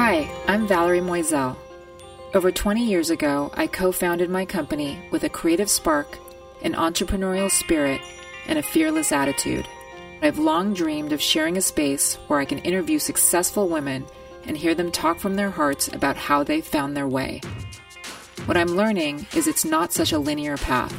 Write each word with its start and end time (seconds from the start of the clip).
Hi, 0.00 0.30
I'm 0.46 0.68
Valerie 0.68 1.00
Moizel. 1.00 1.56
Over 2.32 2.52
20 2.52 2.84
years 2.84 3.10
ago, 3.10 3.50
I 3.54 3.66
co 3.66 3.90
founded 3.90 4.30
my 4.30 4.44
company 4.44 5.00
with 5.10 5.24
a 5.24 5.28
creative 5.28 5.68
spark, 5.68 6.16
an 6.62 6.74
entrepreneurial 6.74 7.50
spirit, 7.50 8.00
and 8.46 8.60
a 8.60 8.62
fearless 8.62 9.10
attitude. 9.10 9.66
I've 10.22 10.38
long 10.38 10.72
dreamed 10.72 11.12
of 11.12 11.20
sharing 11.20 11.56
a 11.56 11.60
space 11.60 12.14
where 12.28 12.38
I 12.38 12.44
can 12.44 12.58
interview 12.58 13.00
successful 13.00 13.68
women 13.68 14.06
and 14.46 14.56
hear 14.56 14.72
them 14.72 14.92
talk 14.92 15.18
from 15.18 15.34
their 15.34 15.50
hearts 15.50 15.88
about 15.88 16.16
how 16.16 16.44
they 16.44 16.60
found 16.60 16.96
their 16.96 17.08
way. 17.08 17.40
What 18.46 18.56
I'm 18.56 18.76
learning 18.76 19.26
is 19.34 19.48
it's 19.48 19.64
not 19.64 19.92
such 19.92 20.12
a 20.12 20.18
linear 20.20 20.58
path. 20.58 20.94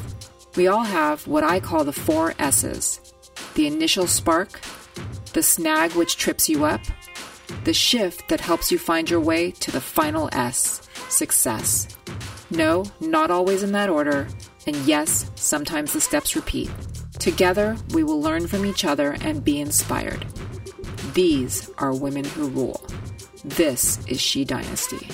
We 0.58 0.68
all 0.68 0.84
have 0.84 1.26
what 1.26 1.46
I 1.46 1.62
call 1.62 1.86
the 1.86 1.94
four 1.94 2.34
S's 2.38 3.00
the 3.56 3.66
initial 3.66 4.08
spark, 4.08 4.60
the 5.32 5.42
snag 5.42 5.94
which 5.94 6.18
trips 6.18 6.50
you 6.50 6.66
up, 6.66 6.82
the 7.64 7.74
shift 7.74 8.28
that 8.30 8.42
helps 8.42 8.72
you 8.72 8.78
find 8.78 9.10
your 9.10 9.20
way 9.20 9.52
to 9.52 9.72
the 9.72 9.82
final 9.82 10.30
S 10.32 10.82
success. 11.10 11.88
No, 12.52 12.86
not 13.00 13.32
always 13.32 13.64
in 13.64 13.72
that 13.74 13.90
order, 13.90 14.28
and 14.66 14.76
yes, 14.78 15.30
sometimes 15.36 15.94
the 15.94 16.02
steps 16.02 16.36
repeat. 16.36 16.70
Together, 17.20 17.78
we 17.94 18.04
will 18.04 18.22
learn 18.22 18.48
from 18.48 18.66
each 18.66 18.86
other 18.86 19.18
and 19.22 19.44
be 19.44 19.60
inspired. 19.60 20.26
These 21.14 21.70
are 21.78 21.94
women 21.94 22.24
who 22.24 22.48
rule. 22.50 22.84
This 23.44 24.06
is 24.08 24.22
She 24.22 24.46
Dynasty. 24.46 25.08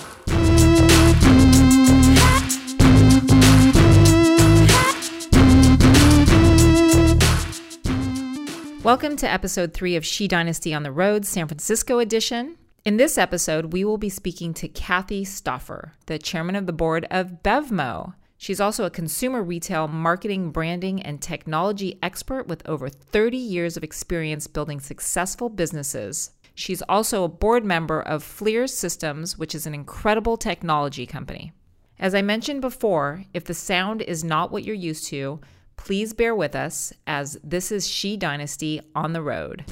Welcome 8.85 9.15
to 9.17 9.27
episode 9.27 9.73
three 9.73 9.95
of 9.95 10.05
She 10.05 10.27
Dynasty 10.27 10.71
on 10.71 10.83
the 10.83 10.91
Road, 10.91 11.25
San 11.25 11.47
Francisco 11.47 11.97
edition. 11.97 12.55
In 12.85 12.97
this 12.97 13.17
episode, 13.17 13.73
we 13.73 13.83
will 13.83 13.97
be 13.97 14.09
speaking 14.09 14.53
to 14.53 14.67
Kathy 14.67 15.25
Stauffer, 15.25 15.93
the 16.05 16.19
chairman 16.19 16.55
of 16.55 16.67
the 16.67 16.71
board 16.71 17.07
of 17.09 17.41
Bevmo. 17.41 18.13
She's 18.37 18.59
also 18.59 18.85
a 18.85 18.91
consumer 18.91 19.41
retail 19.41 19.87
marketing, 19.87 20.51
branding, 20.51 21.01
and 21.01 21.19
technology 21.19 21.97
expert 22.03 22.45
with 22.45 22.61
over 22.69 22.87
30 22.87 23.35
years 23.35 23.75
of 23.75 23.83
experience 23.83 24.45
building 24.45 24.79
successful 24.79 25.49
businesses. 25.49 26.29
She's 26.53 26.83
also 26.83 27.23
a 27.23 27.27
board 27.27 27.65
member 27.65 27.99
of 27.99 28.23
FLIR 28.23 28.69
Systems, 28.69 29.35
which 29.35 29.55
is 29.55 29.65
an 29.65 29.73
incredible 29.73 30.37
technology 30.37 31.07
company. 31.07 31.53
As 31.97 32.13
I 32.13 32.21
mentioned 32.21 32.61
before, 32.61 33.23
if 33.33 33.45
the 33.45 33.55
sound 33.55 34.03
is 34.03 34.23
not 34.23 34.51
what 34.51 34.63
you're 34.63 34.75
used 34.75 35.07
to, 35.07 35.39
please 35.77 36.13
bear 36.13 36.35
with 36.35 36.55
us 36.55 36.93
as 37.05 37.37
this 37.43 37.71
is 37.71 37.87
She 37.87 38.17
Dynasty 38.17 38.81
on 38.95 39.13
the 39.13 39.21
road. 39.21 39.65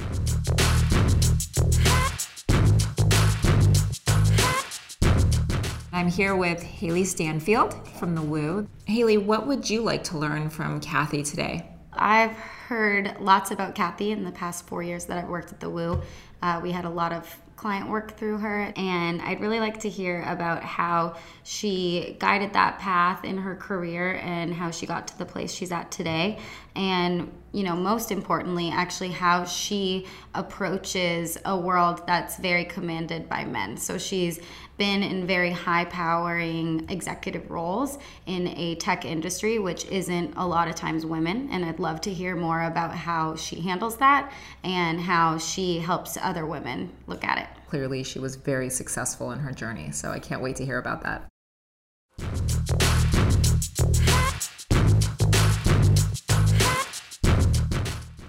I'm 5.92 6.08
here 6.08 6.34
with 6.34 6.62
Haley 6.62 7.04
Stanfield 7.04 7.88
from 7.98 8.14
The 8.14 8.22
Woo. 8.22 8.68
Haley, 8.86 9.16
what 9.16 9.46
would 9.46 9.70
you 9.70 9.80
like 9.80 10.02
to 10.04 10.18
learn 10.18 10.50
from 10.50 10.80
Kathy 10.80 11.22
today? 11.22 11.70
I've 11.92 12.32
heard 12.32 13.16
lots 13.20 13.52
about 13.52 13.74
Kathy 13.74 14.10
in 14.10 14.24
the 14.24 14.32
past 14.32 14.66
four 14.66 14.82
years 14.82 15.04
that 15.06 15.18
I've 15.18 15.28
worked 15.28 15.52
at 15.52 15.60
The 15.60 15.70
Woo. 15.70 16.02
Uh, 16.42 16.60
we 16.62 16.72
had 16.72 16.84
a 16.84 16.90
lot 16.90 17.12
of 17.12 17.26
client 17.56 17.88
work 17.88 18.16
through 18.16 18.38
her, 18.38 18.72
and 18.76 19.22
I'd 19.22 19.40
really 19.40 19.60
like 19.60 19.80
to 19.80 19.88
hear 19.88 20.22
about 20.22 20.62
how 20.62 21.16
she 21.44 22.16
guided 22.18 22.52
that 22.54 22.78
path 22.78 23.24
in 23.24 23.38
her 23.38 23.54
career 23.54 24.20
and 24.22 24.52
how 24.52 24.70
she 24.70 24.86
got 24.86 25.08
to 25.08 25.18
the 25.18 25.24
place 25.24 25.52
she's 25.52 25.72
at 25.72 25.90
today. 25.90 26.38
And, 26.74 27.32
you 27.52 27.62
know, 27.62 27.76
most 27.76 28.10
importantly, 28.10 28.70
actually, 28.70 29.10
how 29.10 29.44
she 29.44 30.06
approaches 30.34 31.38
a 31.44 31.56
world 31.56 32.06
that's 32.06 32.36
very 32.36 32.64
commanded 32.64 33.28
by 33.28 33.44
men. 33.44 33.76
So 33.76 33.98
she's 33.98 34.40
been 34.76 35.02
in 35.02 35.26
very 35.26 35.50
high 35.50 35.84
powering 35.84 36.86
executive 36.88 37.50
roles 37.50 37.98
in 38.26 38.48
a 38.48 38.74
tech 38.76 39.04
industry, 39.04 39.58
which 39.58 39.84
isn't 39.86 40.34
a 40.36 40.46
lot 40.46 40.68
of 40.68 40.74
times 40.74 41.06
women. 41.06 41.48
And 41.50 41.64
I'd 41.64 41.78
love 41.78 42.00
to 42.02 42.12
hear 42.12 42.34
more 42.36 42.62
about 42.62 42.94
how 42.94 43.36
she 43.36 43.60
handles 43.60 43.96
that 43.98 44.32
and 44.62 45.00
how 45.00 45.38
she 45.38 45.78
helps 45.78 46.16
other 46.16 46.46
women 46.46 46.90
look 47.06 47.24
at 47.24 47.38
it. 47.38 47.46
Clearly, 47.68 48.02
she 48.02 48.18
was 48.18 48.36
very 48.36 48.70
successful 48.70 49.32
in 49.32 49.38
her 49.40 49.52
journey. 49.52 49.90
So 49.92 50.10
I 50.10 50.18
can't 50.18 50.42
wait 50.42 50.56
to 50.56 50.64
hear 50.64 50.78
about 50.78 51.02
that. 51.02 51.28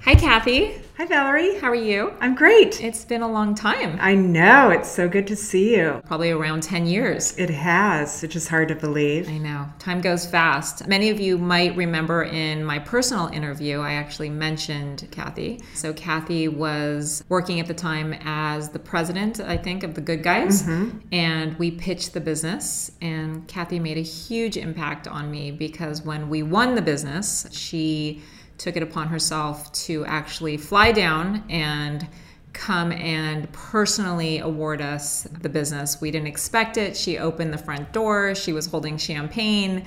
Hi, 0.06 0.14
Kathy. 0.14 0.80
Hi, 0.98 1.08
Valerie. 1.08 1.58
How 1.58 1.68
are 1.68 1.74
you? 1.74 2.14
I'm 2.20 2.36
great. 2.36 2.80
It's 2.80 3.04
been 3.04 3.24
a 3.24 3.28
long 3.28 3.56
time. 3.56 3.98
I 4.00 4.14
know. 4.14 4.70
It's 4.70 4.88
so 4.88 5.10
good 5.10 5.26
to 5.26 5.36
see 5.36 5.76
you. 5.76 6.00
Probably 6.06 6.30
around 6.30 6.62
10 6.62 6.86
years. 6.86 7.36
It 7.40 7.50
has. 7.50 8.24
It's 8.24 8.32
just 8.32 8.48
hard 8.48 8.68
to 8.68 8.76
believe. 8.76 9.28
I 9.28 9.40
know. 9.40 9.66
Time 9.80 10.02
goes 10.02 10.28
fast. 10.28 10.88
Many 10.88 11.10
of 11.10 11.20
you 11.20 11.40
might 11.40 11.76
remember 11.76 12.22
in 12.22 12.64
my 12.64 12.78
personal 12.78 13.30
interview, 13.30 13.80
I 13.80 13.94
actually 13.94 14.30
mentioned 14.30 15.08
Kathy. 15.10 15.60
So, 15.74 15.92
Kathy 15.92 16.50
was 16.50 17.24
working 17.28 17.60
at 17.60 17.66
the 17.66 17.74
time 17.74 18.14
as 18.26 18.70
the 18.70 18.78
president, 18.78 19.40
I 19.40 19.58
think, 19.58 19.82
of 19.82 19.96
the 19.96 20.02
Good 20.02 20.22
Guys. 20.22 20.62
Mm-hmm. 20.62 21.00
And 21.14 21.58
we 21.58 21.72
pitched 21.72 22.14
the 22.14 22.22
business. 22.22 22.92
And 23.02 23.48
Kathy 23.48 23.80
made 23.80 23.98
a 23.98 24.04
huge 24.04 24.56
impact 24.56 25.08
on 25.08 25.32
me 25.32 25.50
because 25.50 26.04
when 26.04 26.30
we 26.30 26.44
won 26.44 26.76
the 26.76 26.84
business, 26.84 27.48
she 27.52 28.22
took 28.58 28.76
it 28.76 28.84
upon 28.84 29.08
herself 29.08 29.72
to 29.74 30.06
actually 30.06 30.58
fly 30.58 30.92
down 30.92 31.44
and 31.50 32.08
come 32.54 32.92
and 32.94 33.52
personally 33.52 34.40
award 34.40 34.82
us 34.82 35.24
the 35.24 35.50
business. 35.50 36.00
We 36.00 36.10
didn't 36.10 36.28
expect 36.28 36.78
it. 36.78 36.96
She 36.96 37.18
opened 37.18 37.54
the 37.54 37.58
front 37.58 37.92
door, 37.92 38.34
she 38.34 38.54
was 38.54 38.66
holding 38.66 38.98
champagne. 38.98 39.86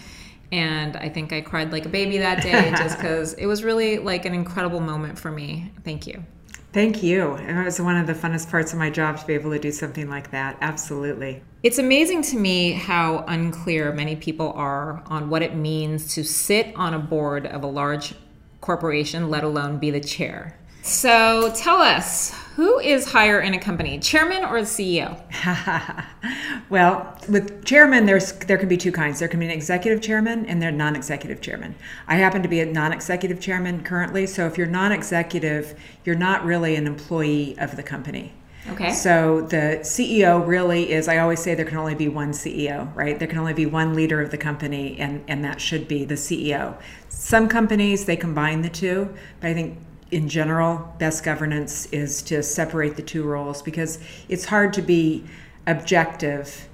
And 0.51 0.97
I 0.97 1.09
think 1.09 1.33
I 1.33 1.41
cried 1.41 1.73
like 1.73 1.85
a 1.85 1.91
baby 1.91 2.19
that 2.19 2.43
day 2.43 2.71
just 2.77 2.99
because 2.99 3.35
it 3.35 3.47
was 3.47 3.65
really 3.65 3.99
like 3.99 4.25
an 4.25 4.35
incredible 4.35 4.81
moment 4.81 5.19
for 5.19 5.31
me. 5.31 5.73
Thank 5.85 6.07
you. 6.07 6.25
Thank 6.73 7.03
you. 7.03 7.35
It 7.37 7.65
was 7.65 7.81
one 7.81 7.97
of 7.97 8.07
the 8.07 8.13
funnest 8.13 8.51
parts 8.51 8.73
of 8.73 8.79
my 8.79 8.91
job 8.91 9.19
to 9.19 9.27
be 9.27 9.33
able 9.33 9.51
to 9.51 9.59
do 9.59 9.73
something 9.73 10.09
like 10.09 10.31
that. 10.33 10.59
Absolutely. 10.61 11.43
It's 11.63 11.79
amazing 11.79 12.23
to 12.23 12.37
me 12.37 12.73
how 12.73 13.25
unclear 13.27 13.93
many 13.93 14.17
people 14.17 14.53
are 14.53 15.03
on 15.07 15.31
what 15.31 15.43
it 15.43 15.55
means 15.55 16.15
to 16.15 16.23
sit 16.23 16.73
on 16.77 16.93
a 16.93 16.99
board 16.99 17.47
of 17.47 17.63
a 17.63 17.67
large 17.67 18.15
corporation, 18.69 19.31
let 19.31 19.45
alone 19.45 19.79
be 19.79 19.91
the 19.91 19.99
chair. 19.99 20.55
So 20.83 21.51
tell 21.57 21.79
us, 21.81 22.35
who 22.55 22.79
is 22.79 23.11
higher 23.11 23.41
in 23.41 23.55
a 23.55 23.59
company, 23.59 23.99
chairman 23.99 24.45
or 24.45 24.61
the 24.61 24.67
CEO? 24.67 25.11
well, 26.69 27.19
with 27.31 27.65
chairman, 27.65 28.05
there's 28.05 28.33
there 28.33 28.59
can 28.59 28.69
be 28.69 28.77
two 28.77 28.93
kinds. 28.93 29.21
There 29.21 29.29
can 29.29 29.41
be 29.41 29.47
an 29.47 29.53
executive 29.53 30.03
chairman 30.03 30.45
and 30.45 30.61
there 30.61 30.71
non-executive 30.71 31.41
chairman. 31.41 31.77
I 32.07 32.17
happen 32.17 32.43
to 32.43 32.49
be 32.49 32.61
a 32.61 32.67
non-executive 32.67 33.41
chairman 33.41 33.83
currently, 33.85 34.27
so 34.27 34.47
if 34.47 34.59
you're 34.59 34.67
non-executive, 34.67 35.75
you're 36.05 36.23
not 36.29 36.45
really 36.45 36.77
an 36.77 36.87
employee 36.87 37.59
of 37.59 37.75
the 37.75 37.83
company. 37.83 38.35
Okay. 38.71 38.93
So 38.93 39.41
the 39.43 39.81
CEO 39.83 40.47
really 40.47 40.93
is, 40.93 41.09
I 41.09 41.19
always 41.19 41.41
say 41.41 41.55
there 41.55 41.65
can 41.65 41.79
only 41.79 41.95
be 41.95 42.09
one 42.09 42.33
CEO, 42.33 42.95
right? 42.95 43.19
There 43.19 43.29
can 43.29 43.39
only 43.39 43.55
be 43.55 43.67
one 43.67 43.95
leader 43.95 44.21
of 44.21 44.31
the 44.31 44.39
company, 44.39 44.99
and, 44.99 45.25
and 45.27 45.45
that 45.45 45.61
should 45.61 45.89
be 45.89 46.05
the 46.05 46.15
CEO. 46.15 46.79
Some 47.09 47.49
companies, 47.49 48.05
they 48.05 48.17
combine 48.17 48.63
the 48.63 48.69
two, 48.69 49.13
but 49.41 49.51
I 49.51 49.55
think 49.55 49.79
in 50.11 50.29
general, 50.29 50.95
best 50.99 51.25
governance 51.25 51.87
is 51.87 52.23
to 52.23 52.43
separate 52.43 52.97
the 52.97 53.03
two 53.03 53.25
roles 53.25 53.63
because 53.63 53.99
it's 54.29 54.47
hard 54.47 54.73
to 54.75 54.83
be 54.83 55.25
objective 55.67 56.69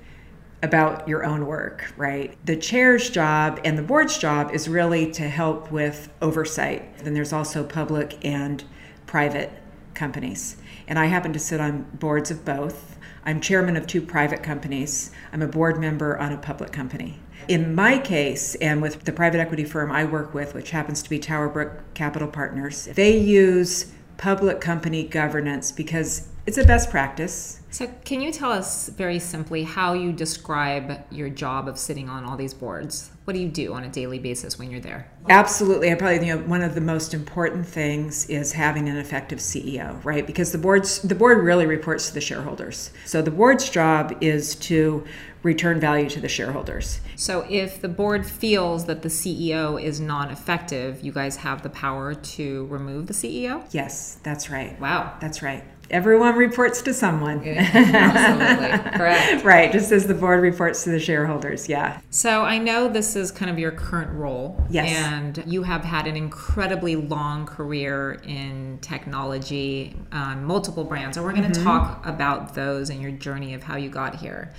about 0.62 1.06
your 1.08 1.24
own 1.24 1.46
work, 1.46 1.92
right? 1.96 2.36
The 2.46 2.56
chair's 2.56 3.10
job 3.10 3.60
and 3.64 3.76
the 3.76 3.82
board's 3.82 4.16
job 4.16 4.52
is 4.52 4.68
really 4.68 5.10
to 5.12 5.28
help 5.28 5.70
with 5.70 6.08
oversight. 6.22 6.98
Then 6.98 7.12
there's 7.12 7.32
also 7.32 7.64
public 7.64 8.24
and 8.24 8.64
private 9.06 9.52
companies 9.94 10.56
and 10.86 10.98
I 10.98 11.06
happen 11.06 11.32
to 11.32 11.38
sit 11.38 11.60
on 11.60 11.86
boards 11.94 12.30
of 12.30 12.44
both. 12.44 12.98
I'm 13.24 13.40
chairman 13.40 13.76
of 13.76 13.86
two 13.86 14.02
private 14.02 14.42
companies. 14.42 15.10
I'm 15.32 15.42
a 15.42 15.48
board 15.48 15.80
member 15.80 16.18
on 16.18 16.32
a 16.32 16.36
public 16.36 16.72
company. 16.72 17.20
In 17.48 17.74
my 17.74 17.98
case, 17.98 18.54
and 18.56 18.80
with 18.80 19.04
the 19.04 19.12
private 19.12 19.38
equity 19.38 19.64
firm 19.64 19.90
I 19.90 20.04
work 20.04 20.34
with, 20.34 20.54
which 20.54 20.70
happens 20.70 21.02
to 21.02 21.10
be 21.10 21.18
Towerbrook 21.18 21.80
Capital 21.94 22.28
Partners, 22.28 22.86
they 22.94 23.16
use 23.16 23.92
public 24.16 24.60
company 24.60 25.04
governance 25.04 25.72
because 25.72 26.28
it's 26.46 26.58
a 26.58 26.64
best 26.64 26.90
practice. 26.90 27.60
So, 27.70 27.88
can 28.04 28.20
you 28.20 28.30
tell 28.30 28.52
us 28.52 28.88
very 28.88 29.18
simply 29.18 29.64
how 29.64 29.94
you 29.94 30.12
describe 30.12 31.04
your 31.10 31.28
job 31.28 31.66
of 31.66 31.78
sitting 31.78 32.08
on 32.08 32.24
all 32.24 32.36
these 32.36 32.54
boards? 32.54 33.10
What 33.24 33.32
do 33.32 33.40
you 33.40 33.48
do 33.48 33.72
on 33.72 33.84
a 33.84 33.88
daily 33.88 34.18
basis 34.18 34.58
when 34.58 34.70
you're 34.70 34.80
there? 34.80 35.10
Absolutely. 35.28 35.90
I 35.90 35.94
probably 35.94 36.26
you 36.26 36.36
know 36.36 36.42
one 36.42 36.62
of 36.62 36.74
the 36.74 36.80
most 36.80 37.14
important 37.14 37.66
things 37.66 38.26
is 38.26 38.52
having 38.52 38.88
an 38.88 38.96
effective 38.96 39.38
CEO, 39.38 40.04
right? 40.04 40.26
Because 40.26 40.52
the 40.52 40.58
board's 40.58 41.00
the 41.00 41.14
board 41.14 41.42
really 41.42 41.66
reports 41.66 42.08
to 42.08 42.14
the 42.14 42.20
shareholders. 42.20 42.92
So 43.06 43.22
the 43.22 43.30
board's 43.30 43.68
job 43.70 44.16
is 44.20 44.54
to 44.56 45.04
return 45.42 45.78
value 45.78 46.08
to 46.08 46.20
the 46.20 46.28
shareholders. 46.28 47.00
So 47.16 47.46
if 47.50 47.80
the 47.80 47.88
board 47.88 48.26
feels 48.26 48.86
that 48.86 49.02
the 49.02 49.08
CEO 49.08 49.82
is 49.82 50.00
not 50.00 50.30
effective, 50.30 51.02
you 51.02 51.12
guys 51.12 51.36
have 51.36 51.62
the 51.62 51.70
power 51.70 52.14
to 52.14 52.66
remove 52.66 53.06
the 53.06 53.14
CEO? 53.14 53.64
Yes, 53.70 54.18
that's 54.22 54.48
right. 54.50 54.78
Wow. 54.80 55.16
That's 55.20 55.42
right. 55.42 55.62
Everyone 55.90 56.36
reports 56.36 56.82
to 56.82 56.94
someone. 56.94 57.46
Absolutely. 57.46 58.90
Correct. 58.98 59.44
right, 59.44 59.72
just 59.72 59.92
as 59.92 60.06
the 60.06 60.14
board 60.14 60.42
reports 60.42 60.84
to 60.84 60.90
the 60.90 61.00
shareholders. 61.00 61.68
Yeah. 61.68 62.00
So 62.10 62.42
I 62.42 62.58
know 62.58 62.88
this 62.88 63.16
is 63.16 63.30
kind 63.30 63.50
of 63.50 63.58
your 63.58 63.70
current 63.70 64.12
role. 64.12 64.64
Yes. 64.70 64.90
And 64.90 65.42
you 65.46 65.62
have 65.62 65.84
had 65.84 66.06
an 66.06 66.16
incredibly 66.16 66.96
long 66.96 67.46
career 67.46 68.20
in 68.24 68.78
technology, 68.80 69.96
um, 70.12 70.44
multiple 70.44 70.84
brands. 70.84 71.16
And 71.16 71.24
we're 71.24 71.32
going 71.32 71.50
to 71.50 71.64
talk 71.64 72.04
about 72.06 72.54
those 72.54 72.90
and 72.90 73.00
your 73.00 73.12
journey 73.12 73.54
of 73.54 73.62
how 73.62 73.76
you 73.76 73.88
got 73.88 74.16
here. 74.16 74.52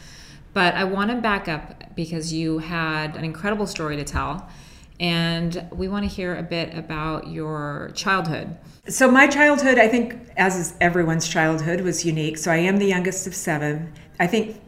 But 0.53 0.75
I 0.75 0.85
want 0.85 1.11
to 1.11 1.17
back 1.17 1.49
up 1.49 1.95
because 1.95 2.31
you 2.31 2.59
had 2.59 3.17
an 3.17 3.25
incredible 3.25 3.67
story 3.67 3.97
to 3.97 4.05
tell. 4.05 4.49
And 4.99 5.67
we 5.71 5.87
want 5.87 6.03
to 6.03 6.09
hear 6.09 6.35
a 6.35 6.43
bit 6.43 6.73
about 6.75 7.27
your 7.27 7.91
childhood. 7.93 8.57
So 8.87 9.09
my 9.09 9.27
childhood, 9.27 9.77
I 9.77 9.87
think, 9.87 10.15
as 10.37 10.55
is 10.55 10.73
everyone's 10.79 11.27
childhood, 11.27 11.81
was 11.81 12.05
unique. 12.05 12.37
So 12.37 12.51
I 12.51 12.57
am 12.57 12.77
the 12.77 12.85
youngest 12.85 13.27
of 13.27 13.35
seven. 13.35 13.91
I 14.19 14.27
think 14.27 14.61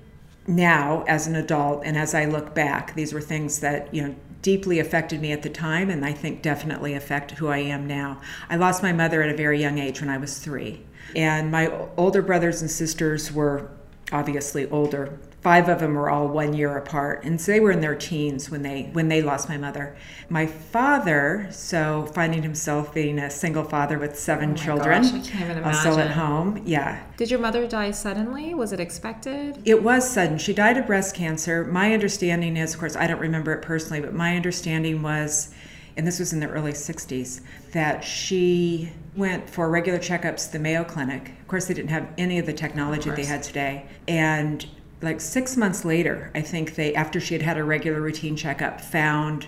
now, 0.48 1.04
as 1.08 1.28
an 1.28 1.36
adult, 1.36 1.84
and 1.86 1.98
as 1.98 2.14
I 2.14 2.26
look 2.26 2.56
back, 2.56 2.96
these 2.96 3.14
were 3.14 3.22
things 3.22 3.60
that 3.60 3.94
you 3.94 4.02
know 4.02 4.16
deeply 4.42 4.80
affected 4.80 5.22
me 5.22 5.32
at 5.32 5.44
the 5.44 5.50
time, 5.50 5.90
and 5.90 6.06
I 6.06 6.14
think 6.14 6.42
definitely 6.42 6.94
affect 6.94 7.32
who 7.32 7.48
I 7.48 7.58
am 7.58 7.86
now. 7.86 8.22
I 8.50 8.56
lost 8.56 8.82
my 8.82 8.94
mother 8.94 9.22
at 9.22 9.30
a 9.30 9.36
very 9.36 9.60
young 9.60 9.78
age 9.78 10.00
when 10.00 10.10
I 10.10 10.18
was 10.18 10.40
three, 10.40 10.86
and 11.16 11.52
my 11.52 11.70
older 11.98 12.22
brothers 12.22 12.62
and 12.62 12.72
sisters 12.72 13.32
were 13.32 13.70
obviously 14.12 14.70
older 14.70 15.20
five 15.42 15.70
of 15.70 15.80
them 15.80 15.94
were 15.94 16.10
all 16.10 16.28
one 16.28 16.54
year 16.54 16.78
apart 16.78 17.24
and 17.24 17.40
so 17.40 17.52
they 17.52 17.60
were 17.60 17.72
in 17.72 17.80
their 17.80 17.96
teens 17.96 18.50
when 18.50 18.64
they 18.64 18.90
when 18.94 19.08
they 19.08 19.22
lost 19.22 19.48
my 19.48 19.58
mother. 19.58 19.96
My 20.30 20.46
father 20.46 21.48
so 21.52 22.10
finding 22.14 22.44
himself 22.44 22.94
being 22.94 23.20
a 23.20 23.30
single 23.30 23.64
father 23.64 24.00
with 24.00 24.18
seven 24.18 24.52
oh 24.52 24.56
children 24.56 25.04
gosh, 25.04 25.14
I 25.14 25.20
can't 25.20 25.52
even 25.52 25.64
uh, 25.64 25.68
also 25.68 26.00
at 26.00 26.12
home 26.12 26.62
yeah. 26.66 27.04
Did 27.18 27.32
your 27.32 27.40
mother 27.40 27.68
die 27.68 27.92
suddenly? 27.92 28.54
Was 28.54 28.74
it 28.74 28.80
expected? 28.80 29.62
it 29.66 29.84
was 29.84 30.10
sudden. 30.10 30.38
She 30.38 30.54
died 30.54 30.78
of 30.78 30.88
breast 30.88 31.16
cancer. 31.16 31.66
My 31.66 31.94
understanding 31.94 32.58
is 32.58 32.74
of 32.74 32.80
course 32.80 32.96
i 32.96 33.08
don't 33.08 33.20
remember 33.20 33.54
it 33.54 33.62
personally 33.62 34.02
but 34.02 34.14
my 34.14 34.36
understanding 34.36 35.02
was 35.02 35.54
and 35.98 36.06
this 36.06 36.20
was 36.20 36.32
in 36.32 36.40
the 36.40 36.48
early 36.48 36.74
60s 36.74 37.42
that 37.72 38.04
she 38.04 38.92
went 39.16 39.50
for 39.50 39.68
regular 39.70 39.98
checkups 39.98 40.46
to 40.46 40.54
the 40.54 40.60
mayo 40.60 40.84
clinic. 40.84 41.34
Of 41.42 41.48
course 41.48 41.66
they 41.66 41.74
didn't 41.74 41.90
have 41.90 42.08
any 42.20 42.38
of 42.38 42.46
the 42.46 42.54
technology 42.54 43.10
they 43.10 43.26
had 43.26 43.42
today. 43.42 43.88
And 44.08 44.66
like 45.02 45.22
six 45.22 45.56
months 45.56 45.86
later, 45.86 46.32
I 46.34 46.42
think 46.42 46.76
they, 46.76 46.96
after 46.96 47.20
she 47.20 47.34
had 47.34 47.44
had 47.44 47.58
a 47.58 47.64
regular 47.64 48.02
routine 48.02 48.36
checkup, 48.36 48.82
found 48.82 49.48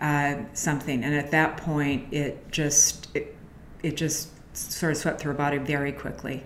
uh, 0.00 0.36
something, 0.52 1.04
and 1.04 1.14
at 1.14 1.30
that 1.30 1.56
point, 1.56 2.12
it 2.12 2.50
just 2.50 3.08
it, 3.14 3.36
it 3.82 3.96
just 3.96 4.30
sort 4.56 4.92
of 4.92 4.98
swept 4.98 5.20
through 5.20 5.32
her 5.32 5.38
body 5.38 5.58
very 5.58 5.92
quickly, 5.92 6.42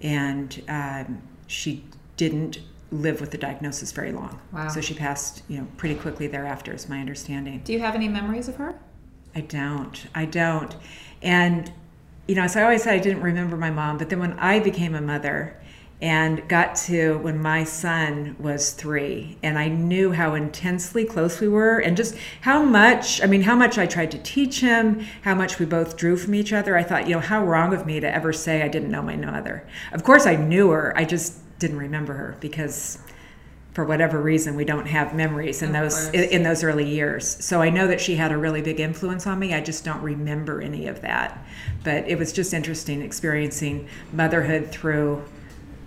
and 0.00 0.62
um, 0.68 1.20
she 1.46 1.84
didn't 2.16 2.60
live 2.90 3.20
with 3.20 3.30
the 3.30 3.38
diagnosis 3.38 3.90
very 3.92 4.12
long. 4.12 4.40
Wow. 4.52 4.68
So 4.68 4.80
she 4.80 4.94
passed, 4.94 5.42
you 5.48 5.58
know, 5.58 5.66
pretty 5.76 5.94
quickly 5.94 6.26
thereafter, 6.26 6.72
is 6.72 6.88
my 6.88 7.00
understanding. 7.00 7.60
Do 7.64 7.72
you 7.72 7.80
have 7.80 7.94
any 7.94 8.08
memories 8.08 8.48
of 8.48 8.56
her? 8.56 8.78
I 9.34 9.40
don't. 9.40 10.06
I 10.14 10.26
don't. 10.26 10.76
And, 11.22 11.72
you 12.28 12.34
know, 12.34 12.46
so 12.46 12.60
I 12.60 12.64
always 12.64 12.82
said 12.82 12.94
I 12.94 12.98
didn't 12.98 13.22
remember 13.22 13.56
my 13.56 13.70
mom, 13.70 13.96
but 13.96 14.10
then 14.10 14.20
when 14.20 14.38
I 14.38 14.60
became 14.60 14.94
a 14.94 15.00
mother 15.00 15.56
and 16.02 16.46
got 16.48 16.74
to 16.74 17.16
when 17.18 17.40
my 17.40 17.62
son 17.62 18.34
was 18.40 18.72
three, 18.72 19.38
and 19.40 19.56
I 19.56 19.68
knew 19.68 20.10
how 20.10 20.34
intensely 20.34 21.04
close 21.04 21.40
we 21.40 21.46
were, 21.46 21.78
and 21.78 21.96
just 21.96 22.16
how 22.40 22.60
much, 22.64 23.22
I 23.22 23.26
mean, 23.26 23.42
how 23.42 23.54
much 23.54 23.78
I 23.78 23.86
tried 23.86 24.10
to 24.10 24.18
teach 24.18 24.60
him, 24.60 25.06
how 25.22 25.36
much 25.36 25.60
we 25.60 25.64
both 25.64 25.96
drew 25.96 26.16
from 26.16 26.34
each 26.34 26.52
other, 26.52 26.76
I 26.76 26.82
thought, 26.82 27.06
you 27.06 27.14
know, 27.14 27.20
how 27.20 27.44
wrong 27.44 27.72
of 27.72 27.86
me 27.86 28.00
to 28.00 28.12
ever 28.12 28.32
say 28.32 28.62
I 28.62 28.68
didn't 28.68 28.90
know 28.90 29.00
my 29.00 29.14
mother. 29.14 29.64
Of 29.92 30.02
course, 30.02 30.26
I 30.26 30.34
knew 30.34 30.70
her, 30.70 30.92
I 30.96 31.04
just 31.04 31.38
didn't 31.60 31.78
remember 31.78 32.14
her 32.14 32.36
because 32.40 32.98
for 33.72 33.84
whatever 33.84 34.20
reason 34.20 34.56
we 34.56 34.64
don't 34.64 34.86
have 34.86 35.14
memories 35.14 35.62
in 35.62 35.74
Of 35.74 35.82
those 35.82 36.08
in 36.10 36.42
those 36.42 36.62
early 36.62 36.86
years. 36.86 37.42
So 37.42 37.62
i 37.62 37.70
know 37.70 37.86
that 37.86 38.02
she 38.02 38.16
had 38.16 38.30
a 38.30 38.36
really 38.36 38.60
big 38.60 38.80
influence 38.80 39.26
on 39.26 39.38
me. 39.38 39.54
I 39.54 39.62
just 39.62 39.82
don't 39.82 40.02
remember 40.02 40.60
any 40.60 40.88
of 40.88 41.00
that. 41.02 41.42
But 41.82 42.06
it 42.06 42.18
was 42.18 42.32
just 42.32 42.52
interesting 42.52 43.00
experiencing 43.00 43.88
motherhood 44.12 44.70
through 44.70 45.24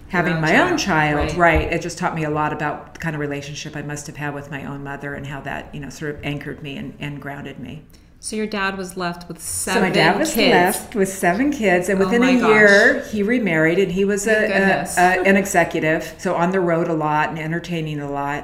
having 0.09 0.39
my 0.39 0.57
own 0.61 0.77
child, 0.77 1.29
child 1.29 1.37
right. 1.37 1.61
right. 1.63 1.73
it 1.73 1.81
just 1.81 1.97
taught 1.97 2.15
me 2.15 2.23
a 2.23 2.29
lot 2.29 2.53
about 2.53 2.93
the 2.93 2.99
kind 2.99 3.15
of 3.15 3.19
relationship 3.19 3.75
i 3.75 3.81
must 3.81 4.07
have 4.07 4.15
had 4.17 4.33
with 4.33 4.49
my 4.51 4.63
own 4.65 4.83
mother 4.83 5.13
and 5.15 5.27
how 5.27 5.41
that 5.41 5.73
you 5.73 5.79
know 5.79 5.89
sort 5.89 6.15
of 6.15 6.23
anchored 6.23 6.61
me 6.61 6.77
and, 6.77 6.95
and 6.99 7.21
grounded 7.21 7.59
me 7.59 7.83
So 8.19 8.35
your 8.35 8.47
dad 8.47 8.77
was 8.77 8.95
left 8.97 9.27
with 9.27 9.41
seven. 9.41 9.81
so 9.81 9.87
my 9.87 9.93
dad 9.93 10.17
was 10.19 10.33
kids. 10.33 10.51
left 10.51 10.95
with 10.95 11.09
seven 11.09 11.51
kids, 11.51 11.89
and 11.89 12.01
Oh 12.01 12.05
within 12.05 12.21
my 12.21 12.31
a 12.31 12.39
gosh. 12.39 12.49
year 12.49 13.01
he 13.11 13.21
remarried, 13.23 13.77
and 13.77 13.91
he 13.91 14.03
was 14.05 14.25
a, 14.27 14.45
a, 14.45 14.83
a, 14.97 15.23
an 15.29 15.35
executive, 15.37 16.15
so 16.17 16.33
on 16.35 16.49
the 16.51 16.59
road 16.59 16.87
a 16.87 16.93
lot 16.93 17.29
and 17.29 17.37
entertaining 17.37 17.99
a 17.99 18.09
lot. 18.09 18.41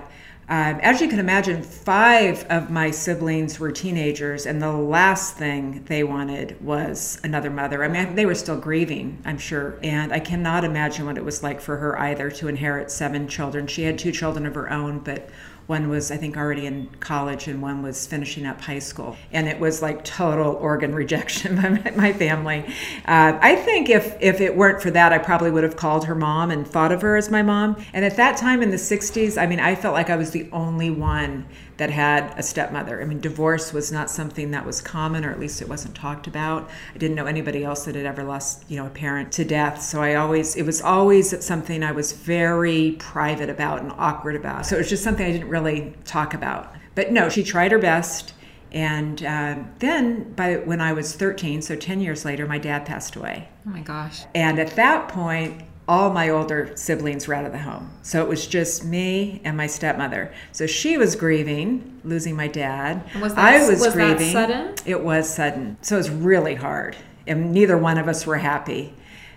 Um, 0.52 0.82
as 0.82 1.00
you 1.00 1.08
can 1.08 1.20
imagine, 1.20 1.64
five 1.64 2.46
of 2.50 2.70
my 2.70 2.92
siblings 2.92 3.58
were 3.58 3.72
teenagers, 3.72 4.46
and 4.46 4.62
the 4.62 4.70
last 4.70 5.38
thing 5.38 5.86
they 5.86 6.04
wanted 6.04 6.62
was 6.62 7.22
another 7.24 7.50
mother. 7.50 7.86
I 7.86 7.88
mean, 7.88 8.16
they 8.16 8.26
were 8.26 8.36
still 8.36 8.58
grieving, 8.58 9.22
I'm 9.24 9.38
sure, 9.38 9.80
and 9.82 10.12
I 10.12 10.20
cannot 10.20 10.66
imagine 10.66 11.06
what 11.06 11.18
it 11.18 11.24
was 11.24 11.42
like 11.42 11.62
for 11.62 11.78
her 11.78 11.98
either 11.98 12.30
to 12.32 12.50
inherit 12.50 12.92
seven 12.92 13.30
children. 13.30 13.66
She 13.66 13.84
had 13.84 13.98
two 13.98 14.12
children 14.12 14.46
of 14.46 14.54
her 14.56 14.70
own, 14.70 15.00
but 15.00 15.30
one 15.72 15.88
was, 15.88 16.12
I 16.12 16.18
think, 16.18 16.36
already 16.36 16.66
in 16.66 16.90
college, 17.00 17.48
and 17.48 17.62
one 17.62 17.82
was 17.82 18.06
finishing 18.06 18.46
up 18.46 18.60
high 18.60 18.80
school. 18.80 19.16
And 19.32 19.48
it 19.48 19.58
was 19.58 19.82
like 19.82 20.04
total 20.04 20.56
organ 20.56 20.94
rejection 21.02 21.56
by 21.56 21.70
my- 21.96 22.12
family. 22.12 22.66
Uh, 23.06 23.40
I 23.42 23.56
think 23.56 23.90
if, 23.90 24.18
if 24.20 24.42
it 24.42 24.56
weren't 24.56 24.82
for 24.82 24.92
that, 24.92 25.14
I 25.14 25.18
probably 25.18 25.50
would 25.50 25.64
have 25.64 25.78
called 25.78 26.06
her 26.06 26.14
mom 26.14 26.52
and 26.52 26.68
thought 26.68 26.92
of 26.92 27.02
her 27.02 27.16
as 27.16 27.32
my 27.32 27.42
mom. 27.42 27.82
And 27.94 28.04
at 28.04 28.18
that 28.18 28.36
time 28.36 28.62
in 28.62 28.70
the 28.70 28.76
60s, 28.76 29.42
I 29.42 29.48
mean, 29.48 29.62
I 29.62 29.76
felt 29.76 29.94
like 29.94 30.10
I 30.10 30.18
was 30.18 30.32
the 30.32 30.50
only 30.52 30.90
one 30.92 31.46
that 31.78 31.90
had 31.90 32.38
a 32.38 32.44
stepmother. 32.44 33.02
I 33.02 33.06
mean, 33.06 33.20
divorce 33.20 33.74
was 33.74 33.92
not 33.92 34.12
something 34.12 34.52
that 34.52 34.66
was 34.66 34.82
common, 34.82 35.26
or 35.26 35.32
at 35.32 35.40
least 35.40 35.64
it 35.64 35.68
wasn't 35.70 35.96
talked 35.96 36.28
about. 36.28 36.70
I 36.94 36.98
didn't 37.00 37.16
know 37.16 37.26
anybody 37.26 37.64
else 37.64 37.86
that 37.86 37.96
had 37.96 38.06
ever 38.06 38.24
lost, 38.24 38.66
you 38.70 38.78
know, 38.78 38.86
a 38.86 38.90
parent 38.92 39.32
to 39.32 39.46
death. 39.46 39.82
So 39.82 40.00
I 40.00 40.14
always, 40.14 40.56
it 40.56 40.64
was 40.64 40.82
always 40.82 41.44
something 41.44 41.82
I 41.82 41.92
was 41.92 42.12
very 42.12 42.98
private 43.00 43.50
about 43.50 43.82
and 43.82 43.92
awkward 43.98 44.36
about. 44.36 44.68
So 44.68 44.76
it 44.76 44.80
was 44.80 44.90
just 44.90 45.04
something 45.04 45.26
I 45.26 45.32
didn't 45.32 45.50
really 45.50 45.61
talk 46.06 46.34
about. 46.34 46.74
But 46.96 47.12
no, 47.12 47.30
she 47.30 47.44
tried 47.44 47.72
her 47.72 47.80
best. 47.80 48.34
And 48.72 49.24
uh, 49.24 49.56
then, 49.80 50.32
by 50.34 50.56
when 50.58 50.80
I 50.80 50.94
was 50.94 51.14
13, 51.14 51.62
so 51.62 51.76
10 51.76 52.00
years 52.00 52.24
later, 52.24 52.48
my 52.48 52.58
dad 52.58 52.86
passed 52.86 53.16
away. 53.18 53.50
Oh 53.68 53.70
my 53.70 53.82
gosh. 53.82 54.24
And 54.34 54.60
at 54.60 54.76
that 54.78 55.10
point, 55.10 55.64
all 55.90 56.10
my 56.10 56.30
older 56.30 56.72
siblings 56.76 57.28
were 57.28 57.34
out 57.34 57.44
of 57.44 57.52
the 57.52 57.58
home. 57.60 57.92
So 58.02 58.22
it 58.24 58.30
was 58.30 58.48
just 58.48 58.86
me 58.86 59.42
and 59.44 59.58
my 59.58 59.68
stepmother. 59.68 60.32
So 60.54 60.68
she 60.68 60.98
was 60.98 61.18
grieving, 61.18 62.00
losing 62.06 62.34
my 62.36 62.48
dad. 62.48 63.04
And 63.12 63.22
was 63.22 63.36
that- 63.36 63.44
I 63.44 63.58
was, 63.60 63.82
was 63.82 63.94
that 63.94 63.94
grieving. 63.94 64.32
sudden? 64.32 64.76
It 64.86 65.04
was 65.04 65.34
sudden. 65.34 65.78
So 65.82 65.96
it 65.96 65.98
was 65.98 66.10
really 66.10 66.56
hard. 66.56 66.96
And 67.28 67.52
neither 67.52 67.78
one 67.78 67.98
of 67.98 68.08
us 68.08 68.26
were 68.26 68.38
happy. 68.38 68.94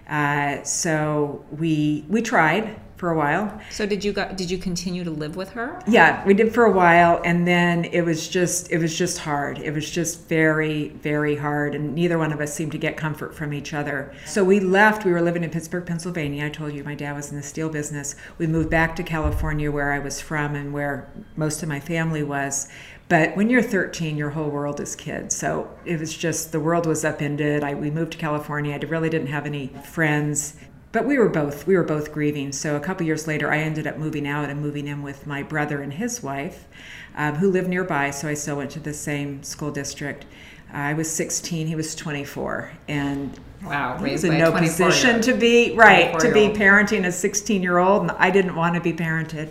Uh, 0.08 0.62
so 0.62 1.44
we 1.50 2.04
we 2.08 2.20
tried 2.22 2.78
for 3.04 3.10
a 3.10 3.16
while. 3.18 3.60
So 3.68 3.84
did 3.84 4.02
you 4.02 4.14
go, 4.14 4.32
did 4.34 4.50
you 4.50 4.56
continue 4.56 5.04
to 5.04 5.10
live 5.10 5.36
with 5.36 5.50
her? 5.50 5.78
Yeah, 5.86 6.24
we 6.24 6.32
did 6.32 6.54
for 6.54 6.64
a 6.64 6.72
while, 6.72 7.20
and 7.22 7.46
then 7.46 7.84
it 7.84 8.00
was 8.00 8.30
just 8.30 8.72
it 8.72 8.78
was 8.78 8.96
just 8.96 9.18
hard. 9.18 9.58
It 9.58 9.72
was 9.72 9.90
just 9.90 10.26
very 10.26 10.88
very 10.88 11.36
hard, 11.36 11.74
and 11.74 11.94
neither 11.94 12.16
one 12.16 12.32
of 12.32 12.40
us 12.40 12.54
seemed 12.54 12.72
to 12.72 12.78
get 12.78 12.96
comfort 12.96 13.34
from 13.34 13.52
each 13.52 13.74
other. 13.74 14.14
So 14.24 14.42
we 14.42 14.58
left. 14.58 15.04
We 15.04 15.12
were 15.12 15.20
living 15.20 15.44
in 15.44 15.50
Pittsburgh, 15.50 15.84
Pennsylvania. 15.84 16.46
I 16.46 16.48
told 16.48 16.72
you 16.72 16.82
my 16.82 16.94
dad 16.94 17.14
was 17.14 17.30
in 17.30 17.36
the 17.36 17.42
steel 17.42 17.68
business. 17.68 18.16
We 18.38 18.46
moved 18.46 18.70
back 18.70 18.96
to 18.96 19.02
California, 19.02 19.70
where 19.70 19.92
I 19.92 19.98
was 19.98 20.18
from 20.22 20.54
and 20.54 20.72
where 20.72 21.12
most 21.36 21.62
of 21.62 21.68
my 21.68 21.80
family 21.80 22.22
was. 22.22 22.68
But 23.10 23.36
when 23.36 23.50
you're 23.50 23.60
13, 23.60 24.16
your 24.16 24.30
whole 24.30 24.48
world 24.48 24.80
is 24.80 24.96
kids. 24.96 25.36
So 25.36 25.68
it 25.84 26.00
was 26.00 26.16
just 26.16 26.52
the 26.52 26.60
world 26.60 26.86
was 26.86 27.04
upended. 27.04 27.62
I, 27.62 27.74
we 27.74 27.90
moved 27.90 28.12
to 28.12 28.18
California. 28.18 28.72
I 28.72 28.78
really 28.86 29.10
didn't 29.10 29.26
have 29.26 29.44
any 29.44 29.66
friends 29.84 30.56
but 30.94 31.04
we 31.04 31.18
were 31.18 31.28
both 31.28 31.66
we 31.66 31.76
were 31.76 31.82
both 31.82 32.12
grieving. 32.12 32.52
So 32.52 32.76
a 32.76 32.80
couple 32.80 33.04
years 33.04 33.26
later 33.26 33.52
i 33.52 33.58
ended 33.58 33.86
up 33.86 33.98
moving 33.98 34.26
out 34.26 34.48
and 34.48 34.60
moving 34.60 34.86
in 34.86 35.02
with 35.02 35.26
my 35.26 35.42
brother 35.42 35.82
and 35.82 35.92
his 35.92 36.22
wife 36.22 36.68
um, 37.16 37.34
who 37.34 37.50
lived 37.50 37.68
nearby. 37.68 38.12
So 38.12 38.28
i 38.28 38.34
still 38.34 38.56
went 38.56 38.70
to 38.70 38.80
the 38.80 38.94
same 38.94 39.42
school 39.42 39.72
district. 39.72 40.24
I 40.72 40.94
was 40.94 41.10
16 41.10 41.66
he 41.66 41.74
was 41.74 41.94
24 41.96 42.72
and 42.88 43.38
Wow, 43.64 43.98
he 43.98 44.12
was 44.12 44.24
in 44.24 44.38
no 44.38 44.52
position 44.52 45.20
to 45.22 45.34
be 45.34 45.74
right 45.74 46.18
to 46.20 46.32
be 46.32 46.48
parenting 46.48 47.06
a 47.06 47.12
16 47.12 47.62
year 47.62 47.78
old 47.78 48.02
and 48.02 48.10
i 48.12 48.30
didn't 48.30 48.54
want 48.54 48.76
to 48.76 48.80
be 48.80 48.92
parented. 48.92 49.48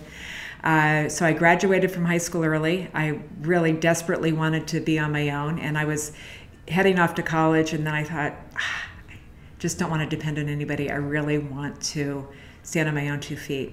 Uh, 0.63 1.09
so 1.09 1.25
i 1.25 1.33
graduated 1.33 1.91
from 1.91 2.05
high 2.05 2.19
school 2.19 2.45
early. 2.45 2.89
I 2.93 3.19
really 3.41 3.73
desperately 3.73 4.31
wanted 4.31 4.65
to 4.67 4.79
be 4.79 4.97
on 4.97 5.11
my 5.11 5.29
own. 5.31 5.59
And 5.59 5.77
i 5.77 5.83
was 5.83 6.13
heading 6.69 6.99
off 6.99 7.15
to 7.15 7.23
college 7.23 7.73
and 7.73 7.85
then 7.85 7.93
i 7.93 8.05
thought 8.05 8.33
"Ah, 8.55 8.92
just 9.63 9.79
don't 9.79 9.89
want 9.89 10.01
to 10.01 10.13
depend 10.13 10.37
on 10.37 10.49
anybody. 10.49 10.91
I 10.91 10.95
really 10.95 11.37
want 11.37 11.81
to 11.93 12.27
stand 12.63 12.89
on 12.89 12.95
my 12.95 13.07
own 13.07 13.21
two 13.21 13.37
feet. 13.37 13.71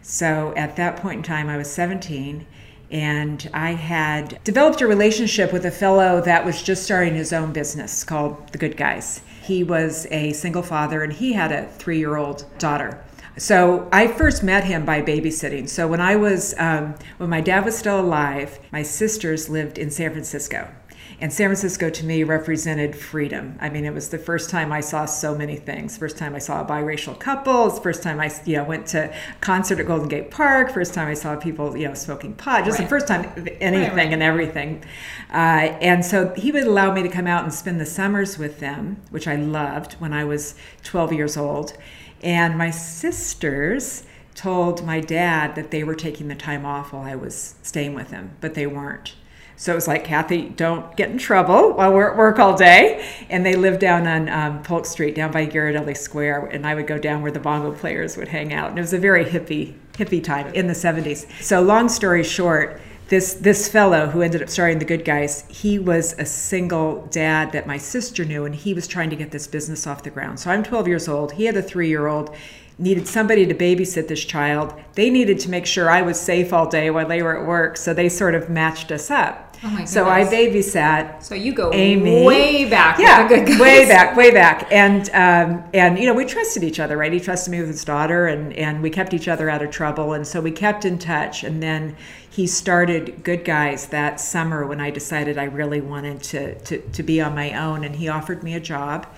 So 0.00 0.54
at 0.56 0.74
that 0.76 0.96
point 0.96 1.18
in 1.18 1.22
time, 1.22 1.50
I 1.50 1.58
was 1.58 1.70
17 1.70 2.46
and 2.90 3.50
I 3.52 3.72
had 3.72 4.42
developed 4.42 4.80
a 4.80 4.86
relationship 4.86 5.52
with 5.52 5.66
a 5.66 5.70
fellow 5.70 6.22
that 6.22 6.46
was 6.46 6.62
just 6.62 6.82
starting 6.82 7.14
his 7.14 7.34
own 7.34 7.52
business 7.52 8.04
called 8.04 8.48
The 8.52 8.56
Good 8.56 8.78
Guys. 8.78 9.20
he 9.42 9.62
was 9.62 10.06
a 10.10 10.32
single 10.32 10.62
father 10.62 11.02
and 11.02 11.12
he 11.12 11.34
had 11.34 11.52
a 11.52 11.68
three 11.72 11.98
year 11.98 12.16
old 12.16 12.46
daughter. 12.58 13.04
So 13.36 13.86
I 13.92 14.06
first 14.06 14.42
met 14.42 14.64
him 14.64 14.86
by 14.86 15.02
babysitting. 15.02 15.68
So 15.68 15.86
when 15.86 16.00
I 16.00 16.16
was, 16.16 16.54
um, 16.56 16.94
when 17.18 17.28
my 17.28 17.42
dad 17.42 17.66
was 17.66 17.76
still 17.76 18.00
alive, 18.00 18.58
my 18.72 18.82
sisters 18.82 19.50
lived 19.50 19.76
in 19.76 19.90
San 19.90 20.10
Francisco. 20.10 20.72
And 21.20 21.32
San 21.32 21.48
Francisco 21.48 21.90
to 21.90 22.06
me 22.06 22.22
represented 22.22 22.94
freedom. 22.94 23.58
I 23.60 23.70
mean, 23.70 23.84
it 23.84 23.92
was 23.92 24.10
the 24.10 24.18
first 24.18 24.50
time 24.50 24.70
I 24.70 24.80
saw 24.80 25.04
so 25.04 25.34
many 25.34 25.56
things. 25.56 25.96
First 25.96 26.16
time 26.16 26.32
I 26.32 26.38
saw 26.38 26.60
a 26.60 26.64
biracial 26.64 27.18
couples. 27.18 27.80
First 27.80 28.04
time 28.04 28.20
I, 28.20 28.30
you 28.44 28.56
know, 28.56 28.64
went 28.64 28.86
to 28.88 29.12
concert 29.40 29.80
at 29.80 29.86
Golden 29.86 30.08
Gate 30.08 30.30
Park. 30.30 30.70
First 30.70 30.94
time 30.94 31.08
I 31.08 31.14
saw 31.14 31.34
people, 31.34 31.76
you 31.76 31.88
know, 31.88 31.94
smoking 31.94 32.34
pot. 32.34 32.64
Just 32.64 32.78
right. 32.78 32.84
the 32.84 32.88
first 32.88 33.08
time 33.08 33.24
anything 33.60 33.88
right, 33.88 33.96
right. 33.96 34.12
and 34.12 34.22
everything. 34.22 34.84
Uh, 35.32 35.74
and 35.80 36.04
so 36.04 36.32
he 36.36 36.52
would 36.52 36.64
allow 36.64 36.94
me 36.94 37.02
to 37.02 37.08
come 37.08 37.26
out 37.26 37.42
and 37.42 37.52
spend 37.52 37.80
the 37.80 37.86
summers 37.86 38.38
with 38.38 38.60
them, 38.60 39.02
which 39.10 39.26
I 39.26 39.34
loved 39.34 39.94
when 39.94 40.12
I 40.12 40.24
was 40.24 40.54
12 40.84 41.12
years 41.12 41.36
old. 41.36 41.76
And 42.22 42.56
my 42.56 42.70
sisters 42.70 44.04
told 44.36 44.86
my 44.86 45.00
dad 45.00 45.56
that 45.56 45.72
they 45.72 45.82
were 45.82 45.96
taking 45.96 46.28
the 46.28 46.36
time 46.36 46.64
off 46.64 46.92
while 46.92 47.02
I 47.02 47.16
was 47.16 47.56
staying 47.64 47.94
with 47.94 48.12
him, 48.12 48.36
but 48.40 48.54
they 48.54 48.68
weren't. 48.68 49.14
So 49.58 49.72
it 49.72 49.74
was 49.74 49.88
like, 49.88 50.04
Kathy, 50.04 50.50
don't 50.50 50.96
get 50.96 51.10
in 51.10 51.18
trouble 51.18 51.72
while 51.72 51.92
we're 51.92 52.12
at 52.12 52.16
work 52.16 52.38
all 52.38 52.56
day. 52.56 53.04
And 53.28 53.44
they 53.44 53.56
lived 53.56 53.80
down 53.80 54.06
on 54.06 54.28
um, 54.28 54.62
Polk 54.62 54.86
Street, 54.86 55.16
down 55.16 55.32
by 55.32 55.46
Ghirardelli 55.46 55.96
Square. 55.96 56.46
And 56.46 56.64
I 56.64 56.76
would 56.76 56.86
go 56.86 56.96
down 56.96 57.22
where 57.22 57.32
the 57.32 57.40
bongo 57.40 57.72
players 57.72 58.16
would 58.16 58.28
hang 58.28 58.52
out. 58.52 58.70
And 58.70 58.78
it 58.78 58.82
was 58.82 58.92
a 58.92 58.98
very 58.98 59.24
hippie, 59.24 59.74
hippie 59.94 60.22
time 60.22 60.46
in 60.54 60.68
the 60.68 60.74
70s. 60.74 61.42
So 61.42 61.60
long 61.60 61.88
story 61.88 62.22
short, 62.22 62.80
this 63.08 63.34
this 63.34 63.68
fellow 63.68 64.06
who 64.06 64.20
ended 64.20 64.42
up 64.42 64.50
starting 64.50 64.78
the 64.78 64.84
good 64.84 65.02
guys 65.04 65.44
he 65.48 65.78
was 65.78 66.14
a 66.18 66.26
single 66.26 67.06
dad 67.10 67.52
that 67.52 67.66
my 67.66 67.78
sister 67.78 68.22
knew 68.22 68.44
and 68.44 68.54
he 68.54 68.74
was 68.74 68.86
trying 68.86 69.08
to 69.08 69.16
get 69.16 69.30
this 69.30 69.46
business 69.46 69.86
off 69.86 70.02
the 70.02 70.10
ground 70.10 70.38
so 70.38 70.50
i'm 70.50 70.62
12 70.62 70.86
years 70.86 71.08
old 71.08 71.32
he 71.32 71.46
had 71.46 71.56
a 71.56 71.62
three 71.62 71.88
year 71.88 72.06
old 72.06 72.36
needed 72.78 73.08
somebody 73.08 73.46
to 73.46 73.54
babysit 73.54 74.08
this 74.08 74.22
child 74.22 74.74
they 74.94 75.08
needed 75.08 75.38
to 75.38 75.48
make 75.48 75.64
sure 75.64 75.88
i 75.88 76.02
was 76.02 76.20
safe 76.20 76.52
all 76.52 76.68
day 76.68 76.90
while 76.90 77.08
they 77.08 77.22
were 77.22 77.40
at 77.40 77.46
work 77.46 77.78
so 77.78 77.94
they 77.94 78.10
sort 78.10 78.34
of 78.34 78.50
matched 78.50 78.92
us 78.92 79.10
up 79.10 79.47
Oh 79.64 79.70
my 79.70 79.84
so 79.84 80.08
I 80.08 80.22
babysat. 80.24 81.22
So 81.22 81.34
you 81.34 81.52
go 81.52 81.72
Amy. 81.72 82.24
way 82.24 82.64
back. 82.64 82.98
Yeah, 82.98 83.28
way 83.58 83.88
back, 83.88 84.16
way 84.16 84.30
back, 84.30 84.70
and 84.70 85.08
um, 85.10 85.64
and 85.74 85.98
you 85.98 86.06
know 86.06 86.14
we 86.14 86.24
trusted 86.26 86.62
each 86.62 86.78
other, 86.78 86.96
right? 86.96 87.12
He 87.12 87.18
trusted 87.18 87.50
me 87.50 87.58
with 87.58 87.68
his 87.68 87.84
daughter, 87.84 88.28
and 88.28 88.52
and 88.52 88.82
we 88.82 88.90
kept 88.90 89.12
each 89.12 89.26
other 89.26 89.50
out 89.50 89.60
of 89.60 89.70
trouble, 89.70 90.12
and 90.12 90.24
so 90.26 90.40
we 90.40 90.52
kept 90.52 90.84
in 90.84 90.98
touch. 90.98 91.42
And 91.42 91.60
then 91.60 91.96
he 92.30 92.46
started 92.46 93.24
Good 93.24 93.44
Guys 93.44 93.86
that 93.86 94.20
summer 94.20 94.64
when 94.64 94.80
I 94.80 94.90
decided 94.90 95.38
I 95.38 95.44
really 95.44 95.80
wanted 95.80 96.22
to 96.24 96.54
to, 96.60 96.78
to 96.78 97.02
be 97.02 97.20
on 97.20 97.34
my 97.34 97.52
own, 97.52 97.82
and 97.82 97.96
he 97.96 98.08
offered 98.08 98.44
me 98.44 98.54
a 98.54 98.60
job. 98.60 99.08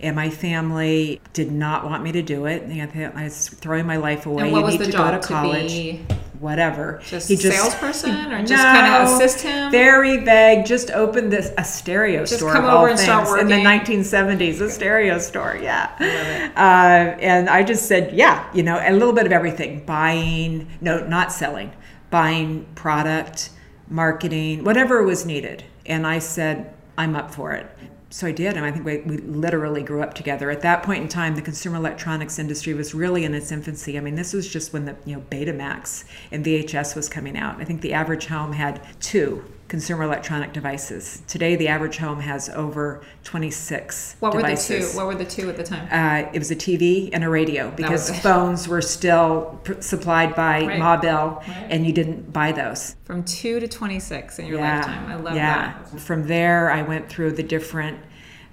And 0.00 0.14
my 0.14 0.30
family 0.30 1.20
did 1.32 1.50
not 1.50 1.84
want 1.84 2.04
me 2.04 2.12
to 2.12 2.22
do 2.22 2.46
it. 2.46 2.62
I 2.70 3.24
was 3.24 3.48
throwing 3.48 3.86
my 3.86 3.96
life 3.96 4.26
away. 4.26 4.44
And 4.44 4.52
what 4.52 4.62
was 4.64 4.78
the 4.78 4.86
to 4.86 4.92
job 4.92 5.14
go 5.14 5.20
to 5.20 5.26
college. 5.26 5.72
To 5.72 6.18
whatever. 6.40 7.00
Just 7.04 7.28
he 7.28 7.36
just 7.36 7.56
salesperson 7.56 8.32
or 8.32 8.40
just 8.40 8.52
no, 8.52 8.62
kind 8.62 8.94
of 8.94 9.12
assist 9.12 9.42
him. 9.42 9.70
Very 9.70 10.18
vague. 10.18 10.66
Just 10.66 10.90
opened 10.90 11.32
this 11.32 11.52
a 11.58 11.64
stereo 11.64 12.24
store. 12.24 12.26
just 12.26 12.40
store. 12.40 12.52
Come 12.52 12.64
over 12.64 12.88
and 12.88 12.98
start 12.98 13.28
working 13.28 13.50
in 13.50 13.62
the 13.62 13.68
1970s. 13.68 14.60
A 14.60 14.70
stereo 14.70 15.18
store, 15.18 15.58
yeah. 15.60 16.52
Uh, 16.56 17.18
and 17.20 17.48
I 17.48 17.62
just 17.62 17.86
said, 17.86 18.14
yeah, 18.14 18.48
you 18.54 18.62
know, 18.62 18.80
a 18.82 18.92
little 18.92 19.12
bit 19.12 19.26
of 19.26 19.32
everything. 19.32 19.84
Buying, 19.84 20.68
no, 20.80 21.06
not 21.06 21.32
selling. 21.32 21.72
Buying 22.10 22.66
product, 22.74 23.50
marketing, 23.88 24.64
whatever 24.64 25.02
was 25.02 25.26
needed. 25.26 25.64
And 25.86 26.06
I 26.06 26.18
said, 26.18 26.74
I'm 26.96 27.16
up 27.16 27.34
for 27.34 27.52
it 27.52 27.66
so 28.10 28.26
I 28.26 28.32
did, 28.32 28.56
and 28.56 28.64
I 28.64 28.72
think 28.72 28.86
we, 28.86 28.98
we 28.98 29.18
literally 29.18 29.82
grew 29.82 30.02
up 30.02 30.14
together. 30.14 30.50
At 30.50 30.62
that 30.62 30.82
point 30.82 31.02
in 31.02 31.08
time, 31.08 31.34
the 31.34 31.42
consumer 31.42 31.76
electronics 31.76 32.38
industry 32.38 32.72
was 32.72 32.94
really 32.94 33.24
in 33.24 33.34
its 33.34 33.52
infancy. 33.52 33.98
I 33.98 34.00
mean, 34.00 34.14
this 34.14 34.32
was 34.32 34.48
just 34.48 34.72
when 34.72 34.86
the 34.86 34.96
you 35.04 35.16
know 35.16 35.22
Betamax 35.30 36.04
and 36.32 36.44
VHS 36.44 36.96
was 36.96 37.08
coming 37.08 37.36
out. 37.36 37.60
I 37.60 37.64
think 37.64 37.82
the 37.82 37.92
average 37.92 38.26
home 38.26 38.52
had 38.52 38.80
two 39.00 39.44
consumer 39.68 40.02
electronic 40.02 40.52
devices. 40.54 41.22
Today, 41.28 41.54
the 41.54 41.68
average 41.68 41.98
home 41.98 42.20
has 42.20 42.48
over 42.48 43.02
26 43.24 44.16
what 44.18 44.32
devices. 44.32 44.68
were 44.68 44.76
the 44.76 44.82
two? 44.82 44.96
What 44.96 45.06
were 45.06 45.14
the 45.14 45.24
two 45.24 45.50
at 45.50 45.56
the 45.56 45.62
time? 45.62 45.88
Uh, 45.92 46.30
it 46.32 46.38
was 46.38 46.50
a 46.50 46.56
TV 46.56 47.10
and 47.12 47.22
a 47.22 47.28
radio 47.28 47.70
because 47.70 48.18
phones 48.20 48.66
were 48.66 48.80
still 48.80 49.60
pr- 49.64 49.80
supplied 49.80 50.34
by 50.34 50.64
right. 50.64 50.78
Ma 50.78 50.96
Bell, 50.96 51.44
right. 51.46 51.66
and 51.68 51.86
you 51.86 51.92
didn't 51.92 52.32
buy 52.32 52.50
those. 52.50 52.96
From 53.04 53.22
two 53.24 53.60
to 53.60 53.68
26 53.68 54.38
in 54.38 54.46
your 54.46 54.58
yeah. 54.58 54.76
lifetime. 54.76 55.06
I 55.06 55.16
love 55.16 55.36
yeah. 55.36 55.82
that. 55.90 56.00
From 56.00 56.26
there, 56.26 56.70
I 56.70 56.82
went 56.82 57.08
through 57.08 57.32
the 57.32 57.42
different. 57.42 58.00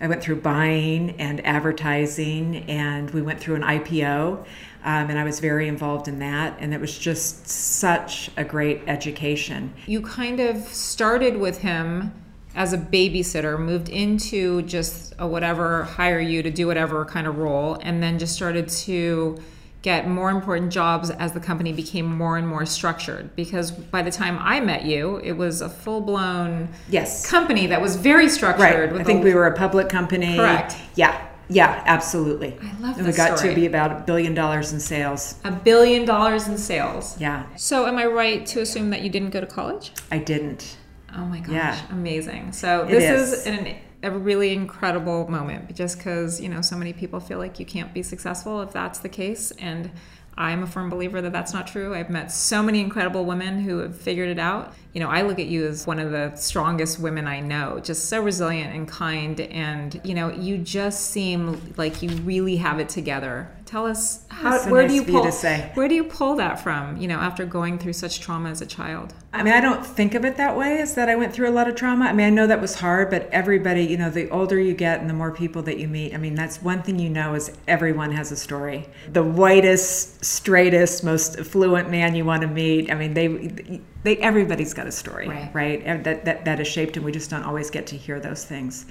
I 0.02 0.08
went 0.08 0.22
through 0.22 0.42
buying 0.42 1.12
and 1.22 1.46
advertising, 1.46 2.66
and 2.70 3.10
we 3.12 3.22
went 3.22 3.40
through 3.40 3.56
an 3.56 3.62
IPO. 3.62 4.46
Um, 4.86 5.10
and 5.10 5.18
I 5.18 5.24
was 5.24 5.40
very 5.40 5.68
involved 5.68 6.08
in 6.08 6.20
that. 6.20 6.56
And 6.60 6.74
it 6.74 6.80
was 6.80 6.98
just 6.98 7.48
such 7.48 8.30
a 8.38 8.44
great 8.44 8.84
education. 8.88 9.74
You 9.88 10.02
kind 10.02 10.40
of 10.40 10.58
started 10.68 11.38
with 11.38 11.58
him 11.58 12.14
as 12.56 12.72
a 12.72 12.78
babysitter, 12.78 13.60
moved 13.60 13.90
into 13.90 14.62
just 14.62 15.14
a 15.20 15.28
whatever, 15.28 15.84
hire 15.84 16.22
you 16.22 16.42
to 16.44 16.52
do 16.52 16.68
whatever 16.68 17.04
kind 17.04 17.28
of 17.28 17.38
role, 17.38 17.78
and 17.82 18.02
then 18.02 18.18
just 18.18 18.36
started 18.36 18.70
to 18.70 19.38
get 19.82 20.08
more 20.08 20.32
important 20.32 20.72
jobs 20.72 21.12
as 21.12 21.34
the 21.34 21.40
company 21.40 21.72
became 21.72 22.06
more 22.06 22.38
and 22.38 22.48
more 22.48 22.66
structured 22.66 23.36
because 23.36 23.70
by 23.70 24.02
the 24.02 24.10
time 24.10 24.36
I 24.42 24.60
met 24.60 24.84
you 24.84 25.18
it 25.18 25.34
was 25.34 25.62
a 25.62 25.70
full-blown 25.70 26.70
yes 26.90 27.30
company 27.30 27.68
that 27.68 27.80
was 27.80 27.96
very 27.96 28.28
structured 28.28 28.92
right. 28.92 29.02
I 29.02 29.04
think 29.04 29.24
we 29.24 29.36
were 29.36 29.46
a 29.46 29.56
public 29.56 29.88
company 29.88 30.38
correct 30.38 30.76
yeah 30.96 31.28
yeah, 31.50 31.84
absolutely. 31.86 32.58
I 32.62 32.80
love 32.80 32.98
And 32.98 33.08
we 33.08 33.14
got 33.14 33.38
story. 33.38 33.54
to 33.54 33.60
be 33.60 33.66
about 33.66 33.92
a 33.92 34.04
billion 34.06 34.34
dollars 34.34 34.74
in 34.74 34.80
sales. 34.80 35.40
A 35.44 35.52
billion 35.52 36.06
dollars 36.06 36.48
in 36.48 36.58
sales. 36.58 37.20
Yeah. 37.20 37.46
So, 37.56 37.86
am 37.86 37.98
I 37.98 38.06
right 38.06 38.46
to 38.48 38.62
assume 38.62 38.90
that 38.90 39.02
you 39.02 39.10
didn't 39.10 39.30
go 39.32 39.42
to 39.42 39.48
college? 39.48 39.92
I 40.12 40.18
didn't. 40.18 40.78
Oh 41.16 41.26
my 41.26 41.40
gosh, 41.40 41.54
yeah. 41.54 41.82
amazing. 41.92 42.52
So, 42.52 42.86
this 42.86 43.04
is, 43.04 43.46
is 43.46 43.48
an, 43.48 43.76
a 44.04 44.12
really 44.12 44.54
incredible 44.54 45.30
moment 45.30 45.76
just 45.76 45.98
because, 45.98 46.42
you 46.42 46.50
know, 46.50 46.62
so 46.62 46.76
many 46.76 46.94
people 46.94 47.20
feel 47.20 47.38
like 47.38 47.60
you 47.60 47.66
can't 47.66 47.94
be 47.94 48.04
successful 48.04 48.62
if 48.62 48.72
that's 48.72 49.00
the 49.00 49.10
case. 49.10 49.52
And 49.52 49.92
I'm 50.38 50.64
a 50.64 50.68
firm 50.68 50.90
believer 50.90 51.22
that 51.22 51.32
that's 51.32 51.54
not 51.54 51.68
true. 51.68 51.96
I've 51.96 52.10
met 52.10 52.32
so 52.32 52.62
many 52.62 52.82
incredible 52.82 53.26
women 53.26 53.62
who 53.62 53.78
have 53.78 53.96
figured 53.96 54.30
it 54.30 54.40
out. 54.40 54.74
You 54.94 55.00
know, 55.00 55.10
I 55.10 55.22
look 55.22 55.40
at 55.40 55.46
you 55.46 55.66
as 55.66 55.88
one 55.88 56.00
of 56.00 56.12
the 56.12 56.36
strongest 56.36 57.00
women 57.00 57.28
I 57.28 57.40
know, 57.40 57.80
just 57.80 58.06
so 58.10 58.22
resilient 58.22 58.76
and 58.76 58.88
kind. 58.88 59.40
And, 59.40 60.00
you 60.04 60.14
know, 60.14 60.30
you 60.32 60.58
just 60.58 61.12
seem 61.12 61.74
like 61.78 62.02
you 62.02 62.10
really 62.10 62.58
have 62.58 62.80
it 62.80 62.90
together. 62.90 63.50
Tell 63.66 63.88
us 63.88 64.24
how, 64.30 64.60
so 64.60 64.72
where 64.72 64.84
nice 64.84 64.92
do 64.92 64.96
you 64.96 65.04
pull, 65.04 65.26
you 65.26 65.58
where 65.74 65.88
do 65.88 65.96
you 65.96 66.04
pull 66.04 66.36
that 66.36 66.60
from, 66.60 66.98
you 66.98 67.08
know, 67.08 67.18
after 67.18 67.46
going 67.46 67.80
through 67.80 67.94
such 67.94 68.20
trauma 68.20 68.52
as 68.52 68.62
a 68.62 68.66
child? 68.66 69.16
I 69.34 69.42
mean, 69.42 69.54
I 69.54 69.60
don't 69.60 69.84
think 69.84 70.14
of 70.14 70.24
it 70.24 70.38
that 70.38 70.56
way, 70.56 70.78
Is 70.78 70.94
that 70.94 71.10
I 71.10 71.16
went 71.16 71.34
through 71.34 71.50
a 71.50 71.52
lot 71.52 71.68
of 71.68 71.76
trauma. 71.76 72.06
I 72.06 72.14
mean, 72.14 72.28
I 72.28 72.30
know 72.30 72.46
that 72.46 72.62
was 72.62 72.76
hard, 72.76 73.10
but 73.10 73.28
everybody, 73.32 73.84
you 73.84 73.98
know, 73.98 74.12
the 74.12 74.30
older 74.30 74.60
you 74.60 74.76
get 74.76 75.02
and 75.02 75.10
the 75.10 75.16
more 75.16 75.32
people 75.32 75.64
that 75.64 75.80
you 75.80 75.88
meet, 75.88 76.14
I 76.14 76.18
mean, 76.18 76.36
that's 76.36 76.62
one 76.62 76.84
thing 76.84 77.00
you 77.00 77.10
know 77.10 77.34
is 77.34 77.52
everyone 77.68 78.12
has 78.12 78.32
a 78.32 78.38
story. 78.38 78.88
The 79.12 79.24
whitest, 79.24 80.24
straightest, 80.24 81.04
most 81.04 81.40
affluent 81.40 81.90
man 81.90 82.14
you 82.14 82.24
want 82.24 82.44
to 82.44 82.48
meet, 82.48 82.92
I 82.92 82.96
mean, 82.96 83.16
they, 83.16 83.82
they 84.06 84.18
everybody's 84.18 84.74
got 84.74 84.86
a 84.86 84.92
story, 84.92 85.28
right? 85.28 85.50
right? 85.54 86.04
That, 86.04 86.26
that, 86.26 86.46
that 86.46 86.60
is 86.60 86.68
shaped, 86.68 86.96
and 86.96 87.06
we 87.06 87.12
just 87.12 87.30
don't 87.30 87.44
always 87.44 87.70
get 87.72 87.88
to 87.88 87.98
hear 87.98 88.20
those 88.20 88.46
things. 88.46 88.86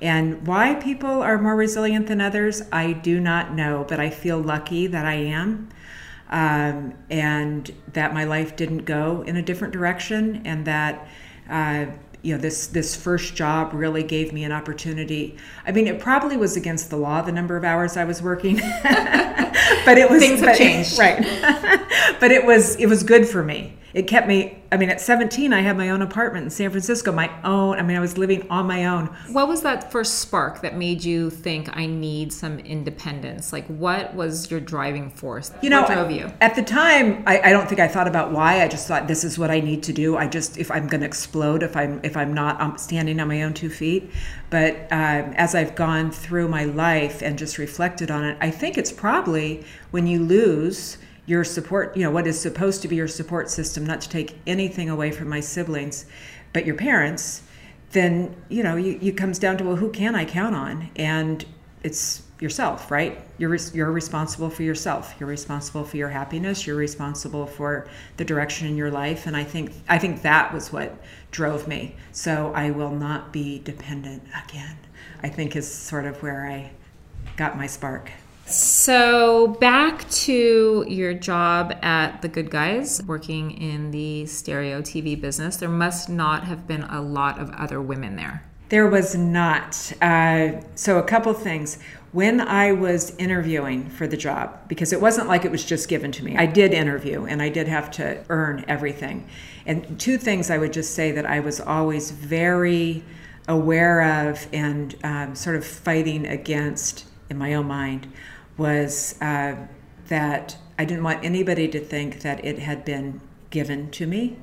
And 0.00 0.46
why 0.46 0.74
people 0.74 1.22
are 1.22 1.38
more 1.38 1.56
resilient 1.56 2.06
than 2.06 2.20
others, 2.20 2.62
I 2.72 2.92
do 2.92 3.20
not 3.20 3.52
know, 3.52 3.84
but 3.88 3.98
I 3.98 4.10
feel 4.10 4.38
lucky 4.38 4.86
that 4.86 5.04
I 5.04 5.14
am 5.14 5.68
um, 6.30 6.94
and 7.10 7.70
that 7.92 8.14
my 8.14 8.24
life 8.24 8.54
didn't 8.54 8.84
go 8.84 9.22
in 9.22 9.36
a 9.36 9.42
different 9.42 9.74
direction, 9.74 10.42
and 10.46 10.64
that. 10.64 11.06
Uh, 11.48 11.86
you 12.22 12.34
know 12.34 12.40
this 12.40 12.66
this 12.66 12.94
first 12.94 13.34
job 13.34 13.72
really 13.72 14.02
gave 14.02 14.30
me 14.30 14.44
an 14.44 14.52
opportunity 14.52 15.38
i 15.66 15.72
mean 15.72 15.86
it 15.86 15.98
probably 15.98 16.36
was 16.36 16.54
against 16.54 16.90
the 16.90 16.96
law 16.96 17.22
the 17.22 17.32
number 17.32 17.56
of 17.56 17.64
hours 17.64 17.96
i 17.96 18.04
was 18.04 18.20
working 18.20 18.56
but 18.82 19.96
it 19.96 20.10
was 20.10 20.20
things 20.20 20.40
have 20.40 20.54
changed 20.54 20.98
right 20.98 21.22
but 22.20 22.30
it 22.30 22.44
was 22.44 22.76
it 22.76 22.84
was 22.84 23.02
good 23.02 23.26
for 23.26 23.42
me 23.42 23.74
it 23.92 24.06
kept 24.06 24.26
me 24.28 24.58
i 24.72 24.76
mean 24.76 24.90
at 24.90 25.00
17 25.00 25.52
i 25.52 25.60
had 25.60 25.76
my 25.76 25.90
own 25.90 26.02
apartment 26.02 26.44
in 26.44 26.50
san 26.50 26.70
francisco 26.70 27.12
my 27.12 27.30
own 27.44 27.78
i 27.78 27.82
mean 27.82 27.96
i 27.96 28.00
was 28.00 28.16
living 28.16 28.46
on 28.50 28.66
my 28.66 28.86
own. 28.86 29.06
What 29.32 29.48
was 29.48 29.62
that 29.62 29.90
first 29.90 30.18
spark 30.18 30.60
that 30.62 30.76
made 30.76 31.04
you 31.04 31.30
think 31.30 31.74
i 31.76 31.86
need 31.86 32.32
some 32.32 32.58
independence 32.60 33.52
like 33.52 33.66
what 33.66 34.14
was 34.14 34.50
your 34.50 34.60
driving 34.60 35.10
force? 35.10 35.50
You 35.62 35.70
know 35.70 35.82
what 35.82 35.92
drove 35.92 36.10
you? 36.10 36.32
at 36.40 36.54
the 36.54 36.62
time 36.62 37.22
I, 37.26 37.40
I, 37.40 37.50
don't 37.50 37.68
think 37.68 37.80
i 37.80 37.88
thought 37.88 38.08
about 38.08 38.32
why 38.32 38.62
i 38.62 38.68
just 38.68 38.86
thought 38.86 39.08
this 39.08 39.24
is 39.24 39.38
what 39.38 39.50
i 39.50 39.60
need 39.60 39.82
to 39.84 39.92
do. 39.92 40.16
I 40.16 40.26
just 40.26 40.58
if 40.58 40.70
i'm 40.70 40.86
going 40.86 41.00
to 41.00 41.06
explode 41.06 41.62
if 41.62 41.76
i'm 41.76 42.00
if 42.02 42.16
i'm 42.16 42.32
not 42.32 42.80
standing 42.80 43.20
on 43.20 43.28
my 43.28 43.42
own 43.42 43.54
two 43.54 43.70
feet. 43.70 44.10
But 44.50 44.74
um, 44.90 45.32
as 45.36 45.54
i've 45.54 45.74
gone 45.74 46.10
through 46.10 46.48
my 46.48 46.64
life 46.64 47.22
and 47.22 47.38
just 47.38 47.58
reflected 47.58 48.10
on 48.10 48.24
it 48.24 48.36
i 48.40 48.50
think 48.50 48.78
it's 48.78 48.92
probably 48.92 49.64
when 49.90 50.06
you 50.06 50.22
lose 50.22 50.98
your 51.30 51.44
support, 51.44 51.96
you 51.96 52.02
know, 52.02 52.10
what 52.10 52.26
is 52.26 52.40
supposed 52.40 52.82
to 52.82 52.88
be 52.88 52.96
your 52.96 53.06
support 53.06 53.48
system, 53.48 53.86
not 53.86 54.00
to 54.00 54.08
take 54.08 54.36
anything 54.48 54.90
away 54.90 55.12
from 55.12 55.28
my 55.28 55.38
siblings, 55.38 56.04
but 56.52 56.66
your 56.66 56.74
parents, 56.74 57.44
then, 57.92 58.34
you 58.48 58.64
know, 58.64 58.74
you, 58.74 58.98
it 59.00 59.16
comes 59.16 59.38
down 59.38 59.56
to, 59.56 59.62
well, 59.62 59.76
who 59.76 59.90
can 59.90 60.16
I 60.16 60.24
count 60.24 60.56
on? 60.56 60.90
And 60.96 61.44
it's 61.84 62.24
yourself, 62.40 62.90
right? 62.90 63.22
You're 63.38 63.54
you're 63.72 63.92
responsible 63.92 64.50
for 64.50 64.64
yourself. 64.64 65.14
You're 65.20 65.28
responsible 65.28 65.84
for 65.84 65.96
your 65.96 66.08
happiness. 66.08 66.66
You're 66.66 66.74
responsible 66.76 67.46
for 67.46 67.86
the 68.16 68.24
direction 68.24 68.66
in 68.66 68.76
your 68.76 68.90
life. 68.90 69.28
And 69.28 69.36
I 69.36 69.44
think 69.44 69.72
I 69.88 69.98
think 69.98 70.22
that 70.22 70.52
was 70.52 70.72
what 70.72 70.96
drove 71.30 71.68
me. 71.68 71.94
So 72.10 72.52
I 72.56 72.72
will 72.72 72.90
not 72.90 73.32
be 73.32 73.60
dependent 73.60 74.24
again. 74.44 74.76
I 75.22 75.28
think 75.28 75.54
is 75.54 75.72
sort 75.72 76.06
of 76.06 76.20
where 76.24 76.48
I 76.48 76.72
got 77.36 77.56
my 77.56 77.68
spark. 77.68 78.10
So, 78.50 79.46
back 79.46 80.10
to 80.10 80.84
your 80.88 81.14
job 81.14 81.72
at 81.82 82.20
The 82.20 82.26
Good 82.26 82.50
Guys, 82.50 83.00
working 83.04 83.52
in 83.52 83.92
the 83.92 84.26
stereo 84.26 84.82
TV 84.82 85.18
business, 85.20 85.56
there 85.56 85.68
must 85.68 86.08
not 86.08 86.42
have 86.44 86.66
been 86.66 86.82
a 86.82 87.00
lot 87.00 87.38
of 87.38 87.50
other 87.50 87.80
women 87.80 88.16
there. 88.16 88.42
There 88.68 88.88
was 88.88 89.14
not. 89.14 89.92
Uh, 90.02 90.62
so, 90.74 90.98
a 90.98 91.02
couple 91.04 91.32
things. 91.32 91.78
When 92.10 92.40
I 92.40 92.72
was 92.72 93.14
interviewing 93.18 93.88
for 93.88 94.08
the 94.08 94.16
job, 94.16 94.58
because 94.66 94.92
it 94.92 95.00
wasn't 95.00 95.28
like 95.28 95.44
it 95.44 95.52
was 95.52 95.64
just 95.64 95.88
given 95.88 96.10
to 96.10 96.24
me, 96.24 96.36
I 96.36 96.46
did 96.46 96.74
interview 96.74 97.26
and 97.26 97.40
I 97.40 97.50
did 97.50 97.68
have 97.68 97.88
to 97.92 98.24
earn 98.30 98.64
everything. 98.66 99.28
And 99.64 100.00
two 100.00 100.18
things 100.18 100.50
I 100.50 100.58
would 100.58 100.72
just 100.72 100.96
say 100.96 101.12
that 101.12 101.24
I 101.24 101.38
was 101.38 101.60
always 101.60 102.10
very 102.10 103.04
aware 103.46 104.28
of 104.28 104.48
and 104.52 104.96
um, 105.04 105.36
sort 105.36 105.54
of 105.54 105.64
fighting 105.64 106.26
against 106.26 107.06
in 107.28 107.38
my 107.38 107.54
own 107.54 107.66
mind 107.66 108.08
was 108.56 109.20
uh, 109.20 109.56
that 110.08 110.56
I 110.78 110.84
didn't 110.84 111.04
want 111.04 111.24
anybody 111.24 111.68
to 111.68 111.80
think 111.80 112.20
that 112.22 112.44
it 112.44 112.58
had 112.58 112.84
been 112.84 113.20
given 113.50 113.90
to 113.92 114.06
me 114.06 114.36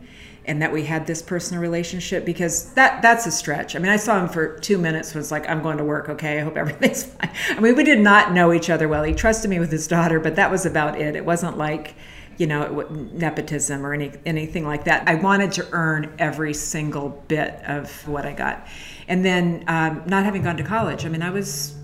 and 0.47 0.61
that 0.61 0.71
we 0.71 0.83
had 0.85 1.05
this 1.05 1.21
personal 1.21 1.61
relationship 1.61 2.25
because 2.25 2.73
that 2.73 3.01
that's 3.01 3.25
a 3.25 3.31
stretch. 3.31 3.75
I 3.75 3.79
mean, 3.79 3.91
I 3.91 3.97
saw 3.97 4.21
him 4.21 4.29
for 4.29 4.57
two 4.59 4.77
minutes. 4.77 5.13
Was 5.13 5.31
like, 5.31 5.47
I'm 5.49 5.61
going 5.61 5.77
to 5.77 5.83
work. 5.83 6.09
Okay, 6.09 6.39
I 6.39 6.41
hope 6.41 6.55
everything's 6.57 7.03
fine. 7.03 7.29
I 7.49 7.59
mean, 7.59 7.75
we 7.75 7.83
did 7.83 7.99
not 7.99 8.31
know 8.31 8.53
each 8.53 8.69
other 8.69 8.87
well. 8.87 9.03
He 9.03 9.13
trusted 9.13 9.49
me 9.49 9.59
with 9.59 9.71
his 9.71 9.87
daughter, 9.87 10.19
but 10.19 10.35
that 10.37 10.49
was 10.49 10.65
about 10.65 10.99
it. 10.99 11.15
It 11.15 11.25
wasn't 11.25 11.57
like, 11.57 11.95
you 12.37 12.47
know, 12.47 12.87
nepotism 13.11 13.85
or 13.85 13.93
any 13.93 14.13
anything 14.25 14.65
like 14.65 14.85
that. 14.85 15.07
I 15.07 15.15
wanted 15.15 15.51
to 15.53 15.67
earn 15.73 16.15
every 16.17 16.53
single 16.53 17.09
bit 17.27 17.55
of 17.65 18.07
what 18.07 18.25
I 18.25 18.31
got, 18.31 18.67
and 19.09 19.25
then 19.25 19.65
um, 19.67 20.03
not 20.05 20.23
having 20.23 20.43
gone 20.43 20.57
to 20.57 20.63
college. 20.63 21.05
I 21.05 21.09
mean, 21.09 21.21
I 21.21 21.29
was 21.29 21.75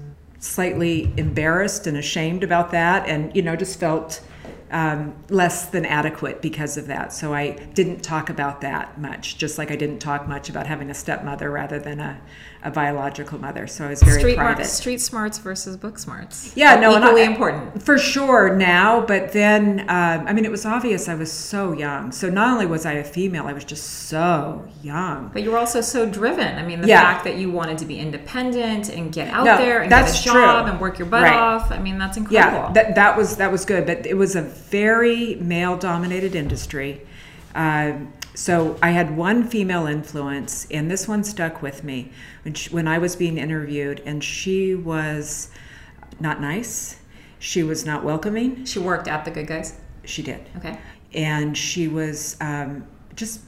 slightly 0.44 1.12
embarrassed 1.16 1.88
and 1.88 1.96
ashamed 1.98 2.44
about 2.44 2.72
that, 2.72 3.08
and 3.08 3.34
you 3.36 3.42
know, 3.42 3.56
just 3.56 3.80
felt 3.80 4.22
um, 4.72 5.16
less 5.30 5.68
than 5.68 5.86
adequate 5.86 6.42
because 6.42 6.78
of 6.78 6.88
that. 6.88 7.14
So 7.14 7.34
I 7.34 7.52
didn't 7.74 8.02
talk 8.02 8.30
about 8.30 8.62
that 8.62 9.00
much, 9.00 9.38
just 9.38 9.58
like 9.58 9.72
I 9.72 9.76
didn't 9.76 10.00
talk 10.00 10.28
much 10.28 10.50
about 10.50 10.68
having 10.68 10.90
a 10.90 10.94
stepmother 10.94 11.50
rather 11.50 11.80
than 11.80 12.00
a, 12.00 12.20
a 12.66 12.72
biological 12.72 13.38
mother. 13.40 13.68
So 13.68 13.86
I 13.86 13.90
was 13.90 14.02
very 14.02 14.20
street 14.20 14.38
private. 14.38 14.66
street 14.66 15.02
smarts 15.02 15.38
versus 15.38 15.76
book 15.76 16.00
smarts. 16.00 16.54
Yeah, 16.56 16.80
no, 16.80 16.98
equally 16.98 17.24
I, 17.24 17.26
important 17.26 17.84
for 17.84 17.98
sure 17.98 18.56
now. 18.56 19.06
But 19.06 19.34
then, 19.34 19.82
um, 19.82 20.26
I 20.28 20.32
mean, 20.34 20.46
it 20.46 20.52
was 20.52 20.66
obvious 20.66 21.10
I 21.10 21.16
was 21.16 21.32
so 21.32 21.74
young. 21.74 22.12
So 22.14 22.30
not 22.30 22.54
only 22.54 22.66
was 22.66 22.86
I 22.86 22.94
a 22.94 23.04
female, 23.04 23.48
I 23.48 23.54
was 23.54 23.66
just 23.66 24.08
so 24.08 24.66
young. 24.82 25.30
But 25.34 25.44
you 25.44 25.52
were 25.52 25.58
also 25.58 25.82
so 25.82 26.10
driven. 26.10 26.58
I 26.58 26.64
mean, 26.64 26.80
the 26.80 26.88
Yeah. 26.88 27.02
fact 27.02 27.26
that 27.26 27.36
you 27.36 27.52
wanted 27.52 27.78
to 27.80 27.86
be 27.86 28.00
independent 28.00 28.90
and 28.90 29.12
get 29.12 29.28
out 29.34 29.44
No, 29.46 29.58
there 29.58 29.82
and 29.82 29.90
get 29.90 30.10
a 30.10 30.24
job 30.24 30.64
true. 30.66 30.72
and 30.72 30.80
work 30.80 30.98
your 31.00 31.08
butt 31.08 31.24
Right. 31.24 31.34
off. 31.34 31.70
I 31.72 31.80
mean, 31.80 31.98
that's 31.98 32.16
incredible. 32.16 32.60
Yeah, 32.68 32.72
that 32.74 32.96
that 32.96 33.18
was 33.18 33.36
that 33.38 33.52
was 33.52 33.66
good, 33.66 33.86
but 33.86 34.06
it 34.06 34.16
was 34.16 34.36
a 34.38 34.42
very 34.42 35.36
male-dominated 35.42 36.34
industry. 36.34 37.02
Um, 37.56 38.14
so 38.36 38.78
I 38.82 38.92
had 38.92 39.16
one 39.16 39.48
female 39.48 39.86
influence, 39.86 40.68
and 40.72 40.90
this 40.90 41.08
one 41.08 41.24
stuck 41.24 41.62
with 41.62 41.84
me 41.84 42.12
when 42.44 42.54
she, 42.54 42.70
when 42.70 42.88
I 42.88 42.98
was 42.98 43.16
being 43.16 43.38
interviewed, 43.38 44.02
and 44.06 44.24
she 44.24 44.76
was 44.76 45.50
not 46.20 46.42
nice. 46.42 47.00
She 47.40 47.64
was 47.64 47.86
not 47.86 48.04
welcoming. 48.04 48.66
she 48.66 48.80
worked 48.80 49.08
at 49.08 49.26
the 49.26 49.32
Good 49.32 49.48
Guys. 49.48 49.80
She 50.06 50.22
did. 50.24 50.50
Okay. 50.58 50.78
and 51.14 51.58
she 51.58 51.88
was 51.88 52.38
um, 52.42 52.86
just 53.16 53.42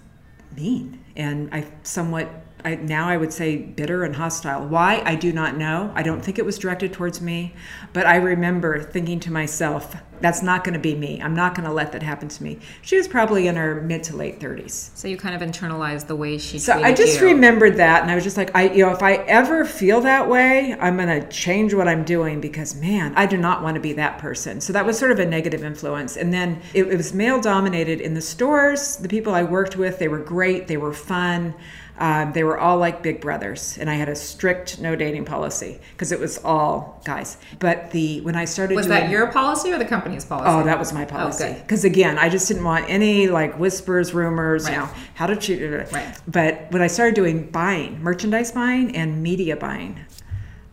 mean 0.56 1.04
and 1.16 1.50
I 1.54 1.66
somewhat 1.84 2.30
I, 2.64 2.76
now 2.76 3.08
I 3.08 3.18
would 3.18 3.32
say 3.32 3.58
bitter 3.58 4.04
and 4.04 4.16
hostile. 4.16 4.68
Why 4.68 5.04
I 5.06 5.14
do 5.14 5.32
not 5.32 5.56
know. 5.56 5.92
I 5.94 6.02
don't 6.02 6.22
think 6.22 6.40
it 6.40 6.46
was 6.46 6.58
directed 6.58 6.92
towards 6.94 7.22
me, 7.22 7.54
but 7.94 8.08
I 8.08 8.16
remember 8.16 8.82
thinking 8.82 9.20
to 9.22 9.32
myself, 9.32 9.96
"That's 10.22 10.42
not 10.42 10.64
going 10.64 10.74
to 10.74 10.80
be 10.80 10.96
me. 10.96 11.22
I'm 11.22 11.36
not 11.36 11.56
going 11.56 11.68
to 11.68 11.74
let 11.74 11.92
that 11.94 12.04
happen 12.04 12.28
to 12.28 12.44
me." 12.44 12.60
She 12.82 12.98
was 12.98 13.08
probably 13.08 13.48
in 13.48 13.56
her 13.56 13.82
mid 13.82 14.04
to 14.04 14.16
late 14.16 14.40
30s. 14.40 14.90
So 14.96 15.08
you 15.08 15.18
kind 15.18 15.36
of 15.36 15.48
internalized 15.48 16.08
the 16.08 16.16
way 16.16 16.38
she 16.38 16.60
So 16.60 16.74
I 16.82 16.94
just 16.94 17.20
you. 17.20 17.28
remembered 17.28 17.78
that, 17.78 18.02
and 18.02 18.12
I 18.12 18.16
was 18.16 18.24
just 18.24 18.38
like, 18.38 18.56
I, 18.56 18.70
you 18.70 18.86
know, 18.86 18.92
if 18.92 19.04
I 19.04 19.16
ever 19.16 19.66
feel 19.66 20.02
that 20.02 20.28
way, 20.30 20.76
I'm 20.80 20.98
going 20.98 21.22
to 21.22 21.28
change 21.30 21.74
what 21.74 21.88
I'm 21.88 22.04
doing 22.04 22.42
because, 22.42 22.76
man, 22.76 23.14
I 23.16 23.26
do 23.26 23.38
not 23.38 23.62
want 23.64 23.76
to 23.76 23.82
be 23.82 23.94
that 23.94 24.18
person. 24.20 24.62
So 24.62 24.74
that 24.74 24.86
was 24.86 24.98
sort 24.98 25.12
of 25.12 25.20
a 25.20 25.26
negative 25.26 25.64
influence. 25.64 26.18
And 26.18 26.34
then 26.34 26.62
it, 26.74 26.88
it 26.88 26.98
was 26.98 27.14
male 27.14 27.40
dominated 27.40 28.02
in 28.02 28.14
the 28.14 28.22
stores. 28.22 28.98
The 28.98 29.10
people 29.10 29.34
I 29.34 29.44
worked 29.44 29.76
with, 29.76 30.00
they 30.00 30.08
were 30.08 30.20
great, 30.20 30.68
they 30.68 30.78
were 30.78 30.94
fun. 30.94 31.54
Um, 31.98 32.34
they 32.34 32.44
were 32.44 32.58
all 32.58 32.78
like 32.78 33.02
big 33.02 33.22
brothers, 33.22 33.78
and 33.78 33.90
I 33.90 33.94
had 33.94 34.10
a 34.10 34.16
strict 34.16 34.82
no 34.82 34.98
dating 34.98 35.24
policy 35.24 35.80
because 35.94 36.12
it 36.12 36.20
was 36.20 36.38
all 36.40 37.02
guys. 37.06 37.38
But 37.60 37.92
the 37.92 38.20
when 38.22 38.36
I 38.36 38.44
started 38.44 38.76
Was 38.76 38.88
doing, 38.88 39.00
that 39.00 39.10
your 39.10 39.28
policy 39.28 39.72
or 39.72 39.78
the 39.78 39.86
company's 40.06 40.26
policy? 40.26 40.50
Oh, 40.50 40.64
that 40.64 40.78
was 40.80 40.94
my 40.94 41.06
policy. 41.06 41.44
good. 41.46 41.62
Because 41.62 41.84
again, 41.84 42.18
I 42.18 42.30
just 42.30 42.48
didn't 42.48 42.64
want 42.64 42.86
any 42.90 43.28
like 43.28 43.58
whispers, 43.60 44.14
rumors, 44.14 44.66
Right. 44.66 44.74
you 44.74 44.80
know, 44.80 44.90
how 45.16 45.28
to 45.28 45.36
cheat. 45.36 45.62
Right. 45.92 46.16
But 46.28 46.68
when 46.72 46.82
I 46.82 46.88
started 46.88 47.16
doing 47.16 47.48
buying, 47.52 48.02
merchandise 48.04 48.52
buying 48.52 48.96
and 48.96 49.22
media 49.24 49.56
buying, 49.58 50.00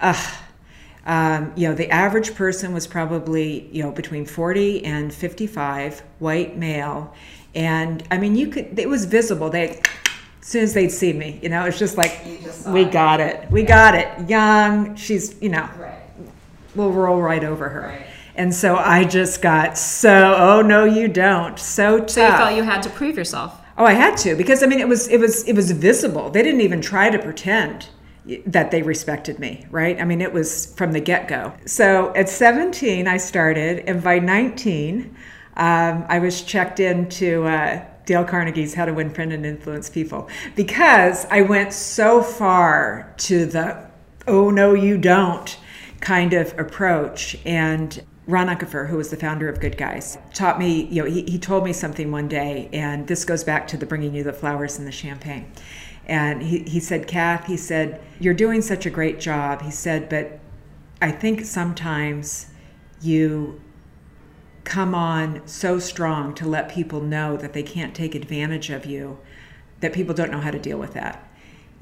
ugh, 0.00 0.34
um, 1.06 1.52
you 1.56 1.68
know, 1.68 1.74
the 1.74 1.90
average 1.90 2.34
person 2.34 2.72
was 2.72 2.86
probably, 2.86 3.68
you 3.72 3.82
know, 3.82 3.90
between 3.90 4.24
40 4.24 4.84
and 4.84 5.12
55, 5.12 6.00
white 6.20 6.56
male. 6.56 7.12
And 7.54 8.02
I 8.10 8.18
mean, 8.18 8.36
you 8.36 8.48
could, 8.48 8.78
it 8.78 8.88
was 8.88 9.04
visible. 9.06 9.50
They, 9.50 9.80
as 10.40 10.46
soon 10.48 10.62
as 10.62 10.74
they'd 10.74 10.90
see 10.92 11.12
me, 11.12 11.38
you 11.42 11.48
know, 11.48 11.64
it's 11.64 11.78
just 11.78 11.96
like, 11.96 12.20
we 12.68 12.84
got 12.84 13.20
it. 13.20 13.50
We 13.50 13.62
got 13.64 13.94
it. 13.94 14.28
Young. 14.28 14.94
She's, 14.96 15.34
you 15.42 15.48
know, 15.48 15.68
Right. 15.78 15.98
we'll 16.76 16.92
roll 16.92 17.20
right 17.20 17.42
over 17.44 17.68
her. 17.68 17.80
Right. 17.88 18.06
And 18.34 18.54
so 18.54 18.76
I 18.76 19.04
just 19.04 19.42
got 19.42 19.76
so, 19.76 20.34
oh 20.38 20.62
no, 20.62 20.84
you 20.84 21.08
don't. 21.08 21.58
So 21.58 21.98
tough. 21.98 22.10
So 22.10 22.22
you 22.26 22.36
felt 22.36 22.56
you 22.56 22.62
had 22.62 22.82
to 22.84 22.90
prove 22.90 23.16
yourself. 23.16 23.60
oh, 23.76 23.84
I 23.84 23.92
had 23.92 24.16
to 24.18 24.34
because 24.36 24.62
I 24.62 24.66
mean 24.66 24.80
it 24.80 24.88
was 24.88 25.08
it 25.08 25.18
was 25.18 25.46
it 25.48 25.54
was 25.54 25.70
visible. 25.72 26.30
They 26.30 26.42
didn't 26.42 26.60
even 26.62 26.80
try 26.80 27.10
to 27.10 27.18
pretend 27.18 27.88
that 28.46 28.70
they 28.70 28.82
respected 28.82 29.38
me, 29.38 29.66
right? 29.70 30.00
I 30.00 30.04
mean 30.04 30.20
it 30.20 30.32
was 30.32 30.74
from 30.76 30.92
the 30.92 31.00
get 31.00 31.28
go. 31.28 31.52
So 31.66 32.14
at 32.14 32.28
17 32.28 33.06
I 33.08 33.16
started, 33.16 33.80
and 33.88 34.02
by 34.02 34.18
19 34.18 35.16
um, 35.56 36.04
I 36.08 36.18
was 36.18 36.42
checked 36.42 36.80
into. 36.80 37.44
Uh, 37.44 37.84
Dale 38.04 38.24
Carnegie's 38.24 38.74
How 38.74 38.84
to 38.84 38.92
Win 38.92 39.10
Friend 39.10 39.32
and 39.32 39.46
Influence 39.46 39.88
People 39.88 40.28
because 40.56 41.24
I 41.26 41.42
went 41.42 41.72
so 41.72 42.20
far 42.20 43.14
to 43.18 43.46
the 43.46 43.88
oh 44.26 44.50
no 44.50 44.74
you 44.74 44.98
don't 44.98 45.56
kind 46.00 46.32
of 46.32 46.58
approach 46.58 47.36
and 47.46 48.02
Ron 48.26 48.46
Unkefer, 48.46 48.88
who 48.88 48.96
was 48.96 49.10
the 49.10 49.16
founder 49.16 49.48
of 49.48 49.60
Good 49.60 49.76
Guys, 49.76 50.16
taught 50.32 50.58
me, 50.58 50.84
you 50.84 51.02
know, 51.02 51.10
he, 51.10 51.22
he 51.22 51.38
told 51.38 51.64
me 51.64 51.72
something 51.72 52.12
one 52.12 52.28
day, 52.28 52.68
and 52.72 53.08
this 53.08 53.24
goes 53.24 53.42
back 53.42 53.66
to 53.68 53.76
the 53.76 53.86
bringing 53.86 54.14
you 54.14 54.22
the 54.22 54.32
flowers 54.32 54.78
and 54.78 54.86
the 54.86 54.92
champagne. 54.92 55.50
And 56.06 56.42
he, 56.42 56.60
he 56.60 56.78
said, 56.78 57.06
Kath, 57.08 57.46
he 57.46 57.56
said, 57.56 58.00
you're 58.20 58.34
doing 58.34 58.62
such 58.62 58.86
a 58.86 58.90
great 58.90 59.18
job. 59.18 59.62
He 59.62 59.70
said, 59.70 60.08
but 60.08 60.38
I 61.00 61.10
think 61.10 61.44
sometimes 61.44 62.46
you 63.00 63.60
come 64.62 64.94
on 64.94 65.42
so 65.46 65.80
strong 65.80 66.34
to 66.34 66.46
let 66.46 66.68
people 66.68 67.00
know 67.00 67.36
that 67.36 67.52
they 67.52 67.62
can't 67.64 67.94
take 67.94 68.14
advantage 68.14 68.70
of 68.70 68.86
you 68.86 69.18
that 69.80 69.92
people 69.92 70.14
don't 70.14 70.30
know 70.30 70.40
how 70.40 70.52
to 70.52 70.60
deal 70.60 70.78
with 70.78 70.94
that. 70.94 71.28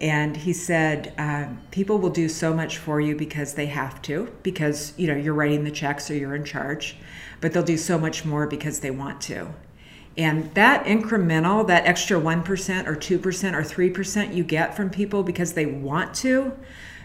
And 0.01 0.35
he 0.35 0.55
said, 0.55 1.13
um, 1.19 1.61
people 1.71 1.99
will 1.99 2.11
do 2.11 2.29
so 2.29 2.55
much 2.55 2.79
for 2.79 3.01
you 3.01 3.15
because 3.15 3.55
they 3.55 3.67
have 3.67 4.01
to, 4.03 4.33
because 4.43 4.95
you 4.97 5.07
know 5.07 5.15
you're 5.15 5.35
writing 5.35 5.65
the 5.65 5.71
checks 5.71 6.11
or 6.11 6.15
you're 6.15 6.35
in 6.35 6.45
charge, 6.45 6.97
but 7.41 7.53
they'll 7.53 7.63
do 7.63 7.77
so 7.77 7.99
much 7.99 8.25
more 8.25 8.47
because 8.47 8.81
they 8.81 8.91
want 8.91 9.21
to. 9.23 9.49
And 10.17 10.53
that 10.55 10.85
incremental, 10.85 11.67
that 11.67 11.87
extra 11.87 12.21
1% 12.21 12.87
or 12.87 12.97
2% 12.97 13.55
or 13.55 13.63
3% 13.63 14.35
you 14.35 14.45
get 14.45 14.77
from 14.77 14.91
people 14.91 15.23
because 15.23 15.53
they 15.53 15.67
want 15.67 16.15
to, 16.17 16.53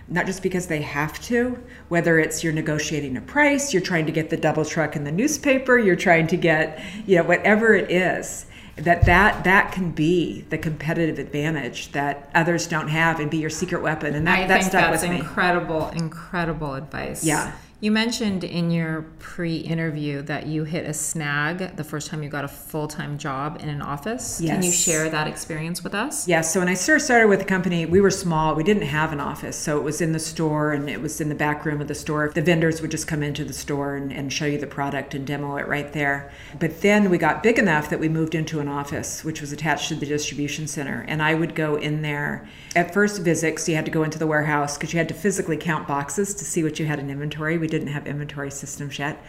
not 0.08 0.26
just 0.26 0.42
because 0.42 0.68
they 0.68 0.82
have 0.82 1.22
to, 1.22 1.58
whether 1.90 2.20
it's 2.20 2.44
you're 2.44 2.54
negotiating 2.54 3.16
a 3.18 3.22
price, 3.22 3.74
you're 3.74 3.82
trying 3.82 4.06
to 4.06 4.12
get 4.12 4.30
the 4.30 4.38
double 4.38 4.66
truck 4.66 4.96
in 4.96 5.04
the 5.04 5.12
newspaper, 5.12 5.78
you're 5.78 5.96
trying 5.96 6.28
to 6.28 6.38
get, 6.38 6.82
you 7.06 7.18
know, 7.18 7.24
whatever 7.24 7.74
it 7.74 7.92
is, 7.92 8.48
that 8.78 9.06
that 9.06 9.44
that 9.46 9.72
can 9.72 9.92
be 9.92 10.42
the 10.50 10.58
competitive 10.58 11.18
advantage 11.20 11.92
that 11.94 12.30
others 12.36 12.68
don't 12.68 12.90
have 12.90 13.20
and 13.20 13.32
be 13.32 13.38
your 13.38 13.50
secret 13.50 13.82
weapon. 13.82 14.14
And 14.16 14.28
that, 14.28 14.40
I 14.40 14.48
that 14.48 14.54
think 14.60 14.70
stuck 14.70 14.92
that's 14.92 15.02
with 15.04 15.12
me. 15.12 15.20
incredible, 15.20 15.90
incredible 15.90 16.74
advice. 16.74 17.24
Yeah. 17.24 17.54
You 17.82 17.92
mentioned 17.92 18.46
in 18.46 18.72
your 18.72 19.02
pre 19.20 19.58
interview 19.58 20.22
that 20.24 20.48
you 20.48 20.64
hit 20.64 20.86
a 20.86 20.94
snag 20.94 21.76
the 21.76 21.84
first 21.84 22.10
time 22.10 22.24
you 22.24 22.30
got 22.30 22.46
a 22.46 22.48
full 22.48 22.88
time 22.88 23.18
job 23.18 23.58
in 23.60 23.68
an 23.68 23.82
office. 23.82 24.40
Yes. 24.40 24.54
Can 24.54 24.64
you 24.64 24.72
share 24.72 25.10
that 25.10 25.28
experience 25.28 25.84
with 25.84 25.94
us? 25.94 26.26
Yes. 26.26 26.54
So 26.54 26.62
when 26.62 26.70
I 26.70 26.76
first 26.76 27.06
started 27.06 27.28
with 27.28 27.40
the 27.40 27.46
company, 27.46 27.86
we 27.86 28.00
were 28.00 28.12
small. 28.12 28.56
We 28.56 28.64
didn't 28.64 28.84
have 28.84 29.12
an 29.12 29.20
office. 29.20 29.58
So 29.58 29.78
it 29.78 29.84
was 29.84 30.00
in 30.00 30.14
the 30.14 30.20
store 30.20 30.72
and 30.72 30.90
it 30.90 31.02
was 31.02 31.20
in 31.20 31.28
the 31.28 31.36
back 31.36 31.66
room 31.66 31.82
of 31.82 31.90
the 31.90 31.96
store. 31.96 32.32
The 32.34 32.42
vendors 32.42 32.82
would 32.82 32.92
just 32.92 33.08
come 33.08 33.22
into 33.22 33.44
the 33.44 33.54
store 33.54 33.98
and, 33.98 34.12
and 34.14 34.32
show 34.32 34.46
you 34.46 34.58
the 34.58 34.68
product 34.68 35.14
and 35.14 35.28
demo 35.28 35.58
it 35.58 35.68
right 35.68 35.92
there. 35.92 36.32
But 36.58 36.80
then 36.80 37.10
we 37.10 37.18
got 37.18 37.44
big 37.44 37.60
enough 37.60 37.90
that 37.90 38.00
we 38.00 38.08
moved 38.08 38.36
into 38.36 38.62
an 38.62 38.70
office, 38.70 39.26
which 39.26 39.42
was 39.42 39.52
attached 39.52 39.90
to 39.90 39.96
the 39.96 40.06
distribution 40.06 40.68
center. 40.68 41.04
And 41.10 41.22
I 41.22 41.36
would 41.36 41.56
go 41.56 41.76
in 41.76 42.04
there 42.04 42.48
at 42.74 42.94
first 42.94 43.22
visit, 43.22 43.60
so 43.60 43.72
you 43.72 43.76
had 43.76 43.86
to 43.86 43.92
go 43.92 44.04
into 44.04 44.18
the 44.18 44.28
warehouse 44.28 44.78
because 44.78 44.94
you 44.94 44.98
had 44.98 45.08
to 45.10 45.14
physically 45.14 45.58
count 45.58 45.88
boxes 45.88 46.34
to 46.36 46.46
see 46.46 46.64
what 46.64 46.80
you 46.80 46.86
had 46.86 47.00
in 47.00 47.10
inventory. 47.10 47.58
We 47.66 47.70
didn't 47.70 47.88
have 47.88 48.06
inventory 48.06 48.52
systems 48.52 49.00
yet. 49.00 49.26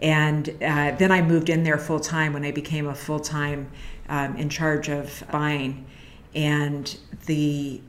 And 0.00 0.50
uh, 0.62 0.92
then 0.92 1.10
I 1.10 1.20
moved 1.20 1.48
in 1.48 1.64
there 1.64 1.78
full 1.78 1.98
time 1.98 2.32
when 2.32 2.44
I 2.44 2.52
became 2.52 2.86
a 2.86 2.94
full 2.94 3.18
time 3.18 3.72
um, 4.08 4.36
in 4.36 4.48
charge 4.48 4.88
of 4.88 5.24
buying. 5.32 5.84
And 6.32 6.96
the 7.26 7.80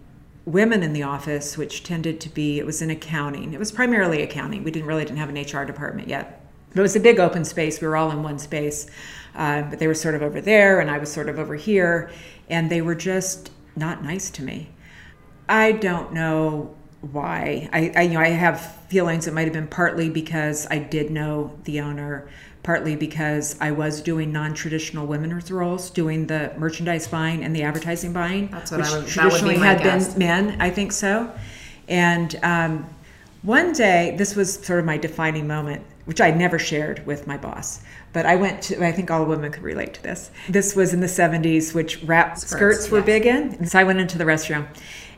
women 0.45 0.81
in 0.81 0.93
the 0.93 1.03
office, 1.03 1.59
which 1.59 1.83
tended 1.83 2.19
to 2.21 2.29
be, 2.29 2.57
it 2.57 2.65
was 2.65 2.81
in 2.81 2.89
accounting. 2.89 3.53
It 3.53 3.59
was 3.59 3.71
primarily 3.71 4.23
accounting. 4.23 4.63
We 4.63 4.71
didn't 4.71 4.87
really 4.87 5.05
didn't 5.05 5.19
have 5.19 5.29
an 5.29 5.39
HR 5.39 5.63
department 5.63 6.07
yet. 6.07 6.43
It 6.73 6.81
was 6.81 6.95
a 6.95 6.99
big 6.99 7.19
open 7.19 7.45
space. 7.45 7.79
We 7.79 7.85
were 7.87 7.95
all 7.95 8.09
in 8.09 8.23
one 8.23 8.39
space. 8.39 8.87
Uh, 9.35 9.61
but 9.61 9.77
they 9.77 9.85
were 9.85 9.93
sort 9.93 10.15
of 10.15 10.23
over 10.23 10.41
there, 10.41 10.79
and 10.79 10.89
I 10.89 10.97
was 10.97 11.11
sort 11.11 11.29
of 11.29 11.37
over 11.37 11.53
here. 11.53 12.09
And 12.49 12.71
they 12.71 12.81
were 12.81 12.95
just 12.95 13.51
not 13.75 14.03
nice 14.03 14.31
to 14.31 14.41
me. 14.41 14.69
I 15.47 15.73
don't 15.73 16.13
know 16.13 16.75
why. 17.11 17.69
I, 17.73 17.91
I, 17.95 18.01
you 18.03 18.13
know 18.13 18.19
I 18.21 18.29
have 18.29 18.61
feelings 18.87 19.27
it 19.27 19.33
might 19.33 19.43
have 19.43 19.53
been 19.53 19.67
partly 19.67 20.09
because 20.09 20.67
I 20.69 20.77
did 20.79 21.11
know 21.11 21.51
the 21.65 21.81
owner, 21.81 22.27
partly 22.63 22.95
because 22.95 23.57
I 23.59 23.71
was 23.71 24.01
doing 24.01 24.31
non-traditional 24.31 25.05
women's 25.05 25.51
roles, 25.51 25.89
doing 25.89 26.27
the 26.27 26.53
merchandise 26.57 27.07
buying 27.07 27.43
and 27.43 27.55
the 27.55 27.63
advertising 27.63 28.13
buying, 28.13 28.47
That's 28.47 28.71
what 28.71 28.79
which 28.79 28.87
I 28.87 28.91
would- 28.91 28.99
that 28.99 29.05
would 29.05 29.05
be 29.07 29.11
traditionally 29.11 29.55
had 29.57 29.81
guess. 29.83 30.09
been 30.09 30.19
men. 30.19 30.61
I 30.61 30.69
think 30.69 30.91
so. 30.91 31.31
And 31.89 32.39
um, 32.43 32.85
one 33.41 33.73
day, 33.73 34.15
this 34.17 34.35
was 34.35 34.53
sort 34.53 34.79
of 34.79 34.85
my 34.85 34.97
defining 34.97 35.45
moment, 35.47 35.83
which 36.05 36.21
I 36.21 36.31
never 36.31 36.57
shared 36.57 37.05
with 37.05 37.27
my 37.27 37.35
boss. 37.37 37.81
But 38.13 38.25
I 38.25 38.35
went 38.37 38.61
to, 38.63 38.85
I 38.85 38.91
think 38.93 39.11
all 39.11 39.25
women 39.25 39.51
could 39.51 39.63
relate 39.63 39.95
to 39.95 40.03
this. 40.03 40.31
This 40.47 40.75
was 40.75 40.93
in 40.93 41.01
the 41.01 41.07
70s, 41.07 41.73
which 41.73 42.01
wrap 42.03 42.37
skirts, 42.37 42.51
Skirts, 42.85 42.91
were 42.91 42.99
yes. 42.99 43.05
big 43.05 43.25
in. 43.25 43.65
So 43.65 43.79
I 43.79 43.83
went 43.83 43.99
into 43.99 44.17
the 44.17 44.23
restroom 44.23 44.67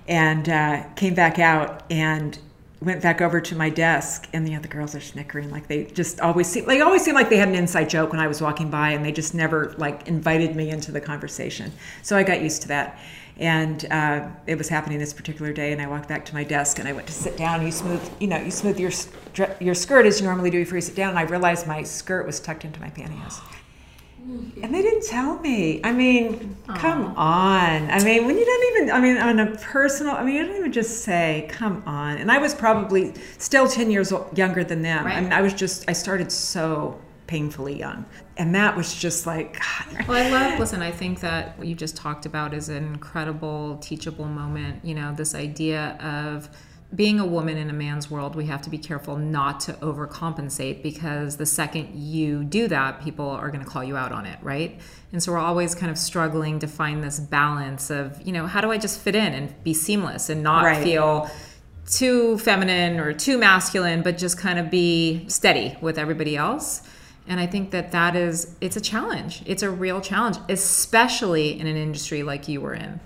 and 0.08 0.50
uh, 0.50 0.84
came 0.96 1.14
back 1.14 1.40
out 1.40 1.84
and 1.90 2.38
went 2.82 3.02
back 3.02 3.22
over 3.22 3.42
to 3.42 3.56
my 3.56 3.70
desk 3.70 4.28
and 4.34 4.48
the 4.48 4.54
other 4.56 4.68
girls 4.68 4.94
are 4.94 5.02
snickering 5.02 5.50
like 5.50 5.68
they 5.68 5.86
just 5.86 6.20
always 6.20 6.46
seem 6.46 6.66
they 6.66 6.82
always 6.82 7.04
seem 7.04 7.16
like 7.16 7.30
they 7.30 7.38
had 7.38 7.48
an 7.48 7.56
inside 7.56 7.90
joke 7.90 8.12
when 8.12 8.20
I 8.20 8.28
was 8.28 8.42
walking 8.42 8.70
by 8.70 8.92
and 8.92 9.04
they 9.04 9.12
just 9.12 9.34
never 9.34 9.74
like 9.78 10.08
invited 10.08 10.56
me 10.56 10.70
into 10.70 10.92
the 10.92 11.02
conversation. 11.02 11.72
So 12.04 12.16
I 12.16 12.24
got 12.24 12.42
used 12.42 12.62
to 12.64 12.68
that. 12.70 13.00
And 13.38 13.86
uh, 13.92 14.30
it 14.48 14.58
was 14.58 14.70
happening 14.70 14.98
this 14.98 15.14
particular 15.14 15.52
day 15.52 15.74
and 15.74 15.82
I 15.82 15.88
walked 15.88 16.08
back 16.08 16.26
to 16.26 16.34
my 16.34 16.44
desk 16.44 16.80
and 16.80 16.88
I 16.88 16.94
went 16.94 17.08
to 17.08 17.14
sit 17.14 17.38
down. 17.38 17.66
You 17.66 17.72
smooth 17.72 18.02
you 18.20 18.28
know 18.28 18.38
you 18.38 18.52
smooth 18.52 18.80
your 18.80 18.92
your 19.60 19.76
skirt 19.76 20.06
as 20.06 20.20
you 20.20 20.28
normally 20.28 20.52
do 20.52 20.60
before 20.60 20.78
you 20.78 20.82
sit 20.82 20.96
down. 20.96 21.10
And 21.10 21.20
I 21.20 21.24
realized 21.24 21.66
my 21.68 21.84
skirt 21.84 22.28
was 22.28 22.40
tucked 22.40 22.66
into 22.66 22.80
my 22.80 22.90
pantyhose 22.90 23.42
and 24.26 24.74
they 24.74 24.82
didn't 24.82 25.06
tell 25.06 25.40
me. 25.40 25.82
I 25.84 25.92
mean, 25.92 26.58
come 26.68 27.06
on. 27.16 27.92
I 27.92 28.04
mean, 28.04 28.26
when 28.26 28.38
you 28.38 28.46
don't 28.46 28.76
even, 28.76 28.92
I 28.96 29.00
mean, 29.00 29.18
on 29.18 29.40
a 29.40 29.56
personal, 29.58 30.16
I 30.16 30.24
mean, 30.24 30.36
you 30.36 30.46
don't 30.48 30.58
even 30.58 30.72
just 30.72 31.04
say, 31.04 31.48
come 31.52 31.84
on. 31.86 32.18
And 32.18 32.32
I 32.32 32.40
was 32.40 32.56
probably 32.56 33.14
still 33.38 33.68
10 33.68 33.92
years 33.92 34.12
younger 34.34 34.64
than 34.64 34.82
them. 34.82 35.06
I 35.06 35.22
mean, 35.22 35.32
I 35.32 35.42
was 35.42 35.54
just, 35.54 35.88
I 35.88 35.94
started 35.94 36.32
so 36.32 37.00
painfully 37.28 37.78
young. 37.78 38.06
And 38.38 38.56
that 38.56 38.76
was 38.76 38.96
just 38.96 39.28
like, 39.28 39.60
God. 39.60 40.06
Well, 40.08 40.26
I 40.26 40.30
love, 40.30 40.60
listen, 40.60 40.82
I 40.82 40.92
think 40.92 41.20
that 41.20 41.58
what 41.58 41.68
you 41.68 41.76
just 41.76 41.96
talked 41.96 42.26
about 42.26 42.54
is 42.54 42.70
an 42.70 42.84
incredible, 42.84 43.78
teachable 43.78 44.26
moment. 44.26 44.84
You 44.84 44.96
know, 44.96 45.14
this 45.14 45.36
idea 45.36 45.98
of 46.02 46.50
being 46.94 47.20
a 47.20 47.26
woman 47.26 47.58
in 47.58 47.70
a 47.70 47.74
man's 47.74 48.12
world, 48.12 48.36
we 48.36 48.46
have 48.46 48.62
to 48.62 48.70
be 48.70 48.78
careful 48.78 49.18
not 49.18 49.60
to 49.62 49.74
overcompensate 49.74 50.84
because 50.84 51.38
the 51.38 51.46
second 51.46 51.96
you 51.96 52.44
do 52.44 52.68
that, 52.68 53.02
people 53.04 53.30
are 53.30 53.50
going 53.50 53.64
to 53.64 53.70
call 53.70 53.84
you 53.84 53.98
out 53.98 54.12
on 54.12 54.26
it, 54.26 54.38
right? 54.42 54.80
And 55.12 55.22
so 55.22 55.32
we're 55.32 55.40
always 55.40 55.74
kind 55.74 55.92
of 55.92 55.98
struggling 55.98 56.60
to 56.60 56.68
find 56.68 57.04
this 57.04 57.20
balance 57.20 57.90
of, 57.90 58.22
you 58.26 58.32
know, 58.32 58.46
how 58.48 58.62
do 58.62 58.72
I 58.72 58.78
just 58.78 59.00
fit 59.00 59.16
in 59.16 59.34
and 59.34 59.64
be 59.64 59.74
seamless 59.74 60.30
and 60.30 60.44
not 60.44 60.64
Right. 60.64 60.84
feel 60.84 61.30
too 61.90 62.38
feminine 62.40 63.00
or 63.00 63.14
too 63.14 63.38
masculine, 63.38 64.02
but 64.02 64.18
just 64.18 64.38
kind 64.38 64.60
of 64.60 64.70
be 64.70 65.26
steady 65.28 65.78
with 65.82 65.98
everybody 65.98 66.38
else. 66.38 66.82
And 67.28 67.40
I 67.40 67.48
think 67.48 67.72
that 67.72 67.92
that 67.92 68.16
is, 68.16 68.56
it's 68.62 68.76
a 68.78 68.82
challenge. 68.82 69.42
It's 69.46 69.64
a 69.64 69.70
real 69.70 70.02
challenge, 70.02 70.38
especially 70.50 71.60
in 71.60 71.66
an 71.68 71.76
industry 71.76 72.24
like 72.24 72.48
you 72.48 72.62
were 72.62 72.74
in. 72.74 73.00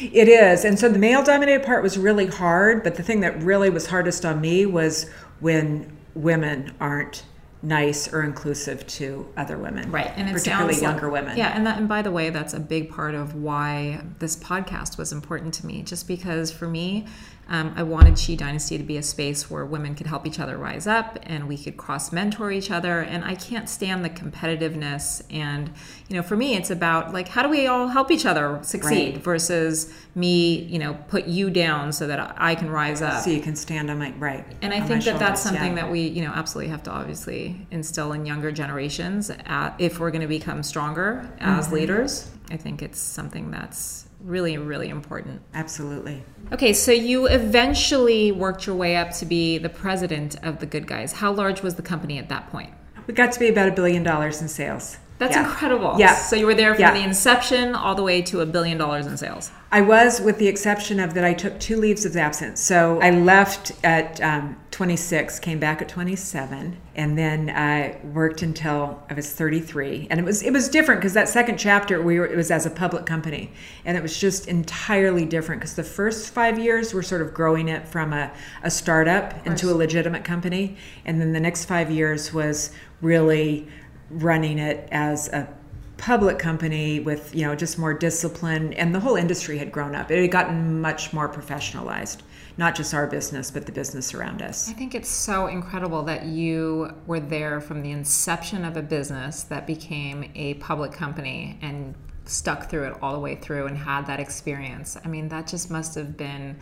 It 0.00 0.28
is. 0.28 0.64
And 0.64 0.78
so 0.78 0.88
the 0.88 0.98
male 0.98 1.22
dominated 1.22 1.64
part 1.64 1.82
was 1.82 1.98
really 1.98 2.26
hard, 2.26 2.82
but 2.82 2.94
the 2.96 3.02
thing 3.02 3.20
that 3.20 3.42
really 3.42 3.70
was 3.70 3.86
hardest 3.86 4.24
on 4.24 4.40
me 4.40 4.66
was 4.66 5.10
when 5.40 5.96
women 6.14 6.74
aren't 6.80 7.24
nice 7.64 8.12
or 8.12 8.22
inclusive 8.22 8.84
to 8.88 9.26
other 9.36 9.56
women. 9.56 9.90
Right. 9.90 10.12
And 10.16 10.28
it 10.28 10.32
particularly 10.32 10.74
sounds 10.74 10.82
like- 10.82 10.90
younger 10.92 11.08
women. 11.08 11.36
Yeah. 11.36 11.56
And 11.56 11.64
that, 11.66 11.78
and 11.78 11.88
by 11.88 12.02
the 12.02 12.10
way, 12.10 12.30
that's 12.30 12.54
a 12.54 12.60
big 12.60 12.90
part 12.90 13.14
of 13.14 13.34
why 13.36 14.00
this 14.18 14.36
podcast 14.36 14.98
was 14.98 15.12
important 15.12 15.54
to 15.54 15.66
me, 15.66 15.82
just 15.82 16.08
because 16.08 16.50
for 16.50 16.66
me, 16.66 17.06
um, 17.48 17.74
I 17.76 17.82
wanted 17.82 18.18
She 18.18 18.34
Dynasty 18.36 18.78
to 18.78 18.84
be 18.84 18.96
a 18.96 19.02
space 19.02 19.50
where 19.50 19.66
women 19.66 19.94
could 19.94 20.06
help 20.06 20.26
each 20.26 20.38
other 20.40 20.56
rise 20.56 20.86
up 20.86 21.18
and 21.22 21.48
we 21.48 21.58
could 21.58 21.76
cross 21.76 22.10
mentor 22.12 22.50
each 22.50 22.70
other. 22.70 23.00
And 23.00 23.24
I 23.24 23.34
can't 23.34 23.68
stand 23.68 24.04
the 24.04 24.10
competitiveness. 24.10 25.22
And, 25.30 25.70
you 26.08 26.16
know, 26.16 26.22
for 26.22 26.36
me, 26.36 26.54
it's 26.54 26.70
about 26.70 27.12
like, 27.12 27.28
how 27.28 27.42
do 27.42 27.48
we 27.48 27.66
all 27.66 27.88
help 27.88 28.10
each 28.10 28.24
other 28.26 28.58
succeed 28.62 29.14
Right. 29.14 29.22
versus 29.24 29.92
me, 30.14 30.62
you 30.62 30.78
know, 30.78 30.94
put 31.08 31.26
you 31.26 31.50
down 31.50 31.92
so 31.92 32.06
that 32.06 32.34
I 32.38 32.54
can 32.54 32.70
rise 32.70 33.02
up. 33.02 33.22
So 33.22 33.30
you 33.30 33.40
can 33.42 33.56
stand 33.56 33.90
on 33.90 33.98
my 33.98 34.12
right. 34.12 34.46
And 34.62 34.72
I 34.72 34.80
think 34.80 35.04
that 35.04 35.18
that's 35.18 35.42
something 35.42 35.76
yeah. 35.76 35.82
that 35.82 35.90
we, 35.90 36.00
you 36.02 36.22
know, 36.22 36.32
absolutely 36.32 36.70
have 36.70 36.82
to 36.84 36.90
obviously 36.90 37.66
instill 37.70 38.12
in 38.12 38.24
younger 38.24 38.52
generations 38.52 39.30
at, 39.30 39.74
if 39.78 39.98
we're 39.98 40.10
going 40.10 40.22
to 40.22 40.28
become 40.28 40.62
stronger 40.62 41.28
as 41.40 41.66
Mm-hmm. 41.66 41.74
leaders. 41.74 42.30
I 42.50 42.56
think 42.56 42.82
it's 42.82 42.98
something 42.98 43.50
that's 43.50 44.06
really, 44.22 44.56
really 44.58 44.88
important. 44.88 45.42
Absolutely. 45.54 46.22
Okay, 46.52 46.72
so 46.72 46.92
you 46.92 47.26
eventually 47.26 48.32
worked 48.32 48.66
your 48.66 48.76
way 48.76 48.96
up 48.96 49.10
to 49.12 49.26
be 49.26 49.58
the 49.58 49.68
president 49.68 50.36
of 50.42 50.60
the 50.60 50.66
Good 50.66 50.86
Guys. 50.86 51.12
How 51.12 51.32
large 51.32 51.62
was 51.62 51.74
the 51.76 51.82
company 51.82 52.18
at 52.18 52.28
that 52.28 52.50
point? 52.50 52.72
We 53.06 53.14
got 53.14 53.32
to 53.32 53.40
be 53.40 53.48
about 53.48 53.68
a 53.68 53.72
billion 53.72 54.02
dollars 54.02 54.40
in 54.40 54.48
sales. 54.48 54.98
That's 55.22 55.36
Yeah. 55.36 55.44
incredible. 55.48 55.94
Yeah. 55.98 56.16
So 56.16 56.34
you 56.34 56.46
were 56.46 56.54
there 56.54 56.74
from 56.74 56.82
Yeah. 56.82 56.94
the 56.94 57.00
inception 57.04 57.76
all 57.76 57.94
the 57.94 58.02
way 58.02 58.22
to 58.22 58.40
a 58.40 58.46
billion 58.46 58.76
dollars 58.76 59.06
in 59.06 59.16
sales. 59.16 59.52
I 59.70 59.80
was, 59.80 60.20
with 60.20 60.38
the 60.38 60.48
exception 60.48 60.98
of 60.98 61.14
that, 61.14 61.24
I 61.24 61.32
took 61.32 61.60
two 61.60 61.76
leaves 61.76 62.04
of 62.04 62.16
absence. 62.16 62.60
So 62.60 62.98
I 63.00 63.10
left 63.10 63.70
at 63.84 64.20
um, 64.20 64.56
26, 64.72 65.38
came 65.38 65.60
back 65.60 65.80
at 65.80 65.88
27, 65.88 66.76
and 66.96 67.16
then 67.16 67.50
I 67.54 67.98
worked 68.12 68.42
until 68.42 69.00
I 69.08 69.14
was 69.14 69.30
33. 69.32 70.08
And 70.10 70.18
it 70.18 70.24
was 70.26 70.42
it 70.42 70.52
was 70.52 70.68
different 70.68 71.00
because 71.00 71.12
that 71.14 71.28
second 71.28 71.56
chapter 71.56 72.02
we 72.02 72.18
were 72.18 72.26
it 72.26 72.36
was 72.36 72.50
as 72.50 72.66
a 72.66 72.70
public 72.70 73.06
company, 73.06 73.52
and 73.84 73.96
it 73.96 74.02
was 74.02 74.18
just 74.18 74.48
entirely 74.48 75.24
different 75.24 75.60
because 75.60 75.74
the 75.76 75.84
first 75.84 76.30
five 76.34 76.58
years 76.58 76.92
were 76.92 77.02
sort 77.02 77.22
of 77.22 77.32
growing 77.32 77.68
it 77.68 77.86
from 77.86 78.12
a, 78.12 78.32
a 78.64 78.70
startup 78.70 79.46
into 79.46 79.70
a 79.70 79.74
legitimate 79.74 80.24
company, 80.24 80.76
and 81.06 81.20
then 81.20 81.32
the 81.32 81.40
next 81.40 81.66
five 81.66 81.90
years 81.92 82.32
was 82.34 82.72
really 83.00 83.68
running 84.12 84.58
it 84.58 84.88
as 84.90 85.28
a 85.28 85.48
public 85.96 86.38
company 86.38 86.98
with 86.98 87.32
you 87.34 87.46
know 87.46 87.54
just 87.54 87.78
more 87.78 87.94
discipline 87.94 88.72
and 88.74 88.92
the 88.92 88.98
whole 89.00 89.16
industry 89.16 89.58
had 89.58 89.70
grown 89.70 89.94
up. 89.94 90.10
It 90.10 90.20
had 90.20 90.30
gotten 90.30 90.80
much 90.80 91.12
more 91.12 91.28
professionalized 91.28 92.18
not 92.56 92.74
just 92.74 92.92
our 92.92 93.06
business 93.06 93.50
but 93.50 93.66
the 93.66 93.72
business 93.72 94.14
around 94.14 94.42
us. 94.42 94.68
I 94.68 94.72
think 94.72 94.94
it's 94.94 95.08
so 95.08 95.46
incredible 95.46 96.02
that 96.04 96.24
you 96.24 96.92
were 97.06 97.20
there 97.20 97.60
from 97.60 97.82
the 97.82 97.90
inception 97.90 98.64
of 98.64 98.76
a 98.76 98.82
business 98.82 99.44
that 99.44 99.66
became 99.66 100.30
a 100.34 100.54
public 100.54 100.92
company 100.92 101.58
and 101.62 101.94
stuck 102.24 102.68
through 102.68 102.84
it 102.84 102.96
all 103.02 103.12
the 103.12 103.18
way 103.18 103.36
through 103.36 103.66
and 103.66 103.76
had 103.76 104.06
that 104.06 104.20
experience. 104.20 104.96
I 105.04 105.08
mean, 105.08 105.28
that 105.28 105.46
just 105.46 105.70
must 105.70 105.94
have 105.94 106.16
been 106.16 106.56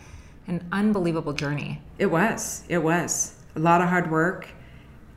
an 0.47 0.67
unbelievable 0.71 1.33
journey. 1.33 1.81
it 1.97 2.07
was. 2.07 2.63
It 2.67 2.79
was. 2.79 3.35
A 3.55 3.59
lot 3.59 3.81
of 3.81 3.89
hard 3.89 4.09
work 4.09 4.47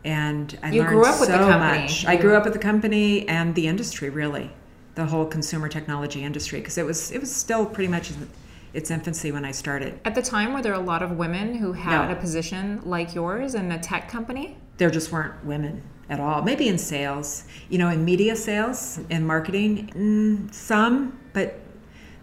and 0.04 0.58
i 0.62 0.70
You 0.70 0.80
learned 0.82 0.88
grew 0.94 1.04
up 1.06 1.18
with 1.20 1.28
the 1.30 1.38
so 1.38 1.48
company. 1.48 1.82
much 1.82 2.06
i 2.06 2.16
grew 2.16 2.34
up 2.36 2.44
with 2.44 2.52
the 2.52 2.58
company 2.58 3.26
and 3.28 3.54
the 3.54 3.66
industry 3.66 4.10
really 4.10 4.50
the 4.94 5.06
whole 5.06 5.26
consumer 5.26 5.68
technology 5.68 6.22
industry 6.22 6.60
because 6.60 6.78
it 6.78 6.84
was 6.86 7.10
it 7.10 7.20
was 7.20 7.34
still 7.34 7.66
pretty 7.66 7.88
much 7.88 8.10
in 8.10 8.28
its 8.74 8.90
infancy 8.90 9.32
when 9.32 9.44
i 9.44 9.50
started 9.52 9.98
At 10.04 10.14
the 10.14 10.22
time, 10.22 10.52
were 10.52 10.62
there 10.62 10.74
a 10.74 10.78
lot 10.80 11.02
of 11.02 11.12
women 11.12 11.54
who 11.56 11.72
had 11.72 12.06
No. 12.08 12.12
a 12.12 12.16
position 12.16 12.80
like 12.84 13.14
yours 13.14 13.54
in 13.54 13.70
a 13.72 13.78
tech 13.78 14.08
company? 14.08 14.56
there 14.76 14.90
just 14.90 15.12
weren't 15.12 15.44
women 15.44 15.82
at 16.10 16.18
all. 16.20 16.42
Maybe 16.42 16.68
in 16.68 16.76
sales, 16.76 17.44
you 17.70 17.78
know, 17.78 17.88
in 17.88 18.04
media 18.04 18.34
sales 18.36 18.98
in 19.08 19.24
marketing, 19.26 19.90
mm, 19.94 20.52
some, 20.52 21.18
but 21.32 21.60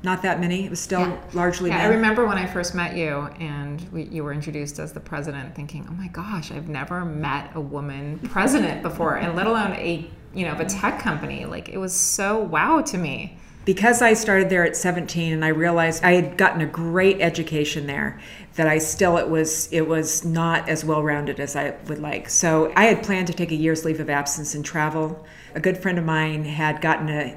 not 0.04 0.22
that 0.24 0.40
many. 0.40 0.66
It 0.66 0.70
was 0.70 0.80
still 0.80 1.02
Yeah. 1.02 1.18
largely 1.34 1.70
Yeah, 1.70 1.84
I 1.84 1.88
remember 1.88 2.26
when 2.26 2.38
I 2.38 2.46
first 2.48 2.74
met 2.74 2.96
you 2.96 3.30
and 3.40 3.86
we, 3.92 4.04
you 4.04 4.24
were 4.24 4.34
introduced 4.34 4.80
as 4.80 4.94
the 4.94 5.00
president, 5.00 5.54
thinking, 5.56 5.86
"Oh 5.90 5.94
my 5.94 6.08
gosh, 6.08 6.52
I've 6.52 6.68
never 6.70 7.06
met 7.06 7.52
a 7.56 7.62
woman 7.62 8.20
president 8.32 8.82
before, 8.90 9.16
and 9.16 9.36
let 9.36 9.48
alone 9.48 9.74
a 9.74 10.10
you 10.34 10.46
know 10.46 10.52
of 10.54 10.60
a 10.60 10.66
tech 10.66 11.00
company." 11.00 11.46
Like 11.46 11.70
it 11.70 11.78
was 11.78 11.94
so 11.94 12.40
wow 12.40 12.82
to 12.82 12.98
me. 12.98 13.38
because 13.64 14.02
I 14.02 14.14
started 14.14 14.50
there 14.50 14.66
at 14.66 14.76
17 14.76 15.34
and 15.34 15.46
I 15.46 15.50
realized 15.50 16.04
I 16.04 16.14
had 16.14 16.36
gotten 16.36 16.62
a 16.62 16.66
great 16.66 17.22
education 17.22 17.86
there 17.86 18.20
that 18.56 18.66
I 18.68 18.80
still 18.80 19.18
it 19.18 19.30
was 19.30 19.70
it 19.72 19.88
was 19.88 20.26
not 20.26 20.68
as 20.68 20.84
well 20.84 21.04
rounded 21.04 21.40
as 21.40 21.56
I 21.56 21.76
would 21.88 22.00
like. 22.00 22.28
So 22.28 22.74
I 22.76 22.86
had 22.86 23.04
planned 23.04 23.28
to 23.28 23.34
take 23.34 23.52
a 23.52 23.56
year's 23.56 23.86
leave 23.86 24.00
of 24.00 24.10
absence 24.10 24.56
and 24.56 24.66
travel. 24.66 25.24
A 25.54 25.60
good 25.60 25.78
friend 25.78 26.00
of 26.00 26.06
mine 26.06 26.44
had 26.46 26.82
gotten 26.82 27.08
a 27.10 27.36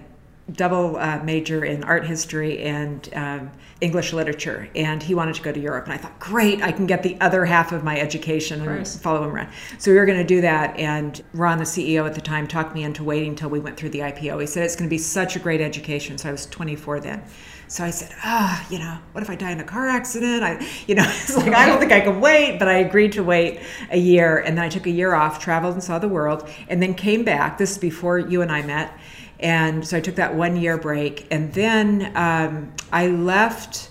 double 0.52 0.96
uh, 0.96 1.22
major 1.24 1.64
in 1.64 1.82
art 1.84 2.06
history 2.06 2.58
and 2.60 3.08
um, 3.14 3.50
English 3.80 4.12
literature, 4.12 4.68
and 4.74 5.02
he 5.02 5.14
wanted 5.14 5.34
to 5.34 5.42
go 5.42 5.50
to 5.50 5.58
Europe. 5.58 5.84
And 5.84 5.94
I 5.94 5.96
thought, 5.96 6.18
great, 6.18 6.62
I 6.62 6.70
can 6.70 6.86
get 6.86 7.02
the 7.02 7.18
other 7.20 7.44
half 7.44 7.72
of 7.72 7.82
my 7.82 7.98
education 7.98 8.66
and 8.66 8.86
follow 8.86 9.24
him 9.24 9.34
around. 9.34 9.50
So 9.78 9.90
we 9.90 9.96
were 9.96 10.06
going 10.06 10.18
to 10.18 10.24
do 10.24 10.42
that, 10.42 10.78
and 10.78 11.22
Ron, 11.32 11.58
the 11.58 11.64
CEO 11.64 12.06
at 12.06 12.14
the 12.14 12.20
time, 12.20 12.46
talked 12.46 12.74
me 12.74 12.84
into 12.84 13.02
waiting 13.02 13.30
until 13.30 13.48
we 13.48 13.58
went 13.58 13.76
through 13.76 13.90
the 13.90 14.00
IPO. 14.00 14.40
He 14.40 14.46
said 14.46 14.64
it's 14.64 14.76
going 14.76 14.88
to 14.88 14.94
be 14.94 14.98
such 14.98 15.34
a 15.34 15.38
great 15.38 15.60
education. 15.60 16.18
So 16.18 16.28
I 16.28 16.32
was 16.32 16.46
24 16.46 17.00
then. 17.00 17.22
So 17.66 17.82
I 17.82 17.90
said, 17.90 18.14
ah, 18.22 18.66
you 18.70 18.78
know, 18.78 18.98
what 19.12 19.24
if 19.24 19.30
I 19.30 19.36
die 19.36 19.50
in 19.50 19.58
a 19.58 19.64
car 19.64 19.88
accident? 19.88 20.42
I, 20.42 20.64
you 20.86 20.94
know, 20.94 21.04
it's 21.06 21.36
like 21.36 21.54
I 21.54 21.66
don't 21.66 21.78
think 21.78 21.92
I 21.92 22.00
can 22.00 22.20
wait, 22.20 22.58
but 22.58 22.68
I 22.68 22.78
agreed 22.78 23.12
to 23.12 23.24
wait 23.24 23.60
a 23.90 23.98
year, 23.98 24.38
and 24.38 24.58
then 24.58 24.64
I 24.64 24.68
took 24.68 24.86
a 24.86 24.90
year 24.90 25.14
off, 25.14 25.40
traveled 25.40 25.74
and 25.74 25.82
saw 25.82 25.98
the 25.98 26.08
world, 26.08 26.48
and 26.68 26.82
then 26.82 26.94
came 26.94 27.24
back. 27.24 27.56
This 27.56 27.72
is 27.72 27.78
before 27.78 28.18
you 28.18 28.42
and 28.42 28.52
I 28.52 28.62
met. 28.62 28.96
And 29.44 29.86
so 29.86 29.96
I 29.98 30.00
took 30.00 30.14
that 30.16 30.34
one 30.34 30.56
year 30.56 30.78
break. 30.78 31.26
And 31.30 31.52
then 31.52 32.10
um, 32.16 32.72
I 32.90 33.08
left 33.08 33.90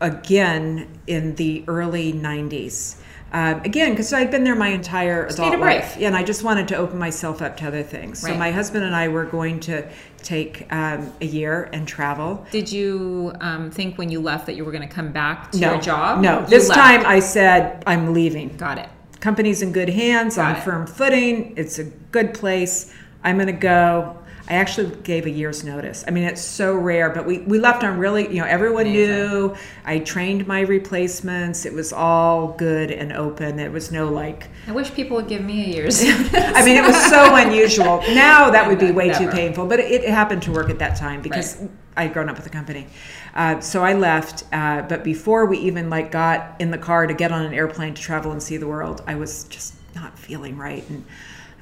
again 0.00 0.88
in 1.06 1.34
the 1.36 1.64
early 1.68 2.12
90s. 2.12 2.96
Um, 3.32 3.60
again, 3.60 3.90
because 3.92 4.12
I'd 4.12 4.32
been 4.32 4.42
there 4.42 4.56
my 4.56 4.68
entire 4.68 5.26
need 5.26 5.34
adult 5.34 5.50
break. 5.60 5.82
life, 5.82 5.96
and 6.00 6.16
I 6.16 6.24
just 6.24 6.42
wanted 6.42 6.66
to 6.68 6.76
open 6.76 6.98
myself 6.98 7.40
up 7.42 7.56
to 7.58 7.66
other 7.68 7.84
things. 7.84 8.24
Right. 8.24 8.32
So 8.32 8.38
my 8.38 8.50
husband 8.50 8.84
and 8.84 8.96
I 8.96 9.06
were 9.06 9.24
going 9.24 9.60
to 9.60 9.88
take 10.22 10.66
um, 10.72 11.12
a 11.20 11.26
year 11.26 11.68
and 11.72 11.86
travel. 11.86 12.44
Did 12.50 12.72
you 12.72 13.32
um, 13.40 13.70
think 13.70 13.98
when 13.98 14.10
you 14.10 14.20
left 14.20 14.46
that 14.46 14.56
you 14.56 14.64
were 14.64 14.72
going 14.72 14.88
to 14.88 14.92
come 14.92 15.12
back 15.12 15.52
to 15.52 15.60
no 15.60 15.72
your 15.74 15.80
job? 15.80 16.20
No, 16.20 16.40
You 16.40 16.46
this 16.46 16.68
left. 16.68 16.80
time 16.80 17.06
I 17.06 17.20
said 17.20 17.84
I'm 17.86 18.12
leaving. 18.12 18.56
Got 18.56 18.78
it. 18.78 18.88
company's 19.20 19.62
in 19.62 19.70
good 19.70 19.90
hands 19.90 20.36
on 20.38 20.56
it. 20.56 20.62
firm 20.64 20.86
footing 20.86 21.52
it's 21.56 21.78
a 21.78 21.84
good 22.10 22.32
place 22.32 22.90
i'm 23.22 23.36
going 23.36 23.46
to 23.46 23.52
go 23.52 24.16
i 24.50 24.54
actually 24.54 24.94
gave 25.02 25.24
a 25.26 25.30
year's 25.30 25.64
notice 25.64 26.04
i 26.06 26.10
mean 26.10 26.24
it's 26.24 26.42
so 26.42 26.74
rare 26.74 27.10
but 27.10 27.24
we, 27.24 27.38
we 27.40 27.58
left 27.58 27.82
on 27.82 27.98
really 27.98 28.28
you 28.28 28.40
know 28.40 28.46
everyone 28.46 28.84
knew 28.84 29.54
i 29.84 29.98
trained 29.98 30.46
my 30.46 30.60
replacements 30.60 31.64
it 31.64 31.72
was 31.72 31.92
all 31.92 32.48
good 32.48 32.90
and 32.90 33.12
open 33.12 33.56
there 33.56 33.70
was 33.70 33.90
no 33.90 34.08
like 34.08 34.48
I 34.66 34.72
wish 34.72 34.94
people 34.94 35.16
would 35.16 35.26
give 35.28 35.42
me 35.42 35.64
a 35.64 35.74
year's. 35.74 36.00
I 36.04 36.64
mean, 36.64 36.76
it 36.76 36.84
was 36.84 36.96
so 37.06 37.34
unusual. 37.34 38.02
Now 38.20 38.50
that 38.50 38.68
would 38.68 38.78
be 38.78 38.90
way 38.90 39.12
too 39.12 39.28
painful, 39.28 39.66
but 39.66 39.80
it, 39.80 40.04
it 40.04 40.10
happened 40.10 40.42
to 40.42 40.52
work 40.52 40.68
at 40.68 40.78
that 40.80 40.96
time 40.96 41.22
because 41.22 41.62
I'd 41.96 42.12
grown 42.12 42.28
up 42.28 42.36
with 42.36 42.44
the 42.44 42.50
company. 42.50 42.86
Uh, 43.34 43.60
so 43.60 43.82
I 43.82 43.94
left, 43.94 44.44
uh, 44.52 44.82
but 44.82 45.02
before 45.02 45.46
we 45.46 45.58
even 45.58 45.88
like 45.88 46.10
got 46.10 46.60
in 46.60 46.70
the 46.70 46.78
car 46.78 47.06
to 47.06 47.14
get 47.14 47.32
on 47.32 47.44
an 47.44 47.54
airplane 47.54 47.94
to 47.94 48.02
travel 48.02 48.32
and 48.32 48.42
see 48.42 48.56
the 48.58 48.66
world, 48.66 49.02
I 49.06 49.14
was 49.14 49.44
just 49.44 49.74
not 49.94 50.18
feeling 50.18 50.56
right. 50.56 50.84
And 50.88 51.04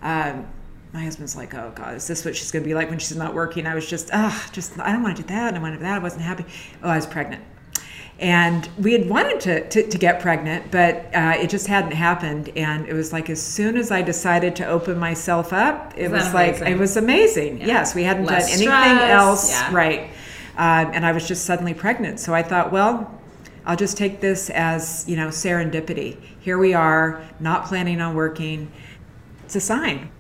um, 0.03 0.49
my 0.93 1.03
husband's 1.03 1.37
like, 1.37 1.55
"Oh 1.55 1.73
God, 1.75 1.97
is 1.97 2.07
this 2.07 2.25
what 2.25 2.37
she's 2.37 2.51
going 2.51 2.63
to 2.63 2.69
be 2.69 2.75
like 2.75 2.91
when 2.91 2.99
she's 2.99 3.17
not 3.17 3.35
working?" 3.35 3.67
I 3.67 3.75
was 3.75 3.87
just, 3.87 4.11
ah, 4.13 4.49
just 4.53 4.79
I 4.79 4.93
don't 4.93 5.03
want 5.03 5.17
to 5.17 5.23
do 5.23 5.29
that. 5.29 5.49
I 5.49 5.51
don't 5.53 5.63
want 5.63 5.75
to 5.75 5.79
do 5.79 5.85
that. 5.85 5.97
I 5.97 6.03
wasn't 6.03 6.23
happy. 6.23 6.45
Oh, 6.83 6.89
I 6.89 6.97
was 6.97 7.07
pregnant 7.07 7.43
and 8.21 8.69
we 8.79 8.93
had 8.93 9.09
wanted 9.09 9.41
to, 9.41 9.69
to, 9.69 9.89
to 9.89 9.99
get 9.99 10.21
pregnant 10.21 10.71
but 10.71 11.09
uh, 11.15 11.35
it 11.37 11.49
just 11.49 11.67
hadn't 11.67 11.93
happened 11.93 12.51
and 12.57 12.87
it 12.89 12.93
was 12.93 13.13
like 13.13 13.31
as 13.31 13.41
soon 13.41 13.77
as 13.77 13.91
i 13.91 14.03
decided 14.03 14.57
to 14.57 14.67
open 14.67 14.99
myself 14.99 15.53
up 15.53 15.93
it 15.97 16.05
Isn't 16.05 16.13
was 16.13 16.35
like 16.35 16.57
amazing? 16.57 16.73
it 16.73 16.79
was 16.79 16.97
amazing 16.97 17.61
yes 17.61 17.95
we 17.95 18.03
hadn't 18.03 18.25
Less 18.25 18.47
done 18.47 18.55
anything 18.55 18.69
stress, 18.69 19.11
else 19.11 19.51
yeah. 19.51 19.75
right 19.75 20.01
um, 20.57 20.93
and 20.93 21.07
i 21.07 21.13
was 21.13 21.29
just 21.29 21.45
suddenly 21.45 21.75
pregnant 21.75 22.19
so 22.19 22.35
i 22.35 22.43
thought 22.43 22.73
well 22.73 23.21
i'll 23.67 23.77
just 23.77 23.97
take 23.97 24.21
this 24.21 24.51
as 24.51 25.05
you 25.09 25.17
know 25.17 25.29
serendipity 25.29 26.21
here 26.41 26.59
we 26.59 26.75
are 26.75 27.23
not 27.39 27.67
planning 27.67 28.01
on 28.01 28.17
working 28.17 28.71
it's 29.45 29.55
a 29.55 29.61
sign 29.61 30.11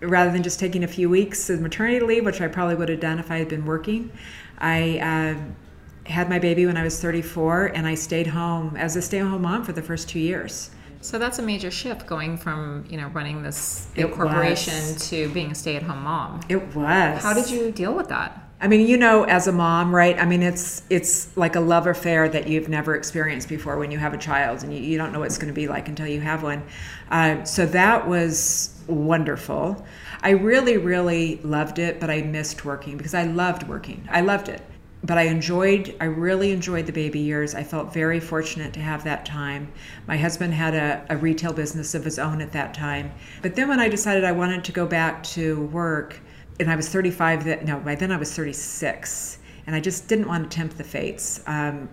rather 0.00 0.30
than 0.30 0.42
just 0.42 0.58
taking 0.60 0.84
a 0.84 0.88
few 0.88 1.08
weeks 1.10 1.50
of 1.50 1.60
maternity 1.60 2.00
leave, 2.00 2.24
which 2.24 2.40
I 2.40 2.48
probably 2.48 2.74
would 2.76 2.88
have 2.88 3.00
done 3.00 3.18
if 3.18 3.30
I 3.30 3.38
had 3.38 3.48
been 3.48 3.64
working. 3.66 4.10
I 4.58 4.98
uh, 4.98 6.10
had 6.10 6.28
my 6.28 6.38
baby 6.38 6.66
when 6.66 6.76
I 6.76 6.82
was 6.84 7.00
34, 7.00 7.66
and 7.74 7.86
I 7.86 7.94
stayed 7.94 8.28
home 8.28 8.76
as 8.76 8.96
a 8.96 9.02
stay-at-home 9.02 9.42
mom 9.42 9.64
for 9.64 9.72
the 9.72 9.82
first 9.82 10.08
two 10.08 10.18
years. 10.20 10.70
so 11.00 11.18
that's 11.18 11.38
a 11.38 11.42
major 11.42 11.70
shift 11.70 12.06
going 12.06 12.36
from 12.36 12.84
you 12.90 12.96
know 12.96 13.08
running 13.08 13.42
this 13.42 13.86
big 13.94 14.06
It 14.06 14.12
corporation 14.14 14.74
was. 14.74 15.08
to 15.10 15.28
being 15.30 15.52
a 15.52 15.54
stay-at-home 15.54 16.02
mom. 16.02 16.40
It 16.48 16.74
was. 16.74 17.22
How 17.22 17.34
did 17.34 17.50
you 17.50 17.70
deal 17.70 17.94
with 17.94 18.08
that? 18.08 18.47
I 18.60 18.66
mean, 18.66 18.88
you 18.88 18.96
know, 18.96 19.22
as 19.22 19.46
a 19.46 19.52
mom, 19.52 19.94
right? 19.94 20.18
I 20.18 20.24
mean, 20.24 20.42
it's 20.42 20.82
it's 20.90 21.36
like 21.36 21.54
a 21.54 21.60
love 21.60 21.86
affair 21.86 22.28
that 22.28 22.48
you've 22.48 22.68
never 22.68 22.96
experienced 22.96 23.48
before 23.48 23.78
when 23.78 23.92
you 23.92 23.98
have 23.98 24.14
a 24.14 24.18
child, 24.18 24.64
and 24.64 24.74
you, 24.74 24.80
you 24.80 24.98
don't 24.98 25.12
know 25.12 25.20
what 25.20 25.26
it's 25.26 25.38
going 25.38 25.52
to 25.52 25.54
be 25.54 25.68
like 25.68 25.88
until 25.88 26.08
you 26.08 26.20
have 26.20 26.42
one. 26.42 26.64
Uh, 27.08 27.44
so 27.44 27.66
that 27.66 28.08
was 28.08 28.74
wonderful. 28.88 29.86
I 30.22 30.30
really, 30.30 30.76
really 30.76 31.36
loved 31.44 31.78
it, 31.78 32.00
but 32.00 32.10
I 32.10 32.22
missed 32.22 32.64
working 32.64 32.96
because 32.96 33.14
I 33.14 33.24
loved 33.24 33.68
working. 33.68 34.08
I 34.10 34.22
loved 34.22 34.48
it, 34.48 34.60
but 35.04 35.18
I 35.18 35.22
enjoyed. 35.22 35.94
I 36.00 36.06
really 36.06 36.50
enjoyed 36.50 36.86
the 36.86 36.92
baby 36.92 37.20
years. 37.20 37.54
I 37.54 37.62
felt 37.62 37.94
very 37.94 38.18
fortunate 38.18 38.72
to 38.72 38.80
have 38.80 39.04
that 39.04 39.24
time. 39.24 39.70
My 40.08 40.16
husband 40.16 40.54
had 40.54 40.74
a, 40.74 41.06
a 41.10 41.16
retail 41.16 41.52
business 41.52 41.94
of 41.94 42.04
his 42.04 42.18
own 42.18 42.40
at 42.40 42.50
that 42.52 42.74
time, 42.74 43.12
but 43.40 43.54
then 43.54 43.68
when 43.68 43.78
I 43.78 43.88
decided 43.88 44.24
I 44.24 44.32
wanted 44.32 44.64
to 44.64 44.72
go 44.72 44.84
back 44.84 45.22
to 45.24 45.66
work 45.66 46.18
and 46.60 46.70
I 46.70 46.76
was 46.76 46.88
35. 46.88 47.44
That 47.44 47.64
no, 47.64 47.78
by 47.80 47.94
then 47.94 48.12
I 48.12 48.16
was 48.16 48.34
36, 48.34 49.38
and 49.66 49.74
I 49.74 49.80
just 49.80 50.08
didn't 50.08 50.28
want 50.28 50.50
to 50.50 50.56
tempt 50.56 50.76
the 50.78 50.84
fates. 50.84 51.40
Um, 51.46 51.88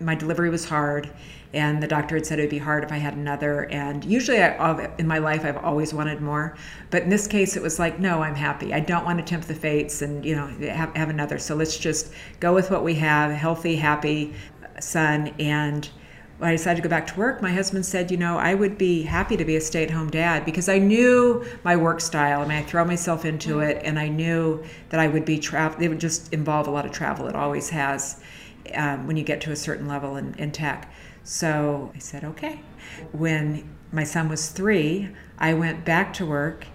my 0.00 0.14
delivery 0.14 0.50
was 0.50 0.64
hard, 0.64 1.10
and 1.54 1.82
the 1.82 1.86
doctor 1.86 2.16
had 2.16 2.26
said 2.26 2.38
it 2.38 2.42
would 2.42 2.50
be 2.50 2.58
hard 2.58 2.84
if 2.84 2.92
I 2.92 2.98
had 2.98 3.14
another. 3.14 3.64
And 3.70 4.04
usually, 4.04 4.42
I, 4.42 4.90
in 4.98 5.06
my 5.06 5.18
life, 5.18 5.44
I've 5.44 5.56
always 5.56 5.94
wanted 5.94 6.20
more, 6.20 6.56
but 6.90 7.02
in 7.02 7.08
this 7.08 7.26
case, 7.26 7.56
it 7.56 7.62
was 7.62 7.78
like, 7.78 7.98
no, 7.98 8.22
I'm 8.22 8.34
happy. 8.34 8.74
I 8.74 8.80
don't 8.80 9.04
want 9.04 9.18
to 9.18 9.24
tempt 9.24 9.48
the 9.48 9.54
fates, 9.54 10.02
and 10.02 10.24
you 10.24 10.36
know, 10.36 10.46
have, 10.68 10.94
have 10.94 11.08
another. 11.08 11.38
So 11.38 11.54
let's 11.54 11.78
just 11.78 12.12
go 12.40 12.54
with 12.54 12.70
what 12.70 12.84
we 12.84 12.94
have: 12.96 13.32
healthy, 13.32 13.76
happy 13.76 14.34
son, 14.80 15.28
and 15.38 15.88
when 16.38 16.50
I 16.50 16.52
decided 16.52 16.76
to 16.76 16.82
go 16.82 16.90
back 16.90 17.06
to 17.08 17.18
work, 17.18 17.40
my 17.40 17.52
husband 17.52 17.86
said, 17.86 18.10
you 18.10 18.16
know, 18.16 18.36
I 18.36 18.54
would 18.54 18.76
be 18.76 19.02
happy 19.02 19.36
to 19.38 19.44
be 19.44 19.56
a 19.56 19.60
stay 19.60 19.84
at 19.84 19.90
home 19.90 20.10
dad 20.10 20.44
because 20.44 20.68
I 20.68 20.78
knew 20.78 21.44
my 21.64 21.76
work 21.76 22.00
style. 22.00 22.42
I 22.42 22.46
mean, 22.46 22.58
I 22.58 22.62
throw 22.62 22.84
myself 22.84 23.24
into 23.24 23.60
it 23.60 23.80
and 23.84 23.98
I 23.98 24.08
knew 24.08 24.62
that 24.90 25.00
I 25.00 25.08
would 25.08 25.24
be 25.24 25.38
travel. 25.38 25.82
It 25.82 25.88
would 25.88 26.00
just 26.00 26.32
involve 26.32 26.66
a 26.66 26.70
lot 26.70 26.84
of 26.84 26.92
travel. 26.92 27.26
It 27.26 27.34
always 27.34 27.70
has 27.70 28.20
um, 28.74 29.06
when 29.06 29.16
you 29.16 29.24
get 29.24 29.40
to 29.42 29.52
a 29.52 29.56
certain 29.56 29.88
level 29.88 30.16
in, 30.16 30.34
in 30.34 30.52
tech. 30.52 30.92
So 31.24 31.90
I 31.94 31.98
said, 31.98 32.22
okay. 32.24 32.60
When 33.12 33.68
my 33.90 34.04
son 34.04 34.28
was 34.28 34.50
three, 34.50 35.08
I 35.38 35.54
went 35.54 35.84
back 35.86 36.12
to 36.14 36.26
work 36.26 36.66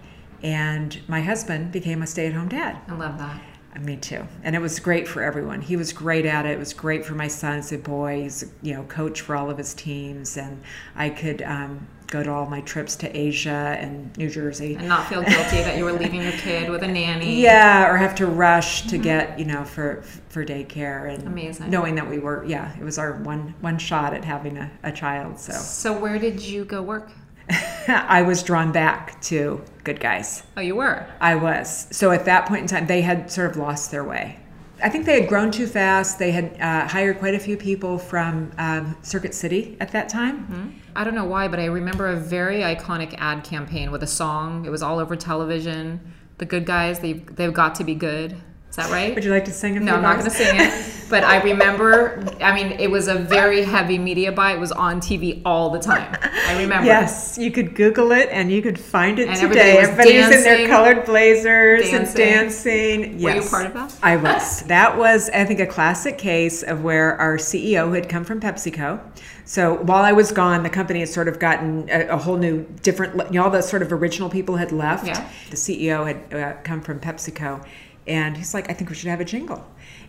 and 0.42 1.00
my 1.06 1.20
husband 1.20 1.70
became 1.70 2.02
a 2.02 2.06
stay 2.06 2.26
at 2.26 2.32
home 2.32 2.48
dad. 2.48 2.78
I 2.88 2.94
love 2.94 3.16
that. 3.18 3.40
Uh, 3.74 3.80
Me 3.80 3.96
too. 3.96 4.26
And 4.42 4.54
it 4.54 4.60
was 4.60 4.78
great 4.80 5.06
for 5.08 5.22
everyone. 5.22 5.60
He 5.60 5.76
was 5.76 5.92
great 5.92 6.26
at 6.26 6.46
it. 6.46 6.50
It 6.52 6.58
was 6.58 6.72
great 6.74 7.04
for 7.04 7.14
my 7.14 7.28
son 7.28 7.58
as 7.58 7.72
a 7.72 7.78
boy. 7.78 8.22
He's, 8.22 8.44
you 8.62 8.74
know, 8.74 8.82
coach 8.84 9.20
for 9.20 9.36
all 9.36 9.50
of 9.50 9.58
his 9.58 9.74
teams. 9.74 10.36
And 10.36 10.62
I 10.96 11.10
could 11.10 11.42
um, 11.42 11.86
go 12.08 12.22
to 12.22 12.30
all 12.30 12.46
my 12.46 12.60
trips 12.60 12.94
to 12.96 13.16
Asia 13.16 13.76
and 13.80 14.14
New 14.18 14.28
Jersey. 14.28 14.74
And 14.74 14.88
not 14.88 15.06
feel 15.08 15.22
guilty 15.22 15.62
that 15.62 15.78
you 15.78 15.84
were 15.84 15.92
leaving 15.92 16.22
your 16.22 16.32
kid 16.32 16.68
with 16.68 16.82
a 16.82 16.88
nanny. 16.88 17.40
Yeah, 17.40 17.90
or 17.90 17.96
have 17.96 18.14
to 18.16 18.26
rush 18.26 18.82
to 18.88 18.98
get, 18.98 19.38
you 19.38 19.46
know, 19.46 19.64
for 19.64 20.02
for 20.28 20.44
daycare 20.44 21.12
and 21.12 21.26
Amazing. 21.26 21.68
knowing 21.70 21.94
that 21.94 22.08
we 22.08 22.18
were, 22.18 22.44
yeah, 22.46 22.74
it 22.78 22.84
was 22.84 22.98
our 22.98 23.12
one 23.22 23.54
one 23.60 23.78
shot 23.78 24.12
at 24.14 24.24
having 24.24 24.56
a, 24.58 24.70
a 24.82 24.92
child. 24.92 25.38
So 25.38 25.52
So 25.52 25.98
where 25.98 26.18
did 26.18 26.40
you 26.42 26.64
go 26.64 26.82
work? 26.82 27.10
I 27.88 28.22
was 28.22 28.42
drawn 28.42 28.72
back 28.72 29.20
to 29.22 29.62
good 29.84 30.00
guys. 30.00 30.42
Oh, 30.56 30.60
you 30.60 30.76
were. 30.76 31.06
I 31.20 31.34
was. 31.34 31.88
So 31.90 32.10
at 32.10 32.24
that 32.24 32.46
point 32.46 32.62
in 32.62 32.66
time, 32.68 32.86
they 32.86 33.02
had 33.02 33.30
sort 33.30 33.50
of 33.50 33.56
lost 33.56 33.90
their 33.90 34.04
way. 34.04 34.38
I 34.82 34.88
think 34.88 35.06
they 35.06 35.20
had 35.20 35.28
grown 35.28 35.50
too 35.52 35.66
fast. 35.66 36.18
They 36.18 36.32
had 36.32 36.60
uh, 36.60 36.88
hired 36.88 37.18
quite 37.18 37.34
a 37.34 37.38
few 37.38 37.56
people 37.56 37.98
from 37.98 38.50
um, 38.58 38.96
Circuit 39.02 39.34
City 39.34 39.76
at 39.80 39.92
that 39.92 40.08
time. 40.08 40.80
I 40.96 41.04
don't 41.04 41.14
know 41.14 41.24
why, 41.24 41.46
but 41.46 41.60
I 41.60 41.66
remember 41.66 42.08
a 42.08 42.16
very 42.16 42.60
iconic 42.60 43.14
ad 43.18 43.44
campaign 43.44 43.92
with 43.92 44.02
a 44.02 44.08
song. 44.08 44.64
It 44.64 44.70
was 44.70 44.82
all 44.82 44.98
over 44.98 45.14
television. 45.14 46.00
The 46.38 46.46
good 46.46 46.66
guys, 46.66 46.98
they've, 46.98 47.24
they've 47.36 47.52
got 47.52 47.76
to 47.76 47.84
be 47.84 47.94
good. 47.94 48.36
Is 48.72 48.76
that 48.76 48.90
right? 48.90 49.14
Would 49.14 49.22
you 49.22 49.30
like 49.30 49.44
to 49.44 49.50
sing 49.50 49.76
it? 49.76 49.82
No, 49.82 49.96
I'm 49.96 50.00
not 50.00 50.16
going 50.16 50.30
to 50.30 50.34
sing 50.34 50.48
it. 50.58 50.94
But 51.10 51.24
I 51.24 51.42
remember, 51.42 52.24
I 52.40 52.54
mean, 52.54 52.80
it 52.80 52.90
was 52.90 53.06
a 53.06 53.16
very 53.16 53.64
heavy 53.64 53.98
media 53.98 54.32
buy. 54.32 54.54
It 54.54 54.58
was 54.58 54.72
on 54.72 54.98
TV 54.98 55.42
all 55.44 55.68
the 55.68 55.78
time. 55.78 56.16
I 56.22 56.58
remember. 56.58 56.86
Yes, 56.86 57.36
you 57.36 57.50
could 57.50 57.74
Google 57.74 58.12
it 58.12 58.30
and 58.32 58.50
you 58.50 58.62
could 58.62 58.80
find 58.80 59.18
it 59.18 59.28
And 59.28 59.36
today. 59.38 59.76
everybody 59.76 59.76
was 59.76 59.88
Everybody 59.90 60.18
was 60.20 60.36
in 60.36 60.42
their 60.44 60.68
colored 60.68 61.04
blazers 61.04 61.82
and 61.92 62.06
dancing. 62.14 63.02
dancing. 63.02 63.18
Yes. 63.20 63.22
Were 63.22 63.42
you 63.42 63.50
part 63.50 63.66
of 63.66 63.74
that? 63.74 63.98
I 64.02 64.16
was. 64.16 64.62
That 64.62 64.96
was, 64.96 65.28
I 65.28 65.44
think, 65.44 65.60
a 65.60 65.66
classic 65.66 66.16
case 66.16 66.62
of 66.62 66.82
where 66.82 67.14
our 67.20 67.36
CEO 67.36 67.94
had 67.94 68.08
come 68.08 68.24
from 68.24 68.40
PepsiCo. 68.40 68.98
So 69.44 69.74
while 69.82 70.02
I 70.02 70.12
was 70.12 70.32
gone, 70.32 70.62
the 70.62 70.70
company 70.70 71.00
had 71.00 71.10
sort 71.10 71.28
of 71.28 71.38
gotten 71.38 71.90
a, 71.90 72.06
a 72.06 72.16
whole 72.16 72.38
new, 72.38 72.64
different, 72.82 73.16
you 73.30 73.38
know, 73.38 73.44
all 73.44 73.50
the 73.50 73.60
sort 73.60 73.82
of 73.82 73.92
original 73.92 74.30
people 74.30 74.56
had 74.56 74.72
left. 74.72 75.06
Yeah. 75.06 75.28
The 75.50 75.56
CEO 75.56 76.06
had 76.06 76.34
uh, 76.34 76.56
come 76.62 76.80
from 76.80 77.00
PepsiCo. 77.00 77.62
And 78.06 78.36
he's 78.36 78.52
like, 78.54 78.68
I 78.68 78.72
think 78.72 78.90
we 78.90 78.96
should 78.96 79.08
have 79.08 79.20
a 79.20 79.24
jingle. 79.24 79.64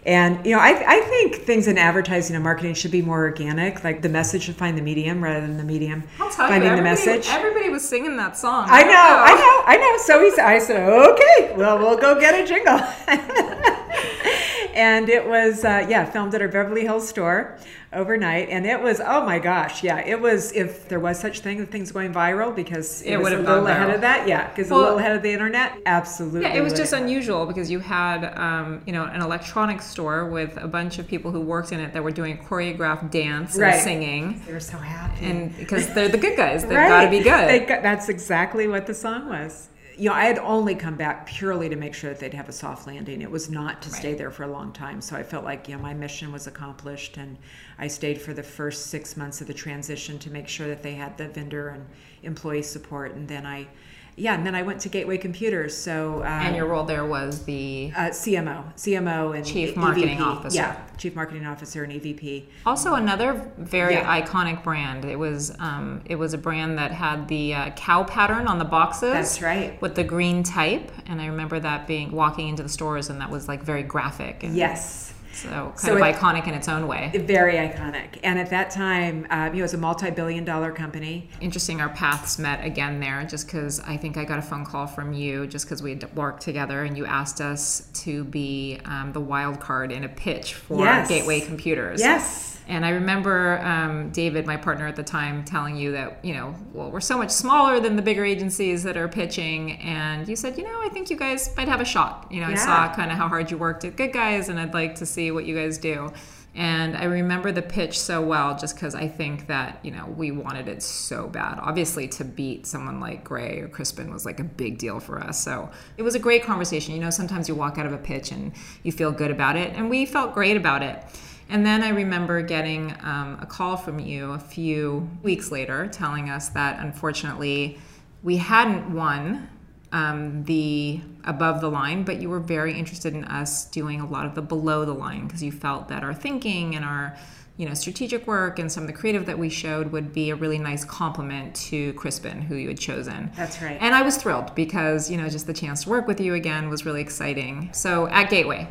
And, 0.06 0.46
you 0.46 0.52
know, 0.54 0.60
I, 0.60 0.84
I 0.86 1.00
think 1.02 1.36
things 1.36 1.68
in 1.68 1.78
advertising 1.78 2.36
and 2.36 2.44
marketing 2.44 2.74
should 2.74 2.92
be 2.92 3.02
more 3.02 3.20
organic. 3.20 3.84
Like 3.84 4.02
the 4.02 4.10
message 4.10 4.44
should 4.44 4.56
find 4.56 4.78
the 4.78 4.82
medium 4.82 5.24
rather 5.24 5.40
than 5.40 5.56
the 5.58 5.64
medium 5.64 6.02
finding 6.32 6.70
you, 6.70 6.76
the 6.76 6.82
message. 6.82 7.28
everybody 7.30 7.70
was 7.70 7.88
singing 7.88 8.18
that 8.18 8.36
song. 8.36 8.68
I 8.70 8.84
know, 8.84 8.90
I 8.92 9.34
know, 9.34 9.64
I 9.66 9.78
know. 9.78 9.98
So 10.04 10.22
he 10.22 10.32
said, 10.32 10.46
I 10.46 10.60
said, 10.60 10.90
okay, 10.90 11.54
well, 11.56 11.80
we'll 11.80 11.98
go 11.98 12.20
get 12.20 12.34
a 12.34 12.46
jingle. 12.46 12.80
and 14.74 15.08
it 15.08 15.26
was, 15.26 15.64
uh, 15.64 15.86
yeah, 15.88 16.04
filmed 16.04 16.36
at 16.36 16.42
our 16.42 16.50
Beverly 16.50 16.82
Hills 16.82 17.08
store 17.08 17.58
overnight. 17.94 18.50
And 18.50 18.66
it 18.66 18.82
was, 18.82 19.00
oh 19.00 19.26
my 19.26 19.40
gosh, 19.40 19.84
yeah, 19.84 20.00
it 20.06 20.20
was, 20.20 20.52
if 20.54 20.88
there 20.90 21.00
was 21.00 21.20
such 21.20 21.40
thing, 21.40 21.58
the 21.60 21.66
things 21.66 21.92
going 21.92 22.14
viral 22.14 22.56
because 22.56 23.02
it, 23.02 23.14
It 23.14 23.18
was 23.18 23.32
would 23.32 23.40
a 23.40 23.42
little 23.44 23.68
ahead 23.68 23.90
viral. 23.90 23.96
of 23.96 24.02
that. 24.02 24.28
Yeah, 24.28 24.50
because 24.50 24.70
a 24.72 24.76
little 24.76 24.98
ahead 25.00 25.16
of 25.16 25.22
the 25.24 25.32
internet. 25.32 25.78
Absolutely. 25.86 26.42
Yeah, 26.42 26.56
it 26.56 26.62
was 26.62 26.74
just 26.74 26.94
have. 26.94 27.04
unusual 27.04 27.46
because 27.46 27.70
you 27.72 27.80
had, 27.80 28.26
um, 28.38 28.82
you 28.86 28.94
know, 28.94 29.06
an 29.06 29.22
electronics 29.22 29.86
store 29.86 30.28
with 30.30 30.58
a 30.58 30.68
bunch 30.68 31.00
of 31.00 31.08
people 31.08 31.32
who 31.32 31.42
worked 31.42 31.72
in 31.72 31.80
it 31.80 31.94
that 31.94 32.04
were 32.04 32.12
doing 32.12 32.38
choreographed 32.38 33.12
dance 33.12 33.58
and 33.58 33.82
singing, 33.82 34.42
They 34.46 34.54
were 34.54 34.60
so 34.60 34.78
happy. 34.78 35.26
and 35.26 35.58
because 35.58 35.94
they're 35.94 36.10
the 36.10 36.18
good 36.18 36.36
guys, 36.38 36.64
they've 36.64 36.72
Right. 36.78 36.90
got 36.90 37.06
to 37.06 37.10
be 37.12 37.20
good. 37.20 37.48
They 37.50 37.60
got, 37.60 37.84
that's 37.84 38.10
exactly 38.10 38.68
what 38.68 38.88
the 38.88 38.94
song 38.94 39.30
was. 39.30 39.70
You 39.96 40.10
know, 40.10 40.16
I 40.16 40.26
had 40.26 40.40
only 40.40 40.76
come 40.76 40.96
back 40.96 41.28
purely 41.28 41.70
to 41.70 41.76
make 41.76 41.94
sure 41.94 42.10
that 42.10 42.20
they'd 42.20 42.34
have 42.34 42.50
a 42.50 42.54
soft 42.54 42.88
landing. 42.88 43.22
It 43.22 43.30
was 43.30 43.50
not 43.50 43.82
to 43.84 43.90
stay 43.90 44.16
there 44.16 44.32
for 44.32 44.44
a 44.44 44.48
long 44.48 44.72
time. 44.72 45.02
So 45.02 45.16
I 45.16 45.24
felt 45.24 45.44
like, 45.44 45.68
you 45.68 45.76
know, 45.76 45.82
my 45.82 45.94
mission 45.94 46.32
was 46.32 46.48
accomplished. 46.48 47.18
And 47.18 47.38
I 47.78 47.88
stayed 47.88 48.20
for 48.20 48.34
the 48.34 48.44
first 48.44 48.88
six 48.88 49.16
months 49.16 49.42
of 49.42 49.48
the 49.48 49.54
transition 49.54 50.18
to 50.20 50.32
make 50.32 50.48
sure 50.48 50.68
that 50.68 50.82
they 50.82 50.94
had 50.94 51.18
the 51.18 51.28
vendor 51.28 51.70
and 51.70 51.86
employee 52.24 52.64
support. 52.64 53.14
And 53.14 53.28
then 53.28 53.46
I, 53.46 53.68
yeah, 54.16 54.34
and 54.36 54.46
then 54.46 54.56
I 54.56 54.62
went 54.62 54.82
to 54.82 54.90
Gateway 54.90 55.18
Computers. 55.18 55.76
So, 55.76 56.22
uh, 56.22 56.26
and 56.28 56.56
your 56.56 56.66
role 56.66 56.84
there 56.84 57.06
was 57.06 57.44
the 57.46 57.92
uh, 57.96 58.00
CMO, 58.10 58.74
CMO 58.76 59.36
and 59.36 59.46
Chief 59.46 59.72
EVP. 59.72 59.76
Marketing 59.78 60.22
Officer. 60.22 60.56
Yeah, 60.58 60.82
Chief 60.98 61.16
Marketing 61.16 61.46
Officer 61.46 61.84
and 61.84 61.94
EVP. 61.94 62.46
Also, 62.66 62.94
another 62.96 63.52
very 63.58 63.94
Yeah. 63.94 64.22
iconic 64.22 64.64
brand. 64.64 65.06
It 65.06 65.18
was 65.18 65.56
um, 65.60 66.02
it 66.06 66.16
was 66.16 66.34
a 66.34 66.38
brand 66.38 66.78
that 66.78 66.92
had 66.92 67.28
the 67.28 67.54
uh, 67.54 67.70
cow 67.72 68.04
pattern 68.04 68.48
on 68.48 68.60
the 68.60 68.66
boxes. 68.66 69.14
That's 69.14 69.42
right. 69.42 69.82
With 69.82 69.96
the 69.96 70.04
green 70.04 70.44
type, 70.44 70.92
and 71.08 71.22
I 71.22 71.28
remember 71.28 71.60
that 71.60 71.88
being 71.88 72.12
walking 72.12 72.50
into 72.50 72.64
the 72.64 72.70
stores, 72.70 73.10
and 73.10 73.22
that 73.22 73.30
was 73.30 73.48
like 73.48 73.64
very 73.64 73.84
graphic. 73.84 74.44
And 74.44 74.56
Yes. 74.56 75.13
So 75.34 75.50
kind 75.50 75.80
So 75.80 75.94
of 75.96 76.00
it- 76.00 76.16
iconic 76.16 76.48
in 76.48 76.54
its 76.54 76.68
own 76.70 76.88
way. 76.88 77.12
Very 77.14 77.54
iconic. 77.56 78.20
And 78.24 78.38
at 78.40 78.50
that 78.52 78.70
time, 78.72 79.26
uh, 79.30 79.46
you 79.46 79.54
know, 79.54 79.60
it 79.60 79.62
was 79.64 79.74
a 79.74 79.78
multi-billion 79.78 80.46
dollar 80.46 80.72
company. 80.72 81.30
Interesting, 81.42 81.82
our 81.82 81.90
paths 81.90 82.38
met 82.40 82.64
again 82.64 83.00
there, 83.00 83.24
just 83.24 83.48
because 83.48 83.80
I 83.82 83.98
think 83.98 84.18
I 84.18 84.26
got 84.26 84.40
a 84.40 84.44
phone 84.44 84.66
call 84.66 84.88
from 84.88 85.14
you, 85.14 85.48
just 85.48 85.66
because 85.66 85.82
we 85.82 85.92
had 85.92 86.16
worked 86.16 86.42
together, 86.44 86.84
and 86.84 86.98
you 86.98 87.06
asked 87.06 87.42
us 87.42 87.88
to 88.04 88.24
be 88.26 88.80
um, 88.86 89.12
the 89.14 89.20
wild 89.22 89.60
card 89.60 89.92
in 89.92 90.04
a 90.04 90.10
pitch 90.10 90.54
for 90.54 90.80
Yes. 90.80 91.10
Gateway 91.10 91.40
Computers. 91.42 92.00
Yes. 92.00 92.60
And 92.68 92.86
I 92.86 92.90
remember 92.90 93.60
um, 93.60 94.10
David, 94.12 94.46
my 94.46 94.58
partner 94.58 94.88
at 94.88 94.96
the 94.96 95.04
time, 95.04 95.44
telling 95.44 95.76
you 95.76 95.92
that, 95.92 96.24
you 96.24 96.34
know, 96.34 96.56
well, 96.72 96.92
we're 96.92 97.02
so 97.02 97.18
much 97.18 97.32
smaller 97.32 97.80
than 97.80 97.96
the 97.96 98.02
bigger 98.02 98.24
agencies 98.24 98.84
that 98.84 98.98
are 98.98 99.08
pitching. 99.08 99.74
And 99.82 100.28
you 100.28 100.36
said, 100.36 100.58
you 100.58 100.64
know, 100.64 100.82
I 100.82 100.90
think 100.90 101.10
you 101.10 101.18
guys 101.18 101.56
might 101.58 101.68
have 101.68 101.82
a 101.82 101.86
shot. 101.86 102.28
You 102.32 102.42
know, 102.42 102.48
I 102.48 102.56
saw 102.56 102.94
kind 102.94 103.12
of 103.12 103.18
how 103.18 103.28
hard 103.28 103.52
you 103.52 103.58
worked 103.58 103.84
at 103.86 103.96
Good 103.96 104.14
Guys, 104.14 104.50
and 104.50 104.60
I'd 104.60 104.74
like 104.74 104.96
to 104.96 105.06
see 105.06 105.32
what 105.32 105.46
you 105.46 105.56
guys 105.56 105.78
do. 105.78 106.12
And 106.56 106.96
I 106.96 107.06
remember 107.06 107.52
the 107.52 107.64
pitch 107.64 108.00
so 108.00 108.22
well 108.22 108.56
just 108.56 108.76
because 108.76 108.94
I 108.94 109.08
think 109.08 109.48
that, 109.48 109.80
you 109.82 109.90
know, 109.90 110.06
we 110.06 110.30
wanted 110.30 110.68
it 110.68 110.84
so 110.84 111.28
bad. 111.28 111.58
Obviously, 111.60 112.08
to 112.10 112.24
beat 112.24 112.68
someone 112.68 113.00
like 113.00 113.24
Grey 113.24 113.60
or 113.60 113.68
Crispin 113.68 114.14
was 114.14 114.24
like 114.24 114.40
a 114.40 114.44
big 114.44 114.78
deal 114.78 115.00
for 115.00 115.20
us. 115.20 115.44
So 115.44 115.72
it 115.98 116.04
was 116.04 116.14
a 116.14 116.20
great 116.20 116.44
conversation. 116.44 116.94
You 116.94 117.02
know, 117.02 117.10
sometimes 117.10 117.50
you 117.50 117.56
walk 117.56 117.80
out 117.80 117.88
of 117.88 117.94
a 117.94 117.98
pitch 117.98 118.32
and 118.32 118.54
you 118.84 118.92
feel 118.92 119.12
good 119.12 119.32
about 119.32 119.56
it. 119.56 119.74
And 119.74 119.90
we 119.90 120.06
felt 120.06 120.36
great 120.36 120.56
about 120.56 120.84
it. 120.84 121.04
And 121.50 121.66
then 121.66 121.84
I 121.84 121.90
remember 121.90 122.42
getting 122.42 122.96
um, 123.02 123.38
a 123.42 123.46
call 123.46 123.78
from 123.78 124.00
you 124.00 124.32
a 124.32 124.40
few 124.40 125.10
weeks 125.22 125.52
later 125.52 125.88
telling 125.88 126.30
us 126.30 126.50
that 126.50 126.80
unfortunately 126.80 127.78
we 128.24 128.38
hadn't 128.38 128.94
won 128.94 129.50
um, 129.92 130.44
the 130.46 131.00
above 131.24 131.62
the 131.62 131.70
line, 131.70 132.04
but 132.04 132.20
you 132.20 132.30
were 132.30 132.40
very 132.40 132.78
interested 132.78 133.14
in 133.14 133.24
us 133.26 133.66
doing 133.66 134.02
a 134.02 134.08
lot 134.08 134.26
of 134.26 134.36
the 134.36 134.42
below 134.42 134.86
the 134.86 134.94
line 134.94 135.28
because 135.28 135.44
you 135.44 135.52
felt 135.52 135.88
that 135.90 136.04
our 136.04 136.14
thinking 136.14 136.76
and 136.76 136.84
our 136.84 137.16
you 137.58 137.68
know 137.68 137.76
strategic 137.76 138.26
work 138.26 138.58
and 138.58 138.72
some 138.72 138.84
of 138.84 138.88
the 138.88 138.94
creative 138.94 139.28
that 139.28 139.38
we 139.38 139.48
showed 139.48 139.92
would 139.92 140.12
be 140.12 140.32
a 140.32 140.36
really 140.36 140.58
nice 140.58 140.84
complement 140.84 141.54
to 141.56 141.94
Crispin, 141.94 142.42
who 142.42 142.56
you 142.56 142.70
had 142.70 142.80
chosen. 142.80 143.32
That's 143.36 143.62
right. 143.62 143.78
And 143.80 143.94
I 143.94 144.02
was 144.02 144.18
thrilled 144.18 144.56
because 144.56 145.12
you 145.12 145.18
know 145.18 145.30
just 145.30 145.46
the 145.46 145.54
chance 145.54 145.84
to 145.84 145.90
work 145.90 146.08
with 146.08 146.20
you 146.20 146.34
again 146.34 146.70
was 146.70 146.86
really 146.86 147.02
exciting. 147.02 147.70
So 147.72 148.08
at 148.08 148.32
Gateway, 148.32 148.68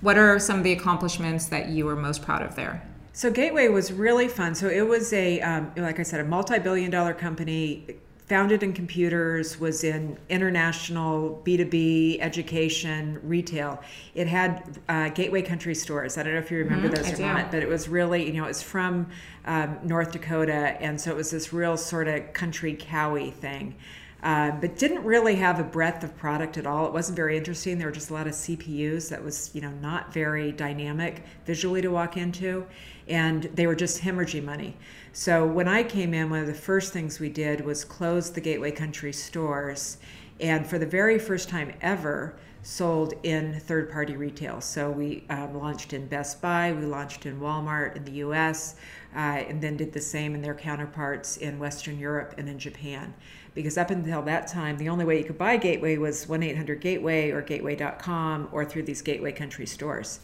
what 0.00 0.16
are 0.16 0.38
some 0.38 0.58
of 0.58 0.64
the 0.64 0.72
accomplishments 0.72 1.46
that 1.46 1.68
you 1.68 1.84
were 1.84 1.96
most 1.96 2.22
proud 2.22 2.42
of 2.42 2.54
there? 2.54 2.82
So 3.12 3.32
Gateway 3.32 3.68
was 3.68 3.92
really 3.92 4.28
fun. 4.28 4.54
So 4.54 4.68
it 4.68 4.86
was 4.86 5.12
a, 5.12 5.40
um, 5.40 5.72
like 5.76 5.98
I 5.98 6.04
said, 6.04 6.20
a 6.20 6.24
multi-billion-dollar 6.24 7.14
company, 7.14 7.96
founded 8.28 8.62
in 8.62 8.74
computers, 8.74 9.58
was 9.58 9.82
in 9.82 10.18
international 10.28 11.42
B2B 11.44 12.18
education, 12.20 13.18
retail. 13.22 13.82
It 14.14 14.28
had 14.28 14.78
uh, 14.88 15.08
Gateway 15.08 15.42
Country 15.42 15.74
Stores. 15.74 16.18
I 16.18 16.22
don't 16.22 16.34
know 16.34 16.38
if 16.38 16.50
you 16.50 16.58
remember 16.58 16.88
those 16.88 17.08
I 17.08 17.12
or 17.12 17.16
do. 17.16 17.22
not, 17.22 17.50
but 17.50 17.62
it 17.62 17.68
was 17.68 17.88
really, 17.88 18.26
you 18.26 18.34
know, 18.34 18.44
it 18.44 18.48
was 18.48 18.62
from 18.62 19.08
um, 19.46 19.78
North 19.82 20.12
Dakota, 20.12 20.76
and 20.80 21.00
so 21.00 21.10
it 21.10 21.16
was 21.16 21.30
this 21.30 21.52
real 21.52 21.76
sort 21.76 22.06
of 22.06 22.32
country 22.34 22.76
cowy 22.76 23.32
thing. 23.32 23.74
Uh, 24.20 24.50
but 24.50 24.76
didn't 24.76 25.04
really 25.04 25.36
have 25.36 25.60
a 25.60 25.64
breadth 25.64 26.02
of 26.02 26.16
product 26.16 26.58
at 26.58 26.66
all. 26.66 26.86
It 26.86 26.92
wasn't 26.92 27.14
very 27.14 27.36
interesting. 27.36 27.78
There 27.78 27.86
were 27.86 27.92
just 27.92 28.10
a 28.10 28.14
lot 28.14 28.26
of 28.26 28.32
CPUs 28.32 29.08
that 29.10 29.22
was, 29.22 29.50
you 29.54 29.60
know, 29.60 29.70
not 29.70 30.12
very 30.12 30.50
dynamic 30.50 31.22
visually 31.46 31.80
to 31.82 31.88
walk 31.88 32.16
into, 32.16 32.66
and 33.06 33.44
they 33.54 33.68
were 33.68 33.76
just 33.76 34.02
hemorrhaging 34.02 34.44
money. 34.44 34.76
So 35.12 35.46
when 35.46 35.68
I 35.68 35.84
came 35.84 36.14
in, 36.14 36.30
one 36.30 36.40
of 36.40 36.48
the 36.48 36.54
first 36.54 36.92
things 36.92 37.20
we 37.20 37.28
did 37.28 37.64
was 37.64 37.84
close 37.84 38.30
the 38.30 38.40
Gateway 38.40 38.72
Country 38.72 39.12
stores, 39.12 39.98
and 40.40 40.66
for 40.66 40.78
the 40.78 40.86
very 40.86 41.20
first 41.20 41.48
time 41.48 41.72
ever, 41.80 42.34
sold 42.62 43.14
in 43.22 43.58
third-party 43.60 44.16
retail. 44.16 44.60
So 44.60 44.90
we 44.90 45.24
um, 45.30 45.56
launched 45.56 45.92
in 45.92 46.06
Best 46.06 46.42
Buy, 46.42 46.72
we 46.72 46.84
launched 46.84 47.24
in 47.24 47.40
Walmart 47.40 47.96
in 47.96 48.04
the 48.04 48.12
U.S., 48.12 48.74
uh, 49.14 49.18
and 49.18 49.62
then 49.62 49.76
did 49.76 49.92
the 49.92 50.00
same 50.00 50.34
in 50.34 50.42
their 50.42 50.54
counterparts 50.54 51.36
in 51.36 51.58
Western 51.58 51.98
Europe 51.98 52.34
and 52.36 52.48
in 52.48 52.58
Japan 52.58 53.14
because 53.58 53.76
up 53.76 53.90
until 53.90 54.22
that 54.22 54.46
time, 54.46 54.78
the 54.78 54.88
only 54.88 55.04
way 55.04 55.18
you 55.18 55.24
could 55.24 55.36
buy 55.36 55.56
Gateway 55.56 55.96
was 55.96 56.28
1 56.28 56.44
800 56.44 56.80
Gateway 56.80 57.30
or 57.30 57.42
Gateway.com 57.42 58.48
or 58.52 58.64
through 58.64 58.84
these 58.84 59.02
Gateway 59.02 59.32
country 59.32 59.66
stores. 59.66 60.20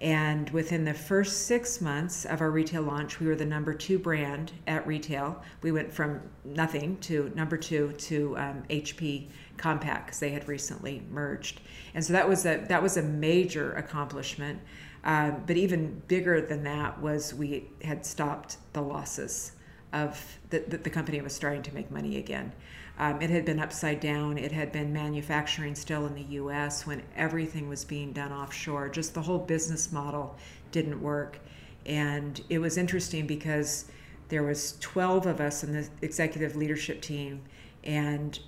And 0.00 0.50
within 0.50 0.84
the 0.84 0.92
first 0.92 1.46
six 1.46 1.80
months 1.80 2.24
of 2.24 2.40
our 2.40 2.50
retail 2.50 2.82
launch, 2.82 3.20
we 3.20 3.28
were 3.28 3.36
the 3.36 3.46
number 3.46 3.72
two 3.72 4.00
brand 4.00 4.50
at 4.66 4.84
retail. 4.84 5.40
We 5.62 5.70
went 5.70 5.92
from 5.92 6.20
nothing 6.44 6.96
to 7.02 7.30
number 7.36 7.56
two 7.56 7.92
to 7.92 8.36
um, 8.36 8.64
HP 8.68 9.28
Compaq 9.58 10.06
because 10.06 10.18
they 10.18 10.30
had 10.30 10.48
recently 10.48 11.04
merged. 11.08 11.60
And 11.94 12.04
so 12.04 12.12
that 12.14 12.28
was 12.28 12.44
a 12.46 12.64
that 12.68 12.82
was 12.82 12.96
a 12.96 13.02
major 13.02 13.74
accomplishment. 13.74 14.60
Um, 15.04 15.44
but 15.46 15.56
even 15.56 16.02
bigger 16.08 16.40
than 16.40 16.64
that 16.64 17.00
was 17.00 17.32
we 17.32 17.70
had 17.84 18.04
stopped 18.04 18.56
the 18.72 18.82
losses 18.82 19.52
of 19.92 20.38
the, 20.50 20.60
the, 20.60 20.78
the 20.78 20.90
company 20.90 21.20
was 21.20 21.34
starting 21.34 21.62
to 21.62 21.74
make 21.74 21.90
money 21.90 22.18
again. 22.18 22.52
Um, 22.98 23.20
it 23.22 23.30
had 23.30 23.44
been 23.44 23.58
upside 23.58 24.00
down. 24.00 24.38
It 24.38 24.52
had 24.52 24.70
been 24.72 24.92
manufacturing 24.92 25.74
still 25.74 26.06
in 26.06 26.14
the 26.14 26.22
U.S. 26.22 26.86
when 26.86 27.02
everything 27.16 27.68
was 27.68 27.84
being 27.84 28.12
done 28.12 28.32
offshore. 28.32 28.88
Just 28.88 29.14
the 29.14 29.22
whole 29.22 29.38
business 29.38 29.92
model 29.92 30.36
didn't 30.70 31.00
work, 31.00 31.38
and 31.86 32.40
it 32.48 32.58
was 32.58 32.76
interesting 32.76 33.26
because 33.26 33.86
there 34.28 34.42
was 34.42 34.78
12 34.80 35.26
of 35.26 35.40
us 35.40 35.64
in 35.64 35.72
the 35.72 35.88
executive 36.00 36.56
leadership 36.56 37.00
team, 37.00 37.42
and 37.84 38.38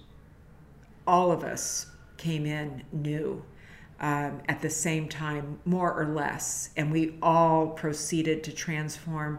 all 1.06 1.32
of 1.32 1.42
us 1.42 1.86
came 2.16 2.46
in 2.46 2.82
new 2.92 3.44
um, 4.00 4.40
at 4.48 4.60
the 4.60 4.70
same 4.70 5.08
time, 5.08 5.58
more 5.64 5.92
or 5.92 6.06
less, 6.06 6.70
and 6.76 6.90
we 6.90 7.16
all 7.22 7.68
proceeded 7.68 8.44
to 8.44 8.52
transform 8.52 9.38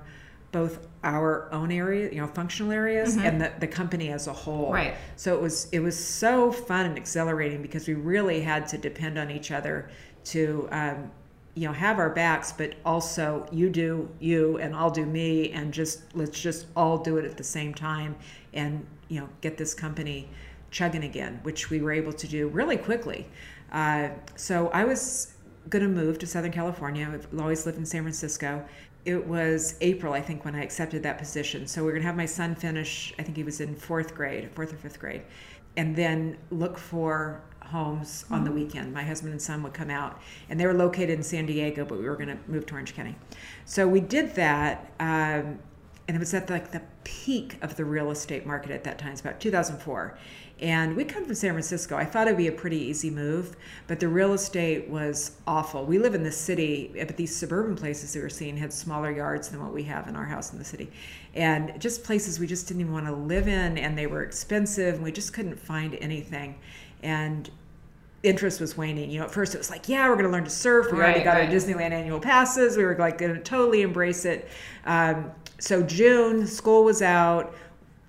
both 0.56 0.88
our 1.04 1.52
own 1.52 1.70
area, 1.70 2.10
you 2.10 2.22
know, 2.22 2.28
functional 2.28 2.72
areas, 2.72 3.18
and 3.18 3.42
the, 3.42 3.52
the 3.60 3.68
company 3.68 4.10
as 4.10 4.28
a 4.28 4.32
whole. 4.32 4.68
Mm-hmm. 4.68 4.74
Right. 4.74 4.96
So 5.18 5.36
it 5.36 5.42
was 5.42 5.68
it 5.74 5.82
was 5.82 6.02
so 6.02 6.50
fun 6.50 6.86
and 6.86 6.98
exhilarating 6.98 7.62
because 7.62 7.90
we 7.90 7.94
really 7.94 8.40
had 8.40 8.66
to 8.70 8.78
depend 8.78 9.18
on 9.18 9.30
each 9.30 9.52
other 9.52 9.90
to. 10.26 10.68
Um, 10.72 11.12
you 11.58 11.66
know, 11.66 11.74
have 11.74 12.00
our 12.00 12.10
backs, 12.10 12.52
but 12.52 12.76
also 12.84 13.48
you 13.50 13.70
do 13.70 14.10
you 14.20 14.58
and 14.58 14.76
I'll 14.76 14.92
do 14.92 15.06
me, 15.06 15.52
and 15.52 15.74
just 15.74 16.14
let's 16.14 16.38
just 16.38 16.66
all 16.76 16.98
do 16.98 17.16
it 17.16 17.24
at 17.24 17.38
the 17.38 17.46
same 17.46 17.74
time, 17.74 18.14
and 18.54 18.86
you 19.08 19.22
know, 19.22 19.30
get 19.40 19.58
this 19.58 19.74
company 19.74 20.28
chugging 20.70 21.06
again, 21.06 21.40
which 21.44 21.70
we 21.70 21.80
were 21.80 21.94
able 21.94 22.12
to 22.12 22.28
do 22.28 22.50
really 22.50 22.76
quickly. 22.76 23.26
Uh, 23.72 24.10
so 24.36 24.68
I 24.74 24.84
was 24.84 25.36
going 25.70 25.84
to 25.84 25.90
move 25.90 26.20
to 26.20 26.28
Southern 26.28 26.52
California. 26.52 27.10
I've 27.12 27.40
always 27.40 27.66
lived 27.66 27.78
in 27.78 27.86
San 27.86 28.02
Francisco. 28.04 28.64
It 29.06 29.28
was 29.28 29.76
April, 29.82 30.14
I 30.14 30.22
think, 30.22 30.44
when 30.46 30.56
I 30.56 30.64
accepted 30.64 31.04
that 31.04 31.20
position. 31.20 31.68
So 31.68 31.84
we 31.84 31.90
are 31.90 31.92
going 31.92 32.02
to 32.02 32.08
have 32.08 32.18
my 32.18 32.26
son 32.26 32.56
finish, 32.56 33.14
I 33.20 33.24
think 33.24 33.38
he 33.38 33.44
was 33.44 33.62
in 33.62 33.76
fourth 33.76 34.16
grade, 34.16 34.50
fourth 34.54 34.74
or 34.74 34.78
fifth 34.78 35.00
grade, 35.00 35.22
and 35.78 35.96
then 35.96 36.38
look 36.50 36.78
for 36.78 37.42
homes 37.62 38.26
on 38.32 38.44
the 38.44 38.52
weekend. 38.52 38.94
My 38.94 39.04
husband 39.04 39.32
and 39.32 39.42
son 39.42 39.62
would 39.64 39.74
come 39.74 39.90
out, 39.90 40.20
and 40.50 40.60
they 40.60 40.66
were 40.66 40.74
located 40.74 41.12
in 41.12 41.24
San 41.24 41.46
Diego, 41.46 41.86
but 41.86 42.00
we 42.00 42.06
were 42.06 42.16
going 42.16 42.30
to 42.30 42.38
move 42.48 42.66
to 42.68 42.74
Orange 42.74 42.96
County. 42.96 43.16
So 43.66 43.88
we 43.88 44.00
did 44.00 44.36
that. 44.36 44.92
Um, 45.00 45.60
and 46.08 46.16
it 46.16 46.20
was 46.20 46.34
at 46.34 46.50
like 46.50 46.72
the 46.72 46.82
peak 47.04 47.58
of 47.64 47.76
the 47.76 47.86
real 47.86 48.12
estate 48.12 48.46
market 48.46 48.72
at 48.72 48.84
that 48.84 49.00
time. 49.00 49.14
It's 49.14 49.22
about 49.22 49.40
2004, 49.40 50.18
and 50.62 50.96
we 50.96 51.04
come 51.04 51.26
from 51.26 51.36
San 51.36 51.52
Francisco. 51.52 51.98
I 51.98 52.06
thought 52.06 52.28
it'd 52.28 52.38
be 52.38 52.48
a 52.48 52.52
pretty 52.52 52.78
easy 52.78 53.10
move, 53.10 53.58
but 53.88 54.00
the 54.00 54.08
real 54.08 54.34
estate 54.34 54.88
was 54.90 55.32
awful. 55.46 55.86
We 55.86 56.00
live 56.00 56.16
in 56.16 56.24
the 56.24 56.32
city, 56.32 56.94
but 56.98 57.18
these 57.18 57.36
suburban 57.36 57.76
places 57.76 58.14
that 58.14 58.20
we 58.20 58.24
were 58.24 58.30
seeing 58.30 58.56
had 58.56 58.72
smaller 58.72 59.12
yards 59.12 59.50
than 59.50 59.62
what 59.62 59.74
we 59.74 59.84
have 59.84 60.08
in 60.08 60.16
our 60.16 60.26
house 60.26 60.54
in 60.54 60.58
the 60.58 60.66
city, 60.66 60.90
and 61.34 61.80
just 61.80 62.04
places 62.04 62.40
we 62.40 62.48
just 62.48 62.68
didn't 62.68 62.82
even 62.82 62.94
want 62.94 63.06
to 63.06 63.14
live 63.14 63.48
in, 63.48 63.78
and 63.78 63.98
they 63.98 64.08
were 64.08 64.24
expensive, 64.24 64.96
and 64.96 65.04
we 65.04 65.12
just 65.12 65.34
couldn't 65.34 65.60
find 65.60 65.96
anything, 65.96 66.56
and 67.04 67.50
interest 68.24 68.60
was 68.60 68.76
waning. 68.76 69.10
You 69.12 69.20
know, 69.20 69.26
at 69.26 69.32
first 69.32 69.56
it 69.56 69.58
was 69.58 69.70
like, 69.70 69.88
yeah, 69.88 70.08
we're 70.08 70.16
going 70.16 70.26
to 70.26 70.32
learn 70.32 70.46
to 70.46 70.50
surf. 70.50 70.92
We 70.92 70.98
already 70.98 71.24
got 71.24 71.36
right. 71.36 71.48
our 71.48 71.54
Disneyland 71.54 71.92
annual 71.92 72.20
passes. 72.20 72.76
We 72.76 72.84
were 72.84 72.96
like 72.98 73.18
going 73.18 73.36
to 73.36 73.42
totally 73.42 73.82
embrace 73.82 74.26
it. 74.26 74.48
Um, 74.86 75.32
so 75.60 75.84
June, 75.84 76.48
school 76.48 76.84
was 76.84 77.02
out. 77.02 77.56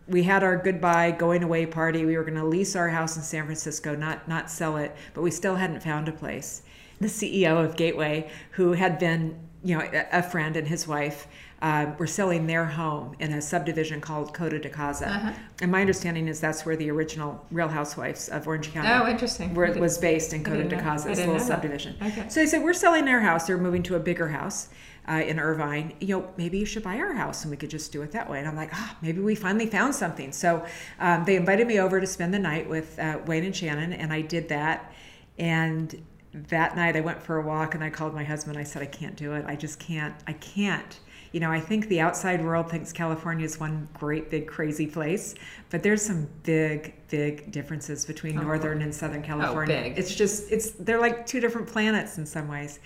We 0.08 0.22
had 0.22 0.44
our 0.44 0.56
goodbye 0.56 1.10
going 1.10 1.42
away 1.42 1.66
party. 1.66 2.04
We 2.04 2.16
were 2.16 2.22
going 2.24 2.38
to 2.38 2.44
lease 2.44 2.76
our 2.76 2.88
house 2.88 3.16
in 3.16 3.22
San 3.22 3.44
Francisco, 3.44 3.96
not 3.96 4.28
not 4.28 4.50
sell 4.50 4.76
it, 4.76 4.94
but 5.14 5.22
we 5.22 5.30
still 5.30 5.56
hadn't 5.56 5.82
found 5.82 6.08
a 6.08 6.12
place. 6.12 6.62
The 7.00 7.08
CEO 7.08 7.62
of 7.64 7.76
Gateway, 7.76 8.30
who 8.52 8.72
had 8.72 8.98
been, 8.98 9.36
you 9.62 9.76
know, 9.76 9.86
a, 10.12 10.22
friend 10.22 10.56
and 10.56 10.66
his 10.66 10.86
wife, 10.88 11.26
uh, 11.60 11.86
were 11.98 12.06
selling 12.06 12.46
their 12.46 12.64
home 12.64 13.14
in 13.18 13.32
a 13.34 13.42
subdivision 13.42 14.00
called 14.00 14.32
Coto 14.32 14.62
de 14.62 14.70
Caza. 14.70 15.08
Uh-huh. 15.08 15.32
And 15.60 15.70
my 15.72 15.80
understanding 15.82 16.26
is 16.28 16.40
that's 16.40 16.64
where 16.64 16.76
the 16.76 16.90
original 16.90 17.44
Real 17.50 17.68
Housewives 17.68 18.28
of 18.28 18.46
Orange 18.46 18.72
County 18.72 18.88
Oh, 18.90 19.06
interesting. 19.10 19.54
where 19.54 19.66
I 19.66 19.70
it 19.70 19.74
did- 19.74 19.82
was 19.82 19.98
based 19.98 20.32
in 20.32 20.42
Coto 20.44 20.66
de 20.68 20.76
Caza, 20.76 21.04
this 21.06 21.18
little 21.18 21.38
subdivision. 21.40 21.96
Okay. 22.00 22.26
So 22.28 22.40
they 22.40 22.46
said, 22.46 22.62
We're 22.62 22.72
selling 22.72 23.04
their 23.04 23.20
house. 23.20 23.46
They're 23.46 23.58
moving 23.58 23.82
to 23.84 23.96
a 23.96 24.00
bigger 24.00 24.28
house 24.28 24.68
uh, 25.08 25.14
in 25.14 25.38
Irvine. 25.38 25.94
You 26.00 26.18
know, 26.18 26.28
maybe 26.36 26.58
you 26.58 26.64
should 26.66 26.82
buy 26.82 26.98
our 26.98 27.12
house 27.12 27.42
and 27.44 27.50
we 27.50 27.56
could 27.56 27.70
just 27.70 27.92
do 27.92 28.02
it 28.02 28.12
that 28.12 28.28
way. 28.28 28.38
And 28.38 28.48
I'm 28.48 28.56
like, 28.56 28.70
Ah, 28.72 28.96
maybe 29.02 29.20
we 29.20 29.34
finally 29.34 29.66
found 29.66 29.94
something. 29.94 30.32
So 30.32 30.64
um, 30.98 31.24
they 31.24 31.36
invited 31.36 31.66
me 31.66 31.78
over 31.78 32.00
to 32.00 32.06
spend 32.06 32.34
the 32.34 32.38
night 32.38 32.68
with 32.68 32.98
uh, 32.98 33.18
Wayne 33.26 33.44
and 33.44 33.54
Shannon, 33.54 33.92
and 33.92 34.12
I 34.12 34.20
did 34.20 34.48
that. 34.48 34.92
And 35.38 36.02
that 36.32 36.76
night 36.76 36.96
I 36.96 37.00
went 37.00 37.22
for 37.22 37.36
a 37.38 37.42
walk 37.42 37.74
and 37.74 37.82
I 37.82 37.90
called 37.90 38.14
my 38.14 38.24
husband. 38.24 38.58
I 38.58 38.62
said, 38.64 38.82
I 38.82 38.86
can't 38.86 39.16
do 39.16 39.32
it. 39.34 39.44
I 39.46 39.56
just 39.56 39.78
can't. 39.78 40.14
I 40.26 40.32
can't. 40.34 40.98
You 41.32 41.40
know, 41.40 41.50
I 41.50 41.60
think 41.60 41.88
the 41.88 42.00
outside 42.00 42.42
world 42.42 42.70
thinks 42.70 42.92
California 42.92 43.44
is 43.44 43.60
one 43.60 43.88
great, 43.94 44.30
big, 44.30 44.46
crazy 44.46 44.86
place, 44.86 45.34
but 45.70 45.82
there's 45.82 46.00
some 46.00 46.28
big, 46.44 46.94
big 47.08 47.50
differences 47.52 48.06
between 48.06 48.36
northern 48.36 48.80
and 48.80 48.94
southern 48.94 49.22
California. 49.22 49.82
big. 49.82 49.98
It's 49.98 50.14
just, 50.14 50.50
it's 50.50 50.70
they're 50.70 51.00
like 51.00 51.26
two 51.26 51.40
different 51.40 51.66
planets 51.66 52.16
in 52.16 52.24
some 52.24 52.48
ways. 52.48 52.78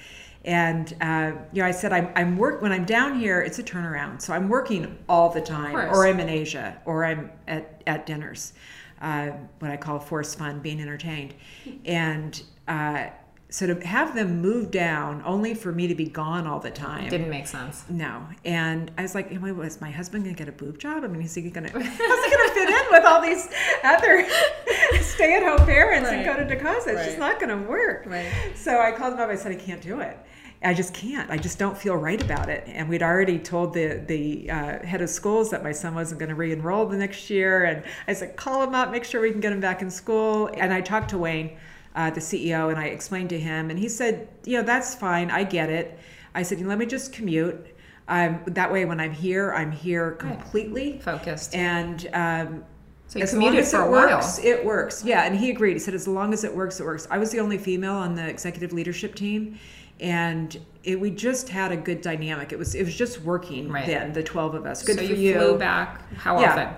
And 0.44 0.94
uh, 1.00 1.32
you 1.52 1.62
know, 1.62 1.68
I 1.68 1.70
said 1.70 1.92
I'm, 1.92 2.10
I'm 2.16 2.36
work 2.36 2.62
when 2.62 2.72
I'm 2.72 2.84
down 2.84 3.18
here. 3.18 3.40
It's 3.40 3.58
a 3.58 3.62
turnaround, 3.62 4.22
so 4.22 4.32
I'm 4.32 4.48
working 4.48 4.96
all 5.08 5.28
the 5.28 5.40
time, 5.40 5.76
or 5.76 6.06
I'm 6.06 6.18
in 6.18 6.28
Asia, 6.28 6.80
or 6.86 7.04
I'm 7.04 7.30
at 7.46 7.82
at 7.86 8.06
dinners, 8.06 8.54
uh, 9.02 9.30
what 9.58 9.70
I 9.70 9.76
call 9.76 9.98
force 9.98 10.34
fun, 10.34 10.60
being 10.60 10.80
entertained, 10.80 11.34
and. 11.84 12.42
Uh, 12.66 13.06
so 13.50 13.66
to 13.66 13.86
have 13.86 14.14
them 14.14 14.40
move 14.40 14.70
down 14.70 15.22
only 15.26 15.54
for 15.54 15.72
me 15.72 15.86
to 15.88 15.94
be 15.94 16.06
gone 16.06 16.46
all 16.46 16.60
the 16.60 16.70
time 16.70 17.08
Didn't 17.08 17.30
make 17.30 17.46
sense. 17.46 17.84
no. 17.88 18.22
And 18.44 18.90
I 18.96 19.02
was 19.02 19.14
like, 19.14 19.28
wait, 19.30 19.52
was 19.52 19.80
my 19.80 19.90
husband 19.90 20.24
going 20.24 20.36
to 20.36 20.38
get 20.38 20.48
a 20.48 20.52
boob 20.52 20.78
job? 20.78 21.02
I 21.04 21.08
mean, 21.08 21.22
is 21.22 21.34
he 21.34 21.42
going 21.50 21.66
to, 21.66 21.72
how's 21.72 21.82
he 21.82 22.30
going 22.30 22.48
to 22.48 22.54
fit 22.54 22.68
in 22.68 22.84
with 22.90 23.04
all 23.04 23.20
these 23.20 23.48
other 23.82 24.24
stay 25.00 25.36
at 25.36 25.42
home 25.42 25.66
parents 25.66 26.08
and 26.08 26.24
go 26.24 26.36
to 26.36 26.44
Decasa? 26.44 26.88
It's 26.88 27.04
just 27.06 27.18
not 27.18 27.40
going 27.40 27.50
to 27.50 27.68
work. 27.68 28.04
Right. 28.06 28.30
So 28.54 28.80
I 28.80 28.92
called 28.92 29.14
him 29.14 29.20
up. 29.20 29.28
I 29.28 29.34
said, 29.36 29.52
I 29.52 29.56
can't 29.56 29.80
do 29.82 30.00
it. 30.00 30.16
I 30.62 30.74
just 30.74 30.92
can't. 30.92 31.30
I 31.30 31.38
just 31.38 31.58
don't 31.58 31.76
feel 31.76 31.96
right 31.96 32.22
about 32.22 32.50
it. 32.50 32.64
And 32.66 32.86
we'd 32.88 33.02
already 33.02 33.38
told 33.38 33.72
the 33.72 34.04
the 34.06 34.50
uh, 34.50 34.84
head 34.84 35.00
of 35.00 35.08
schools 35.08 35.48
that 35.50 35.62
my 35.62 35.72
son 35.72 35.94
wasn't 35.94 36.18
going 36.20 36.28
to 36.28 36.34
re-enroll 36.34 36.84
the 36.86 36.98
next 36.98 37.30
year. 37.30 37.64
And 37.64 37.82
I 38.06 38.12
said, 38.12 38.36
call 38.36 38.62
him 38.62 38.74
up, 38.74 38.90
make 38.90 39.04
sure 39.04 39.22
we 39.22 39.30
can 39.30 39.40
get 39.40 39.52
him 39.54 39.60
back 39.60 39.80
in 39.80 39.90
school. 39.90 40.50
And 40.52 40.70
I 40.72 40.82
talked 40.82 41.08
to 41.10 41.18
Wayne, 41.18 41.56
uh, 41.94 42.10
the 42.10 42.20
CEO, 42.20 42.70
and 42.70 42.78
I 42.78 42.86
explained 42.86 43.30
to 43.30 43.38
him, 43.38 43.70
and 43.70 43.78
he 43.78 43.88
said, 43.88 44.28
you 44.44 44.56
know, 44.58 44.62
that's 44.62 44.94
fine. 44.94 45.30
I 45.30 45.44
get 45.44 45.68
it. 45.70 45.98
I 46.34 46.42
said, 46.42 46.60
let 46.60 46.78
me 46.78 46.86
just 46.86 47.12
commute. 47.12 47.66
Um, 48.08 48.40
that 48.46 48.72
way, 48.72 48.84
when 48.84 49.00
I'm 49.00 49.12
here, 49.12 49.52
I'm 49.52 49.70
here 49.72 50.12
completely 50.12 50.98
Focused. 51.00 51.54
And 51.54 52.08
um, 52.12 52.64
So 53.08 53.20
as 53.20 53.34
long 53.34 53.56
as 53.56 53.72
it 53.72 53.76
a 53.76 53.80
while. 53.82 53.90
works, 53.90 54.38
it 54.38 54.64
works. 54.64 55.04
Yeah, 55.04 55.24
and 55.24 55.36
he 55.36 55.50
agreed. 55.50 55.74
He 55.74 55.78
said, 55.78 55.94
as 55.94 56.06
long 56.08 56.32
as 56.32 56.44
it 56.44 56.54
works, 56.54 56.80
it 56.80 56.84
works. 56.84 57.06
I 57.10 57.18
was 57.18 57.30
the 57.30 57.40
only 57.40 57.58
female 57.58 57.94
on 57.94 58.14
the 58.14 58.26
executive 58.28 58.72
leadership 58.72 59.14
team, 59.14 59.58
and 60.00 60.56
it, 60.82 60.98
we 60.98 61.10
just 61.10 61.48
had 61.48 61.70
a 61.72 61.76
good 61.76 62.00
dynamic. 62.00 62.52
It 62.52 62.58
was 62.58 62.74
it 62.74 62.84
was 62.84 62.96
just 62.96 63.20
working 63.22 63.68
Right. 63.70 63.86
then. 63.86 64.12
The 64.12 64.22
twelve 64.22 64.54
of 64.54 64.64
us. 64.66 64.82
Good 64.82 64.96
so 64.98 65.06
for 65.06 65.12
you, 65.12 65.16
you. 65.16 65.34
flew 65.34 65.58
back. 65.58 66.02
How 66.16 66.40
Yeah. 66.40 66.50
often? 66.52 66.68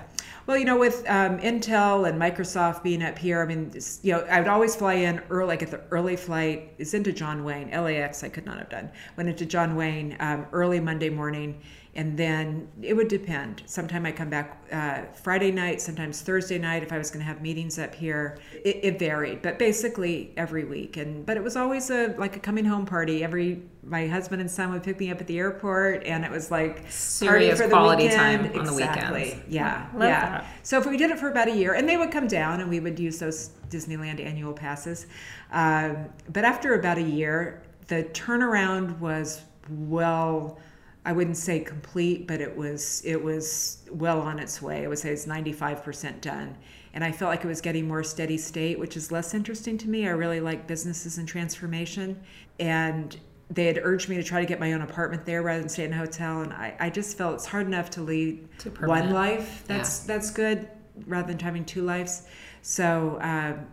Well, 0.45 0.59
you 0.59 0.65
know, 0.65 0.77
with 0.77 1.09
um, 1.09 1.39
Intel 1.39 2.09
and 2.09 2.21
Microsoft 2.21 2.83
being 2.83 3.01
up 3.01 3.17
here, 3.17 3.43
I 3.43 3.47
mean, 3.47 3.71
you 4.03 4.13
know, 4.13 4.21
I 4.23 4.41
would 4.41 4.49
always 4.49 4.75
fly 4.75 4.95
in 4.95 5.21
early, 5.31 5.47
like 5.47 5.63
at 5.63 5.71
the 5.71 5.81
early 5.93 6.17
flight 6.17 6.75
is 6.79 6.95
into 6.95 7.13
John 7.13 7.45
Wayne. 7.45 7.71
LAX, 7.71 8.25
I 8.25 8.29
could 8.29 8.45
not 8.45 8.59
have 8.59 8.69
done. 8.69 8.91
Went 9.17 9.29
into 9.29 9.47
John 9.47 9.77
Wayne 9.77 10.17
um, 10.19 10.47
early 10.53 10.81
Monday 10.81 11.11
morning, 11.11 11.61
and 11.95 12.17
then 12.17 12.69
it 12.81 12.95
would 12.95 13.09
depend. 13.09 13.63
Sometime 13.67 14.07
I 14.07 14.13
come 14.13 14.31
back 14.31 14.57
uh, 14.73 15.03
Friday 15.23 15.51
night, 15.51 15.81
sometimes 15.83 16.23
Thursday 16.23 16.59
night 16.59 16.83
if 16.83 16.91
I 16.91 16.97
was 16.97 17.11
going 17.11 17.21
to 17.21 17.27
have 17.27 17.43
meetings 17.43 17.79
up 17.79 17.95
here. 17.95 18.39
It, 18.65 18.81
it 18.83 18.99
varied, 18.99 19.43
but 19.43 19.59
basically 19.59 20.33
every 20.39 20.65
week. 20.65 20.97
And 20.97 21.27
but 21.27 21.37
it 21.37 21.43
was 21.43 21.55
always 21.55 21.91
a 21.91 22.15
like 22.17 22.37
a 22.37 22.41
coming 22.41 22.65
home 22.65 22.87
party. 22.87 23.23
Every 23.23 23.61
my 23.85 24.07
husband 24.07 24.41
and 24.41 24.51
son 24.51 24.73
would 24.73 24.83
pick 24.83 25.01
me 25.01 25.11
up 25.11 25.21
at 25.21 25.27
the 25.27 25.39
airport, 25.39 26.05
and 26.05 26.25
it 26.25 26.31
was 26.31 26.51
like 26.51 26.85
Serious 26.89 27.59
party 27.59 27.63
for 27.63 27.69
the 27.69 27.75
quality 27.75 28.05
weekend. 28.05 28.21
time 28.21 28.59
on 28.59 28.65
the 28.65 28.73
exactly. 28.73 29.23
weekends. 29.25 29.45
Yeah, 29.49 29.87
Love 29.93 30.09
yeah. 30.09 30.31
that. 30.31 30.47
So 30.63 30.79
if 30.79 30.87
we 30.87 30.97
did 30.97 31.11
it 31.11 31.19
for 31.19 31.29
about 31.31 31.49
a 31.49 31.55
year, 31.55 31.75
and 31.75 31.87
they 31.87 31.99
would 31.99 32.11
come 32.11 32.27
down, 32.27 32.61
and 32.61 32.71
we 32.71 32.81
would 32.81 32.99
use 32.99 33.19
those 33.19 33.51
Disneyland 33.69 34.25
annual 34.25 34.55
passes. 34.55 35.07
Um, 35.51 36.07
but 36.33 36.45
after 36.47 36.75
about 36.75 36.97
a 36.97 37.03
year, 37.03 37.63
the 37.89 38.05
turnaround 38.05 38.99
was 38.99 39.43
well. 39.69 40.59
I 41.05 41.13
wouldn't 41.13 41.37
say 41.37 41.61
complete, 41.61 42.27
but 42.29 42.41
it 42.41 42.57
was 42.57 43.03
it 43.05 43.23
was 43.23 43.79
well 43.91 44.21
on 44.21 44.39
its 44.39 44.63
way. 44.63 44.85
I 44.85 44.89
would 44.89 44.99
say 44.99 45.11
it's 45.11 45.27
ninety 45.27 45.53
five 45.53 45.83
percent 45.83 46.21
done, 46.21 46.57
and 46.95 47.03
I 47.03 47.11
felt 47.11 47.31
like 47.31 47.45
it 47.45 47.49
was 47.49 47.61
getting 47.61 47.89
more 47.89 48.05
steady 48.05 48.39
state, 48.39 48.79
which 48.79 48.97
is 48.97 49.11
less 49.11 49.35
interesting 49.35 49.77
to 49.79 49.89
me. 49.89 50.07
I 50.07 50.11
really 50.11 50.41
like 50.41 50.67
businesses 50.67 51.19
and 51.19 51.27
transformation, 51.27 52.21
and 52.61 53.19
they 53.51 53.67
had 53.67 53.79
urged 53.83 54.09
me 54.09 54.17
to 54.17 54.23
try 54.23 54.41
to 54.41 54.47
get 54.47 54.61
my 54.61 54.73
own 54.73 54.83
apartment 54.83 55.27
there 55.27 55.43
rather 55.43 55.61
than 55.61 55.69
stay 55.69 55.85
in 55.85 55.93
a 55.93 55.97
hotel, 55.97 56.43
and 56.43 56.53
I, 56.53 56.75
I 56.79 56.91
just 56.91 57.19
felt 57.19 57.35
it's 57.35 57.47
hard 57.47 57.67
enough 57.67 57.91
to 57.91 58.03
lead 58.03 58.49
Too 58.59 58.71
one 58.71 59.11
life. 59.11 59.65
That's 59.67 60.01
that's 60.01 60.31
good 60.31 60.69
rather 61.07 61.27
than 61.29 61.39
having 61.39 61.65
two 61.65 61.83
lives. 61.83 62.27
So 62.63 63.19
um, 63.21 63.67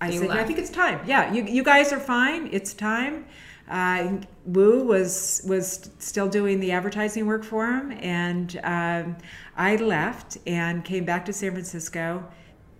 I 0.00 0.10
You 0.10 0.20
said, 0.20 0.30
I 0.30 0.44
think 0.44 0.58
it's 0.58 0.70
time. 0.70 1.00
Yeah, 1.06 1.32
you, 1.32 1.44
you 1.44 1.62
guys 1.62 1.92
are 1.92 2.00
fine. 2.00 2.48
It's 2.52 2.74
time. 2.74 3.26
Uh, 3.68 4.18
Wu 4.44 4.84
was 4.84 5.42
was 5.46 5.90
still 5.98 6.28
doing 6.28 6.60
the 6.60 6.72
advertising 6.72 7.26
work 7.26 7.44
for 7.44 7.66
him, 7.66 7.92
and 7.92 8.60
um, 8.62 9.16
I 9.56 9.76
left 9.76 10.36
and 10.46 10.84
came 10.84 11.04
back 11.04 11.24
to 11.26 11.32
San 11.32 11.52
Francisco, 11.52 12.24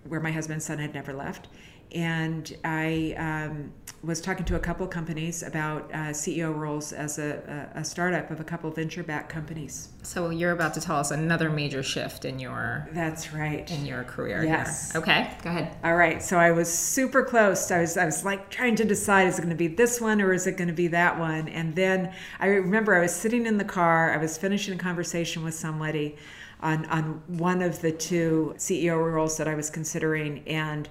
where 0.07 0.19
my 0.19 0.31
husband's 0.31 0.65
son 0.65 0.77
had 0.77 0.93
never 0.93 1.13
left. 1.13 1.47
And 1.91 2.55
I 2.63 3.15
um, 3.17 3.71
was 4.05 4.21
talking 4.21 4.45
to 4.45 4.55
a 4.55 4.59
couple 4.59 4.85
companies 4.87 5.41
about 5.43 5.91
uh, 5.91 5.97
CEO 6.09 6.55
roles 6.55 6.93
as 6.93 7.17
a, 7.17 7.69
a, 7.73 7.83
startup 7.83 8.29
of 8.29 8.39
a 8.39 8.43
couple 8.43 8.69
venture 8.69 9.03
backed 9.03 9.29
companies. 9.29 9.89
So 10.03 10.29
you're 10.29 10.51
about 10.51 10.73
to 10.75 10.81
tell 10.81 10.97
us 10.97 11.11
another 11.11 11.49
major 11.49 11.81
shift 11.81 12.25
in 12.25 12.37
your 12.37 12.87
That's 12.91 13.33
right. 13.33 13.69
in 13.71 13.85
your 13.85 14.03
career. 14.03 14.43
Yes. 14.43 14.91
Here. 14.91 15.01
Okay. 15.01 15.31
Go 15.43 15.49
ahead. 15.49 15.77
All 15.83 15.95
right. 15.95 16.21
So 16.21 16.37
I 16.37 16.51
was 16.51 16.71
super 16.71 17.23
close. 17.23 17.71
I 17.71 17.81
was 17.81 17.97
I 17.97 18.05
was 18.05 18.23
like 18.23 18.49
trying 18.49 18.75
to 18.75 18.85
decide 18.85 19.27
is 19.27 19.39
it 19.39 19.41
going 19.41 19.49
to 19.49 19.55
be 19.55 19.67
this 19.67 19.99
one 19.99 20.21
or 20.21 20.33
is 20.33 20.47
it 20.47 20.57
going 20.57 20.67
to 20.67 20.73
be 20.73 20.87
that 20.89 21.17
one? 21.17 21.47
And 21.47 21.75
then 21.75 22.13
I 22.39 22.47
remember 22.47 22.95
I 22.95 23.01
was 23.01 23.15
sitting 23.15 23.45
in 23.45 23.57
the 23.57 23.65
car. 23.65 24.13
I 24.13 24.17
was 24.17 24.37
finishing 24.37 24.73
a 24.75 24.77
conversation 24.77 25.43
with 25.43 25.55
somebody 25.55 26.17
on 26.61 26.85
on 26.85 27.21
one 27.27 27.61
of 27.61 27.81
the 27.81 27.91
two 27.91 28.53
CEO 28.57 28.97
roles 28.97 29.37
that 29.37 29.47
I 29.47 29.55
was 29.55 29.69
considering 29.69 30.43
and 30.47 30.87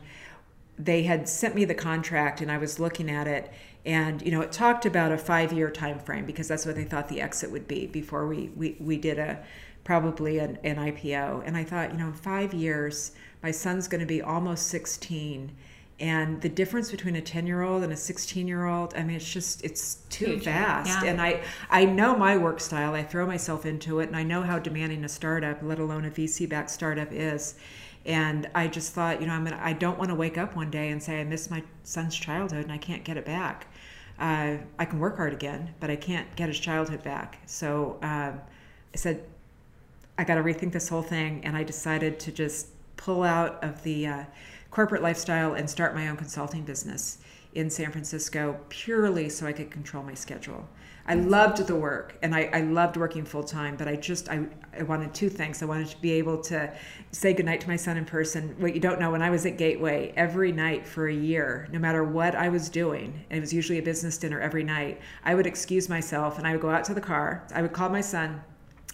they 0.79 1.05
had 1.05 1.29
sent 1.29 1.55
me 1.55 1.65
the 1.65 1.75
contract 1.75 2.41
and 2.41 2.51
I 2.51 2.59
was 2.59 2.81
looking 2.81 3.11
at 3.11 3.27
it. 3.27 3.53
And 3.87 4.23
you 4.23 4.31
know 4.33 4.41
it 4.41 4.51
talked 4.51 4.87
about 4.87 5.13
a 5.13 5.19
five 5.19 5.53
year 5.53 5.71
time 5.71 5.99
frame 5.99 6.25
because 6.25 6.49
that's 6.49 6.65
what 6.65 6.75
they 6.75 6.85
thought 6.85 7.09
the 7.09 7.21
exit 7.21 7.51
would 7.51 7.69
be 7.69 7.87
before 7.87 8.27
we 8.27 8.51
we, 8.57 8.77
we 8.81 8.97
did 8.97 9.19
a 9.19 9.45
probably 9.85 10.39
an, 10.39 10.59
an 10.65 10.77
IPO 10.77 11.43
and 11.47 11.57
I 11.57 11.65
thought 11.65 11.93
you 11.93 11.99
know 11.99 12.07
in 12.07 12.15
five 12.15 12.55
years 12.55 13.13
my 13.43 13.51
son's 13.51 13.87
going 13.87 14.01
to 14.01 14.07
be 14.07 14.23
almost 14.23 14.69
16 14.69 15.53
and 16.01 16.41
the 16.41 16.49
difference 16.49 16.91
between 16.91 17.15
a 17.17 17.21
10 17.21 17.47
year 17.47 17.63
old 17.63 17.83
and 17.85 17.93
a 17.93 17.97
16 17.97 18.49
year 18.49 18.67
old 18.67 18.95
i 18.97 19.03
mean 19.03 19.17
it's 19.17 19.33
just 19.33 19.65
it's 19.65 19.97
too 20.11 20.27
Huge. 20.27 20.45
fast 20.45 20.89
Yeah. 20.89 21.11
and 21.11 21.21
i 21.21 21.41
i 21.71 21.85
know 21.85 22.17
my 22.17 22.37
work 22.37 22.59
style. 22.61 22.95
I 22.95 23.03
throw 23.05 23.27
myself 23.27 23.65
into 23.65 24.01
it 24.01 24.09
and 24.09 24.17
i 24.17 24.23
know 24.25 24.43
how 24.43 24.59
demanding 24.59 25.05
a 25.05 25.09
startup 25.09 25.63
let 25.63 25.79
alone 25.79 26.05
a 26.05 26.11
vc 26.11 26.49
backed 26.49 26.71
startup 26.71 27.13
is 27.13 27.55
and 28.07 28.49
i 28.55 28.67
just 28.67 28.93
thought 28.93 29.21
you 29.21 29.27
know 29.27 29.33
i'm 29.33 29.45
gonna 29.45 29.61
i 29.63 29.73
don't 29.73 29.99
want 29.99 30.11
to 30.11 30.15
wake 30.15 30.37
up 30.37 30.55
one 30.57 30.71
day 30.71 30.91
and 30.91 31.03
say 31.03 31.21
i 31.21 31.25
miss 31.25 31.51
my 31.51 31.63
son's 31.83 32.15
childhood 32.15 32.63
and 32.63 32.73
i 32.73 32.79
can't 32.79 33.05
get 33.05 33.17
it 33.17 33.25
back. 33.25 33.67
Uh, 34.19 34.57
i 34.79 34.85
can 34.85 34.99
work 35.01 35.17
hard 35.17 35.33
again 35.33 35.75
but 35.81 35.91
i 35.91 35.97
can't 35.97 36.35
get 36.37 36.49
his 36.49 36.59
childhood 36.59 37.03
back. 37.03 37.39
So 37.47 37.99
um, 38.03 38.41
i 38.93 38.97
said 38.97 39.25
I 40.17 40.25
got 40.25 40.37
to 40.37 40.43
rethink 40.43 40.73
this 40.73 40.89
whole 40.89 41.03
thing, 41.03 41.45
and 41.45 41.57
I 41.57 41.65
decided 41.65 42.21
to 42.21 42.33
just 42.33 42.69
pull 42.97 43.23
out 43.23 43.63
of 43.65 43.83
the 43.83 44.07
uh, 44.07 44.25
corporate 44.71 45.03
lifestyle 45.03 45.55
and 45.55 45.69
start 45.69 45.95
my 45.95 46.09
own 46.09 46.17
consulting 46.17 46.63
business 46.63 47.19
in 47.55 47.71
San 47.71 47.91
Francisco 47.91 48.59
purely 48.69 49.29
so 49.29 49.47
I 49.47 49.53
could 49.53 49.71
control 49.71 50.03
my 50.03 50.15
schedule. 50.15 50.69
I 51.07 51.15
loved 51.15 51.59
the 51.67 51.77
work 51.77 52.17
and 52.23 52.35
I, 52.35 52.49
I 52.53 52.61
loved 52.63 52.97
working 52.97 53.25
full 53.25 53.45
time, 53.45 53.77
but 53.77 53.87
I 53.87 53.97
just 53.97 54.31
I, 54.31 54.47
I 54.79 54.85
wanted 54.85 55.13
two 55.13 55.29
things. 55.29 55.63
I 55.63 55.67
wanted 55.67 55.89
to 55.89 56.01
be 56.01 56.13
able 56.13 56.41
to 56.45 56.73
say 57.13 57.35
goodnight 57.35 57.61
to 57.61 57.69
my 57.69 57.77
son 57.77 57.99
in 57.99 58.07
person. 58.07 58.57
What 58.59 58.75
you 58.75 58.81
don't 58.81 58.99
know, 58.99 59.11
when 59.11 59.21
I 59.21 59.29
was 59.29 59.45
at 59.45 59.59
Gateway 59.59 60.15
every 60.17 60.51
night 60.51 60.87
for 60.87 61.07
a 61.09 61.15
year, 61.15 61.69
no 61.71 61.79
matter 61.79 62.03
what 62.05 62.35
I 62.35 62.49
was 62.49 62.71
doing, 62.71 63.25
and 63.29 63.37
it 63.37 63.41
was 63.41 63.53
usually 63.53 63.79
a 63.79 63.83
business 63.83 64.17
dinner 64.17 64.41
every 64.41 64.65
night, 64.65 65.01
I 65.25 65.35
would 65.35 65.47
excuse 65.47 65.89
myself 65.91 66.39
and 66.39 66.47
I 66.47 66.53
would 66.53 66.63
go 66.63 66.71
out 66.71 66.85
to 66.85 66.95
the 66.95 67.01
car. 67.03 67.47
I 67.55 67.61
would 67.61 67.73
call 67.73 67.91
my 67.91 68.01
son 68.01 68.43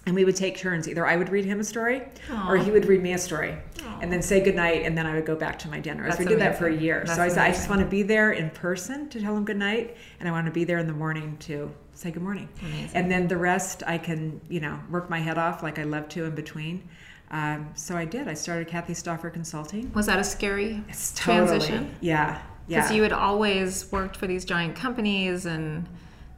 and 0.07 0.15
we 0.15 0.25
would 0.25 0.37
take 0.37 0.57
turns. 0.57 0.89
Either 0.89 1.07
I 1.07 1.17
would 1.17 1.29
read 1.29 1.45
him 1.45 1.61
a 1.61 1.65
story, 1.65 2.03
or 2.49 2.57
he 2.57 2.71
would 2.71 2.87
read 2.87 3.03
me 3.03 3.13
a 3.13 3.19
story, 3.19 3.57
and 4.01 4.11
then 4.13 4.23
say 4.23 4.41
goodnight, 4.43 4.83
and 4.85 4.97
then 4.97 5.07
I 5.07 5.15
would 5.15 5.27
go 5.27 5.37
back 5.37 5.59
to 5.61 5.69
my 5.69 5.79
dinner. 5.81 6.05
That's 6.05 6.17
so 6.17 6.25
we 6.25 6.29
did 6.29 6.41
that 6.41 6.59
for 6.59 6.69
a 6.69 6.75
year. 6.75 7.03
That's 7.05 7.17
so 7.17 7.23
I 7.23 7.29
said, 7.29 7.39
I 7.45 7.49
just 7.53 7.69
want 7.69 7.81
to 7.83 7.87
be 7.87 8.03
there 8.03 8.33
in 8.33 8.51
person 8.51 9.09
to 9.11 9.21
tell 9.21 9.37
him 9.37 9.45
goodnight, 9.45 9.97
and 10.19 10.29
I 10.29 10.33
want 10.33 10.47
to 10.47 10.53
be 10.53 10.65
there 10.65 10.79
in 10.79 10.87
the 10.87 10.93
morning 10.95 11.37
to 11.41 11.71
say 11.95 12.11
good 12.11 12.23
morning. 12.23 12.49
Amazing. 12.63 12.91
And 12.95 13.11
then 13.11 13.29
the 13.29 13.37
rest, 13.37 13.83
I 13.87 13.99
can, 13.99 14.41
you 14.49 14.61
know, 14.61 14.79
work 14.91 15.11
my 15.11 15.19
head 15.21 15.37
off 15.37 15.63
like 15.63 15.79
I 15.79 15.85
love 15.85 16.09
to 16.11 16.25
in 16.25 16.35
between. 16.35 16.83
Um, 17.31 17.69
so 17.75 17.97
I 17.97 18.07
did. 18.07 18.27
I 18.27 18.35
started 18.35 18.67
Kathy 18.69 18.95
Stauffer 18.95 19.29
Consulting. 19.31 19.93
Was 19.93 20.07
that 20.07 20.19
a 20.19 20.25
scary 20.25 20.83
It's 20.89 21.13
totally, 21.15 21.59
transition? 21.59 21.95
Yeah. 22.01 22.41
Because 22.67 22.91
Yeah. 22.91 22.97
you 22.97 23.03
had 23.03 23.13
always 23.13 23.93
worked 23.93 24.17
for 24.17 24.27
these 24.27 24.45
giant 24.45 24.75
companies 24.77 25.45
and 25.47 25.87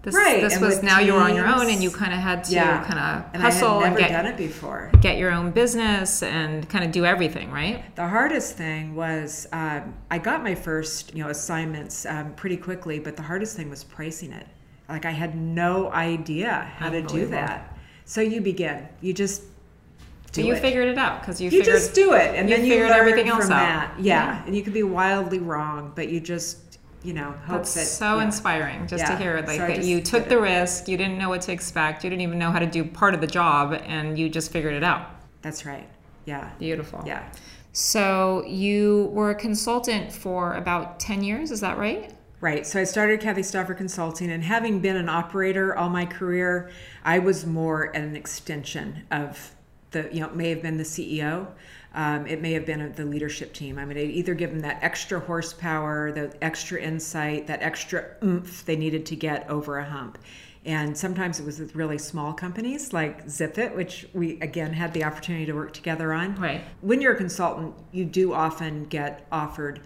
this, 0.03 0.15
Right, 0.15 0.41
this 0.41 0.55
and 0.57 0.63
was 0.67 0.83
now 0.83 0.99
you 0.99 1.15
were 1.15 1.21
on 1.21 1.35
your 1.37 1.47
own 1.47 1.71
and 1.71 1.81
you 1.83 1.91
kind 1.91 2.13
of 2.13 2.19
had 2.19 2.43
to 2.45 2.53
yeah. 2.55 2.83
kind 2.85 2.99
of 2.99 3.33
and 3.35 3.43
hustle 3.43 3.69
I 3.69 3.73
had 3.75 3.87
and 3.87 3.95
never 3.95 4.09
get, 4.09 4.13
done 4.23 4.27
it 4.27 4.37
before. 4.37 4.91
get 5.01 5.17
your 5.17 5.31
own 5.31 5.53
business 5.53 6.23
and 6.25 6.69
kind 6.69 6.85
of 6.85 6.91
do 6.91 7.05
everything, 7.05 7.51
right? 7.53 7.95
The 7.95 8.09
hardest 8.09 8.57
thing 8.57 8.95
was 8.97 9.47
um, 9.53 9.95
I 10.11 10.19
got 10.19 10.43
my 10.43 10.55
first, 10.57 11.15
you 11.15 11.23
know, 11.23 11.31
assignments 11.31 12.05
um, 12.07 12.35
pretty 12.35 12.57
quickly, 12.57 12.99
but 12.99 13.17
the 13.17 13.23
hardest 13.23 13.57
thing 13.57 13.71
was 13.71 13.85
pricing 13.85 14.33
it. 14.33 14.47
Like 14.89 15.05
I 15.05 15.13
had 15.13 15.37
no 15.37 15.91
idea 15.93 16.73
how 16.77 16.91
to 16.91 17.01
do 17.03 17.27
that. 17.29 17.79
So 18.05 18.21
you 18.21 18.41
begin. 18.41 18.89
You 19.01 19.13
just 19.15 19.43
do 20.33 20.41
So 20.43 20.47
you 20.49 20.55
it. 20.55 20.61
figured 20.61 20.89
it 20.89 20.99
out 20.99 21.21
because 21.21 21.41
you, 21.41 21.49
you 21.51 21.61
figured 21.61 21.77
just 21.77 21.95
do 21.95 22.15
it, 22.15 22.35
and 22.35 22.49
you 22.51 22.57
then 22.57 22.65
you 22.65 22.73
figured 22.73 22.91
learn 22.91 22.99
everything 22.99 23.29
else 23.29 23.45
from 23.45 23.53
out. 23.53 23.95
that. 23.97 24.01
Yeah. 24.01 24.45
and 24.45 24.57
you 24.57 24.63
could 24.63 24.73
be 24.75 24.83
wildly 24.83 25.39
wrong, 25.39 25.93
but 25.95 26.09
you 26.09 26.19
just, 26.21 26.59
you 27.05 27.13
know, 27.13 27.33
hope 27.47 27.59
That's 27.59 27.75
that. 27.75 27.87
so 27.87 28.19
yeah. 28.19 28.25
inspiring 28.25 28.87
just 28.87 29.07
to 29.07 29.17
hear 29.17 29.37
like 29.47 29.59
So 29.59 29.67
that 29.67 29.85
you 29.85 30.01
took 30.01 30.29
the 30.29 30.39
it. 30.39 30.43
risk, 30.43 30.89
you 30.89 30.97
didn't 30.97 31.19
know 31.19 31.29
what 31.29 31.43
to 31.43 31.53
expect, 31.53 32.05
you 32.05 32.11
didn't 32.11 32.23
even 32.23 32.39
know 32.39 32.51
how 32.51 32.59
to 32.59 32.67
do 32.67 32.85
part 32.85 33.15
of 33.15 33.21
the 33.21 33.27
job, 33.27 33.73
and 33.87 34.19
you 34.19 34.29
just 34.29 34.51
figured 34.53 34.75
it 34.75 34.85
out. 34.85 35.09
That's 35.43 35.67
right. 35.67 35.89
Yeah. 36.25 36.51
Beautiful. 36.59 37.03
Yeah. 37.07 37.25
So 37.73 38.45
you 38.47 39.11
were 39.13 39.31
a 39.31 39.35
consultant 39.35 40.13
for 40.13 40.55
about 40.55 41.01
10 41.01 41.25
years, 41.25 41.51
is 41.51 41.61
that 41.61 41.79
right? 41.79 42.13
Right. 42.41 42.67
So 42.67 42.81
I 42.81 42.85
started 42.85 43.21
Kathy 43.21 43.43
Stauffer 43.43 43.75
Consulting, 43.75 44.31
and 44.31 44.43
having 44.45 44.81
been 44.81 44.97
an 44.97 45.09
operator 45.09 45.77
all 45.77 45.89
my 45.89 46.05
career, 46.05 46.71
I 47.05 47.19
was 47.19 47.47
more 47.47 47.85
an 47.97 48.15
extension 48.17 49.05
of 49.11 49.55
the, 49.93 50.09
you 50.13 50.21
know, 50.21 50.27
it 50.27 50.37
may 50.37 50.51
have 50.51 50.63
been 50.63 50.77
the 50.77 50.85
CEO. 50.85 51.47
Um, 51.95 52.27
it 52.27 52.41
may 52.41 52.53
have 52.53 52.65
been 52.65 52.93
the 52.95 53.05
leadership 53.05 53.53
team. 53.53 53.79
I 53.79 53.85
mean, 53.85 53.99
it 53.99 54.11
either 54.11 54.35
give 54.35 54.51
them 54.51 54.61
that 54.61 54.83
extra 54.83 55.21
horsepower, 55.21 56.11
the 56.13 56.35
extra 56.43 56.81
insight, 56.81 57.47
that 57.49 57.63
extra 57.63 58.17
oomph 58.25 58.65
they 58.65 58.77
needed 58.77 59.05
to 59.07 59.17
get 59.17 59.49
over 59.51 59.79
a 59.79 59.85
hump. 59.85 60.19
And 60.65 60.97
sometimes 60.97 61.41
it 61.41 61.45
was 61.45 61.59
with 61.59 61.75
really 61.75 61.99
small 61.99 62.33
companies 62.33 62.93
like 62.93 63.27
Zipit, 63.27 63.75
which 63.75 64.07
we 64.15 64.41
again 64.41 64.73
had 64.73 64.95
the 64.95 65.05
opportunity 65.05 65.45
to 65.47 65.55
work 65.55 65.73
together 65.73 66.13
on. 66.13 66.37
Right. 66.37 66.63
When 66.81 67.01
you're 67.01 67.15
a 67.15 67.17
consultant, 67.17 67.75
you 67.91 68.05
do 68.05 68.33
often 68.33 68.85
get 68.85 69.27
offered 69.33 69.81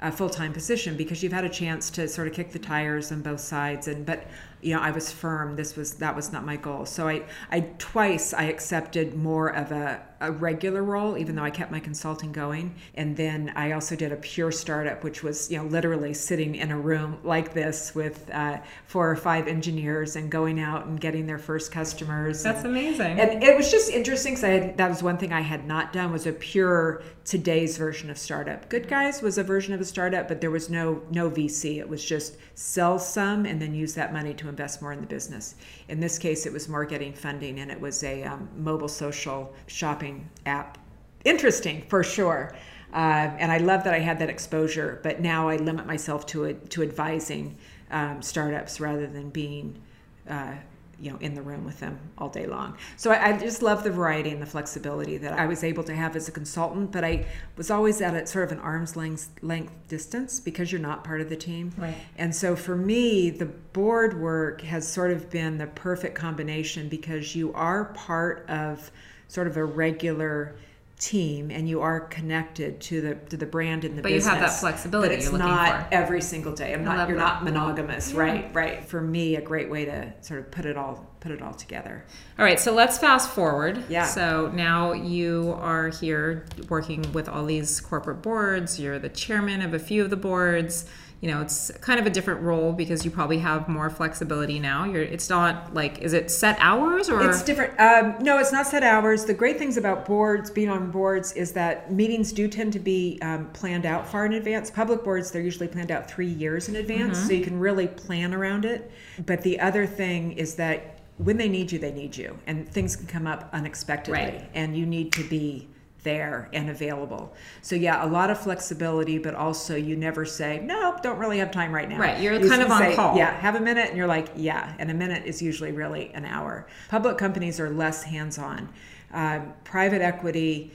a 0.00 0.10
full-time 0.10 0.52
position 0.52 0.96
because 0.96 1.22
you've 1.22 1.32
had 1.32 1.44
a 1.44 1.48
chance 1.48 1.90
to 1.90 2.08
sort 2.08 2.26
of 2.26 2.32
kick 2.32 2.52
the 2.52 2.58
tires 2.58 3.12
on 3.12 3.20
both 3.20 3.40
sides 3.40 3.86
and 3.86 4.06
but 4.06 4.26
you 4.62 4.74
know 4.74 4.80
I 4.80 4.90
was 4.90 5.10
firm 5.10 5.56
this 5.56 5.76
was 5.76 5.94
that 5.94 6.14
was 6.14 6.32
not 6.32 6.44
my 6.44 6.56
goal 6.56 6.86
so 6.86 7.08
I 7.08 7.22
I 7.50 7.60
twice 7.78 8.34
I 8.34 8.44
accepted 8.44 9.14
more 9.14 9.48
of 9.48 9.72
a, 9.72 10.02
a 10.20 10.30
regular 10.30 10.82
role 10.82 11.16
even 11.16 11.34
though 11.36 11.42
I 11.44 11.50
kept 11.50 11.70
my 11.70 11.80
consulting 11.80 12.32
going 12.32 12.74
and 12.94 13.16
then 13.16 13.52
I 13.56 13.72
also 13.72 13.96
did 13.96 14.12
a 14.12 14.16
pure 14.16 14.52
startup 14.52 15.02
which 15.02 15.22
was 15.22 15.50
you 15.50 15.58
know 15.58 15.64
literally 15.64 16.12
sitting 16.14 16.54
in 16.56 16.70
a 16.70 16.78
room 16.78 17.18
like 17.24 17.54
this 17.54 17.94
with 17.94 18.28
uh, 18.32 18.58
four 18.86 19.10
or 19.10 19.16
five 19.16 19.48
engineers 19.48 20.16
and 20.16 20.30
going 20.30 20.60
out 20.60 20.86
and 20.86 21.00
getting 21.00 21.26
their 21.26 21.38
first 21.38 21.72
customers 21.72 22.42
That's 22.42 22.58
and- 22.64 22.68
amazing. 22.68 23.18
and 23.20 23.42
it 23.42 23.56
was 23.56 23.70
just 23.70 23.90
interesting 23.90 24.32
because 24.34 24.44
I 24.44 24.48
had, 24.50 24.76
that 24.76 24.88
was 24.90 25.02
one 25.02 25.16
thing 25.18 25.32
I 25.32 25.40
had 25.40 25.66
not 25.66 25.92
done 25.92 26.12
was 26.12 26.26
a 26.26 26.32
pure 26.32 27.02
today's 27.24 27.76
version 27.78 28.10
of 28.10 28.18
startup. 28.18 28.68
Good 28.68 28.88
Guys 28.88 29.22
was 29.22 29.38
a 29.38 29.44
version 29.44 29.72
of 29.72 29.80
a 29.80 29.84
startup, 29.84 30.26
but 30.26 30.40
there 30.40 30.50
was 30.50 30.68
no 30.68 31.00
no 31.10 31.30
VC. 31.30 31.78
It 31.78 31.88
was 31.88 32.04
just 32.04 32.36
sell 32.54 32.98
some 32.98 33.46
and 33.46 33.62
then 33.62 33.72
use 33.74 33.94
that 33.94 34.12
money 34.12 34.34
to 34.34 34.48
invest 34.50 34.82
more 34.82 34.92
in 34.92 35.00
the 35.00 35.06
business. 35.06 35.54
In 35.88 36.00
this 36.00 36.18
case, 36.18 36.44
it 36.44 36.52
was 36.52 36.68
more 36.68 36.84
getting 36.84 37.12
funding, 37.12 37.60
and 37.60 37.70
it 37.70 37.80
was 37.80 38.04
a 38.04 38.24
um, 38.24 38.48
mobile 38.56 38.88
social 38.88 39.54
shopping 39.66 40.28
app. 40.44 40.78
Interesting 41.24 41.82
for 41.88 42.02
sure. 42.02 42.54
Um, 42.92 43.36
and 43.38 43.52
I 43.52 43.58
love 43.58 43.84
that 43.84 43.94
I 43.94 44.00
had 44.00 44.18
that 44.18 44.28
exposure, 44.28 45.00
but 45.02 45.20
now 45.20 45.48
I 45.48 45.56
limit 45.56 45.86
myself 45.86 46.26
to 46.26 46.44
it 46.44 46.70
to 46.70 46.82
advising 46.82 47.56
um, 47.90 48.20
startups 48.20 48.80
rather 48.80 49.06
than 49.06 49.30
being 49.30 49.80
uh, 50.28 50.54
you 51.00 51.10
know 51.10 51.18
in 51.18 51.34
the 51.34 51.42
room 51.42 51.64
with 51.64 51.80
them 51.80 51.98
all 52.18 52.28
day 52.28 52.46
long 52.46 52.76
so 52.96 53.10
I, 53.10 53.28
I 53.30 53.38
just 53.38 53.62
love 53.62 53.82
the 53.82 53.90
variety 53.90 54.30
and 54.30 54.40
the 54.42 54.46
flexibility 54.46 55.16
that 55.18 55.32
i 55.32 55.46
was 55.46 55.64
able 55.64 55.82
to 55.84 55.94
have 55.94 56.14
as 56.16 56.28
a 56.28 56.32
consultant 56.32 56.92
but 56.92 57.04
i 57.04 57.26
was 57.56 57.70
always 57.70 58.00
at 58.00 58.14
a 58.14 58.26
sort 58.26 58.44
of 58.44 58.52
an 58.52 58.58
arm's 58.58 58.96
length 58.96 59.30
length 59.42 59.72
distance 59.88 60.40
because 60.40 60.70
you're 60.70 60.80
not 60.80 61.02
part 61.04 61.20
of 61.20 61.28
the 61.28 61.36
team 61.36 61.72
Right. 61.76 61.94
and 62.18 62.34
so 62.34 62.54
for 62.56 62.76
me 62.76 63.30
the 63.30 63.46
board 63.46 64.20
work 64.20 64.60
has 64.62 64.86
sort 64.86 65.10
of 65.10 65.30
been 65.30 65.58
the 65.58 65.66
perfect 65.68 66.14
combination 66.14 66.88
because 66.88 67.34
you 67.34 67.52
are 67.54 67.86
part 67.86 68.44
of 68.48 68.90
sort 69.28 69.46
of 69.46 69.56
a 69.56 69.64
regular 69.64 70.54
team 71.00 71.50
and 71.50 71.66
you 71.66 71.80
are 71.80 72.00
connected 72.00 72.78
to 72.78 73.00
the 73.00 73.14
to 73.30 73.36
the 73.38 73.46
brand 73.46 73.86
and 73.86 73.96
the 73.96 74.02
business. 74.02 74.24
But 74.26 74.32
you 74.34 74.38
have 74.38 74.50
that 74.50 74.60
flexibility 74.60 75.16
but 75.16 75.18
it's 75.18 75.32
not 75.32 75.88
for. 75.88 75.94
every 75.94 76.20
single 76.20 76.52
day 76.52 76.74
i'm 76.74 76.84
not 76.84 77.08
you're 77.08 77.16
that. 77.16 77.42
not 77.42 77.44
monogamous 77.44 78.12
right 78.12 78.54
right 78.54 78.84
for 78.84 79.00
me 79.00 79.36
a 79.36 79.40
great 79.40 79.70
way 79.70 79.86
to 79.86 80.12
sort 80.20 80.40
of 80.40 80.50
put 80.50 80.66
it 80.66 80.76
all 80.76 81.10
put 81.20 81.32
it 81.32 81.40
all 81.40 81.54
together 81.54 82.04
All 82.38 82.44
right, 82.44 82.58
so 82.58 82.72
let's 82.72 82.96
fast 82.96 83.30
forward. 83.30 83.84
Yeah. 83.90 84.06
So 84.06 84.50
now 84.54 84.92
you 84.92 85.54
are 85.60 85.88
here 85.88 86.46
working 86.70 87.12
with 87.12 87.28
all 87.28 87.44
these 87.44 87.78
corporate 87.80 88.22
boards. 88.22 88.80
You're 88.80 88.98
the 88.98 89.10
chairman 89.10 89.60
of 89.60 89.74
a 89.74 89.78
few 89.78 90.02
of 90.02 90.08
the 90.08 90.16
boards. 90.16 90.86
You 91.20 91.30
know 91.30 91.42
it's 91.42 91.70
kind 91.82 92.00
of 92.00 92.06
a 92.06 92.10
different 92.10 92.40
role 92.40 92.72
because 92.72 93.04
you 93.04 93.10
probably 93.10 93.38
have 93.38 93.68
more 93.68 93.90
flexibility 93.90 94.58
now. 94.58 94.84
You're 94.84 95.02
it's 95.02 95.28
not 95.28 95.74
like 95.74 95.98
is 95.98 96.12
it 96.14 96.30
set 96.30 96.56
hours 96.60 97.10
or 97.10 97.28
It's 97.28 97.42
different. 97.42 97.78
Um, 97.78 98.16
no, 98.20 98.38
it's 98.38 98.52
not 98.52 98.66
set 98.66 98.82
hours. 98.82 99.26
The 99.26 99.34
great 99.34 99.58
things 99.58 99.76
about 99.76 100.06
boards, 100.06 100.50
being 100.50 100.70
on 100.70 100.90
boards, 100.90 101.32
is 101.32 101.52
that 101.52 101.92
meetings 101.92 102.32
do 102.32 102.48
tend 102.48 102.72
to 102.72 102.78
be 102.78 103.18
um, 103.20 103.46
planned 103.52 103.84
out 103.84 104.08
far 104.08 104.24
in 104.24 104.32
advance. 104.32 104.70
Public 104.70 105.04
boards, 105.04 105.30
they're 105.30 105.42
usually 105.42 105.68
planned 105.68 105.90
out 105.90 106.10
three 106.10 106.26
years 106.26 106.68
in 106.70 106.76
advance, 106.76 107.18
Mm-hmm. 107.18 107.26
so 107.28 107.32
you 107.34 107.44
can 107.44 107.58
really 107.58 107.86
plan 107.86 108.32
around 108.32 108.64
it. 108.64 108.90
But 109.26 109.42
the 109.42 109.60
other 109.60 109.86
thing 109.86 110.32
is 110.32 110.54
that 110.54 111.00
when 111.18 111.36
they 111.36 111.48
need 111.50 111.70
you, 111.70 111.78
they 111.78 111.92
need 111.92 112.16
you, 112.16 112.38
and 112.46 112.66
things 112.66 112.96
can 112.96 113.06
come 113.06 113.26
up 113.26 113.50
unexpectedly, 113.52 114.20
Right. 114.20 114.50
and 114.54 114.74
you 114.76 114.86
need 114.86 115.12
to 115.12 115.24
be 115.28 115.68
there 116.02 116.48
and 116.52 116.70
available. 116.70 117.34
So 117.62 117.76
yeah, 117.76 118.04
a 118.04 118.08
lot 118.08 118.30
of 118.30 118.40
flexibility, 118.40 119.18
but 119.18 119.34
also 119.34 119.76
you 119.76 119.96
never 119.96 120.24
say 120.24 120.60
no, 120.60 120.96
don't 121.02 121.18
really 121.18 121.38
have 121.38 121.50
time 121.50 121.72
right 121.72 121.88
now. 121.88 121.98
Right, 121.98 122.20
you're 122.20 122.34
You 122.34 122.48
kind 122.48 122.62
of 122.62 122.70
on 122.70 122.78
say, 122.80 122.94
call. 122.94 123.16
Yeah, 123.16 123.38
have 123.40 123.54
a 123.54 123.60
minute, 123.60 123.88
and 123.88 123.96
you're 123.96 124.06
like, 124.06 124.28
yeah, 124.36 124.74
and 124.78 124.90
a 124.90 124.94
minute 124.94 125.24
is 125.26 125.42
usually 125.42 125.72
really 125.72 126.10
an 126.14 126.24
hour. 126.24 126.66
Public 126.88 127.18
companies 127.18 127.60
are 127.60 127.70
less 127.70 128.02
hands-on. 128.02 128.68
Um, 129.12 129.52
private 129.64 130.02
equity, 130.02 130.70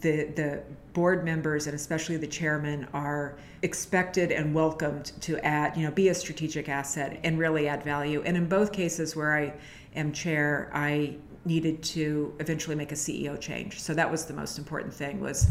the 0.00 0.24
the 0.24 0.62
board 0.92 1.24
members 1.24 1.66
and 1.66 1.76
especially 1.76 2.16
the 2.16 2.26
chairman 2.26 2.86
are 2.92 3.36
expected 3.62 4.32
and 4.32 4.54
welcomed 4.54 5.12
to 5.20 5.38
add, 5.44 5.76
you 5.76 5.84
know, 5.84 5.92
be 5.92 6.08
a 6.08 6.14
strategic 6.14 6.68
asset 6.68 7.20
and 7.22 7.38
really 7.38 7.68
add 7.68 7.82
value. 7.84 8.22
And 8.24 8.36
in 8.36 8.48
both 8.48 8.72
cases 8.72 9.14
where 9.14 9.32
I 9.34 9.54
am 9.94 10.12
chair, 10.12 10.70
I 10.74 11.16
needed 11.44 11.82
to 11.82 12.34
eventually 12.40 12.76
make 12.76 12.92
a 12.92 12.94
CEO 12.96 13.38
change. 13.40 13.80
So 13.80 13.94
that 13.94 14.10
was 14.10 14.26
the 14.26 14.34
most 14.34 14.58
important 14.58 14.92
thing 14.92 15.20
was 15.20 15.46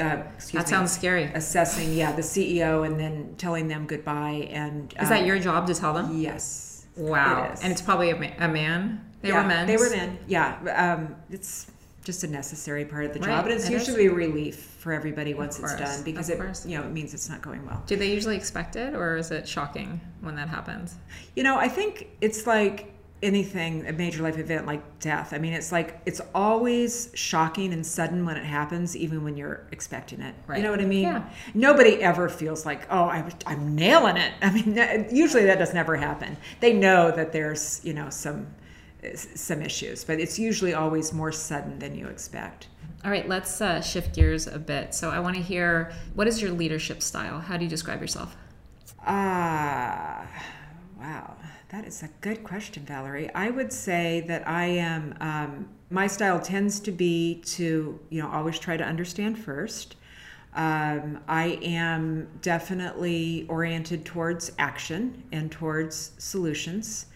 uh, 0.00 0.22
excuse 0.34 0.52
that 0.62 0.66
me, 0.66 0.70
sounds 0.70 0.92
scary. 0.92 1.24
assessing 1.24 1.92
yeah 1.94 2.12
the 2.12 2.22
CEO 2.22 2.84
and 2.86 2.98
then 2.98 3.34
telling 3.38 3.68
them 3.68 3.86
goodbye 3.86 4.48
and 4.50 4.92
Is 5.00 5.08
that 5.08 5.24
your 5.26 5.38
job 5.38 5.66
to 5.68 5.74
tell 5.74 5.92
them? 5.94 6.18
yes 6.20 6.86
Wow. 6.96 7.44
it 7.44 7.52
is. 7.54 7.62
And 7.62 7.70
it's 7.72 7.82
probably 7.82 8.10
a, 8.10 8.16
ma- 8.18 8.32
a 8.38 8.48
man. 8.48 9.04
They 9.20 9.28
yeah, 9.28 9.42
were 9.42 9.48
men. 9.48 9.66
they 9.66 9.76
were 9.76 9.90
men 9.90 10.18
yeah 10.26 10.94
um, 10.96 11.16
it's 11.30 11.70
just 12.04 12.22
a 12.22 12.28
necessary 12.28 12.84
part 12.84 13.04
of 13.04 13.12
the 13.14 13.18
Right, 13.20 13.28
job 13.28 13.44
and 13.46 13.54
it's 13.54 13.68
it 13.68 13.72
is. 13.74 13.86
usually 13.88 14.06
a 14.06 14.12
relief 14.12 14.56
for 14.78 14.92
everybody 14.92 15.34
once 15.34 15.58
it's 15.58 15.74
done 15.74 16.02
because 16.04 16.28
it 16.30 16.38
you 16.68 16.78
know 16.78 16.84
it 16.84 16.92
means 16.92 17.12
it's 17.14 17.28
not 17.28 17.42
going 17.42 17.64
well 17.66 17.82
Do 17.86 17.96
they 17.96 18.10
usually 18.12 18.36
expect 18.36 18.76
it, 18.76 18.94
or 18.94 19.16
is 19.16 19.30
it 19.32 19.46
shocking 19.48 20.00
when 20.20 20.36
that 20.36 20.48
happens? 20.48 20.94
You 21.34 21.42
know, 21.42 21.56
I 21.56 21.68
think 21.68 22.08
it's 22.20 22.46
like 22.46 22.92
anything, 23.22 23.86
a 23.86 23.92
major 23.92 24.22
life 24.22 24.38
event 24.38 24.66
like 24.66 25.00
death. 25.00 25.32
I 25.32 25.38
mean, 25.38 25.52
it's 25.52 25.72
like 25.72 26.00
it's 26.06 26.20
always 26.34 27.10
shocking 27.14 27.72
and 27.72 27.84
sudden 27.86 28.24
when 28.26 28.36
it 28.36 28.44
happens, 28.44 28.96
even 28.96 29.24
when 29.24 29.36
you're 29.36 29.66
expecting 29.72 30.20
it. 30.20 30.34
Right. 30.46 30.58
You 30.58 30.64
know 30.64 30.70
what 30.70 30.80
I 30.80 30.84
mean? 30.86 31.02
Yeah. 31.04 31.28
Nobody 31.54 32.02
ever 32.02 32.28
feels 32.28 32.66
like, 32.66 32.86
oh, 32.90 33.04
I, 33.04 33.24
I'm 33.46 33.74
nailing 33.74 34.16
it. 34.16 34.32
I 34.42 34.50
mean, 34.52 34.74
that- 34.74 35.12
usually 35.12 35.44
that 35.46 35.58
does 35.58 35.72
never 35.74 35.96
happen. 35.96 36.36
They 36.60 36.72
know 36.72 37.10
that 37.10 37.32
there's, 37.32 37.80
you 37.84 37.94
know, 37.94 38.10
some 38.10 38.46
some 39.14 39.62
issues, 39.62 40.02
but 40.04 40.18
it's 40.18 40.38
usually 40.38 40.74
always 40.74 41.12
more 41.12 41.30
sudden 41.30 41.78
than 41.78 41.94
you 41.94 42.08
expect. 42.08 42.66
All 43.04 43.10
right, 43.10 43.28
let's 43.28 43.60
uh, 43.60 43.80
shift 43.80 44.14
gears 44.16 44.46
a 44.48 44.58
bit. 44.58 44.94
So 44.94 45.10
I 45.10 45.20
want 45.20 45.36
to 45.36 45.42
hear 45.42 45.92
what 46.14 46.26
is 46.26 46.42
your 46.42 46.50
leadership 46.50 47.02
style? 47.02 47.38
How 47.38 47.56
do 47.56 47.62
you 47.64 47.70
describe 47.70 48.00
yourself? 48.00 48.36
Ah, 49.06 50.26
wow. 50.98 51.36
That 51.70 51.84
is 51.84 52.02
a 52.04 52.08
good 52.20 52.44
question, 52.44 52.84
Valerie. 52.84 53.32
I 53.34 53.50
would 53.50 53.72
say 53.72 54.24
that 54.28 54.46
I 54.46 54.66
am, 54.66 55.14
um, 55.20 55.68
my 55.90 56.06
style 56.06 56.38
tends 56.38 56.78
to 56.80 56.92
be 56.92 57.42
to, 57.46 57.98
you 58.08 58.22
know, 58.22 58.30
always 58.30 58.58
try 58.58 58.76
to 58.76 58.84
understand 58.84 59.36
first. 59.36 59.96
Um, 60.54 61.18
I 61.26 61.58
am 61.62 62.28
definitely 62.40 63.46
oriented 63.48 64.04
towards 64.04 64.52
action 64.60 65.24
and 65.32 65.50
towards 65.50 66.12
solutions. 66.18 67.06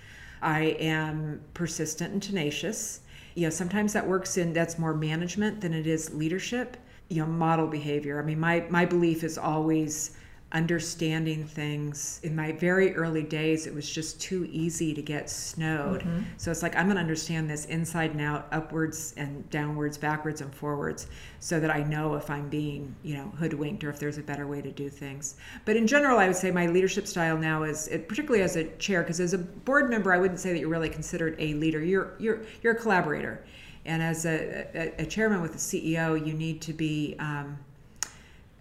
I 0.43 0.77
am 0.81 1.41
persistent 1.55 2.13
and 2.13 2.23
tenacious. 2.23 3.01
You 3.37 3.45
know, 3.45 3.51
sometimes 3.51 3.93
that 3.93 4.07
works 4.07 4.37
in 4.37 4.53
that's 4.53 4.79
more 4.81 4.95
management 4.95 5.61
than 5.61 5.73
it 5.73 5.87
is 5.87 6.13
leadership. 6.13 6.77
You 7.09 7.23
know, 7.23 7.27
model 7.27 7.69
behavior. 7.69 8.21
I 8.21 8.25
mean, 8.25 8.41
my 8.41 8.67
my 8.69 8.85
belief 8.85 9.23
is 9.23 9.39
always 9.39 10.17
understanding 10.53 11.45
things. 11.45 12.19
In 12.25 12.35
my 12.35 12.51
very 12.51 12.95
early 12.97 13.23
days, 13.23 13.67
it 13.67 13.75
was 13.75 13.89
just 13.89 14.21
too 14.21 14.49
easy 14.51 14.93
to 14.95 15.01
get 15.01 15.31
snowed. 15.31 16.03
So 16.39 16.51
it's 16.51 16.63
like 16.63 16.75
I'm 16.77 16.87
going 16.87 16.97
to 16.97 17.01
understand 17.01 17.49
this 17.49 17.67
inside 17.67 18.11
and 18.11 18.21
out, 18.21 18.49
upwards 18.51 19.15
and 19.17 19.49
downwards, 19.51 19.97
backwards 19.97 20.41
and 20.41 20.53
forwards, 20.53 21.07
so 21.39 21.61
that 21.61 21.71
I 21.71 21.85
know 21.85 22.15
if 22.17 22.31
I'm 22.31 22.49
being, 22.49 22.95
you 23.03 23.17
know, 23.17 23.33
hoodwinked 23.39 23.85
or 23.85 23.91
if 23.91 24.01
there's 24.01 24.19
a 24.19 24.23
better 24.23 24.47
way 24.47 24.61
to 24.61 24.73
do 24.73 24.89
things. 24.89 25.37
But 25.65 25.77
in 25.77 25.87
general, 25.87 26.19
I 26.19 26.27
would 26.27 26.37
say 26.37 26.51
my 26.51 26.67
leadership 26.67 27.07
style 27.07 27.39
now 27.39 27.63
is, 27.63 27.87
it, 27.89 28.09
particularly 28.09 28.43
as 28.43 28.57
a 28.57 28.65
chair, 28.77 29.03
because 29.03 29.21
as 29.21 29.35
a 29.35 29.39
board 29.39 29.89
member, 29.89 30.13
I 30.13 30.19
wouldn't 30.19 30.41
say 30.41 30.53
that 30.53 30.59
you're 30.59 30.69
really 30.69 30.89
considered 30.89 31.37
a 31.39 31.55
leader. 31.55 31.83
You're 31.83 32.15
you're 32.19 32.43
you're 32.63 32.73
a 32.73 32.77
collaborator, 32.77 33.45
and 33.85 34.03
as 34.03 34.27
a, 34.27 34.67
a, 34.75 35.03
a 35.03 35.07
chairman 35.07 35.43
with 35.43 35.55
a 35.55 35.59
CEO, 35.59 36.25
you 36.27 36.35
need 36.35 36.61
to 36.63 36.73
be. 36.73 37.15
Um, 37.21 37.59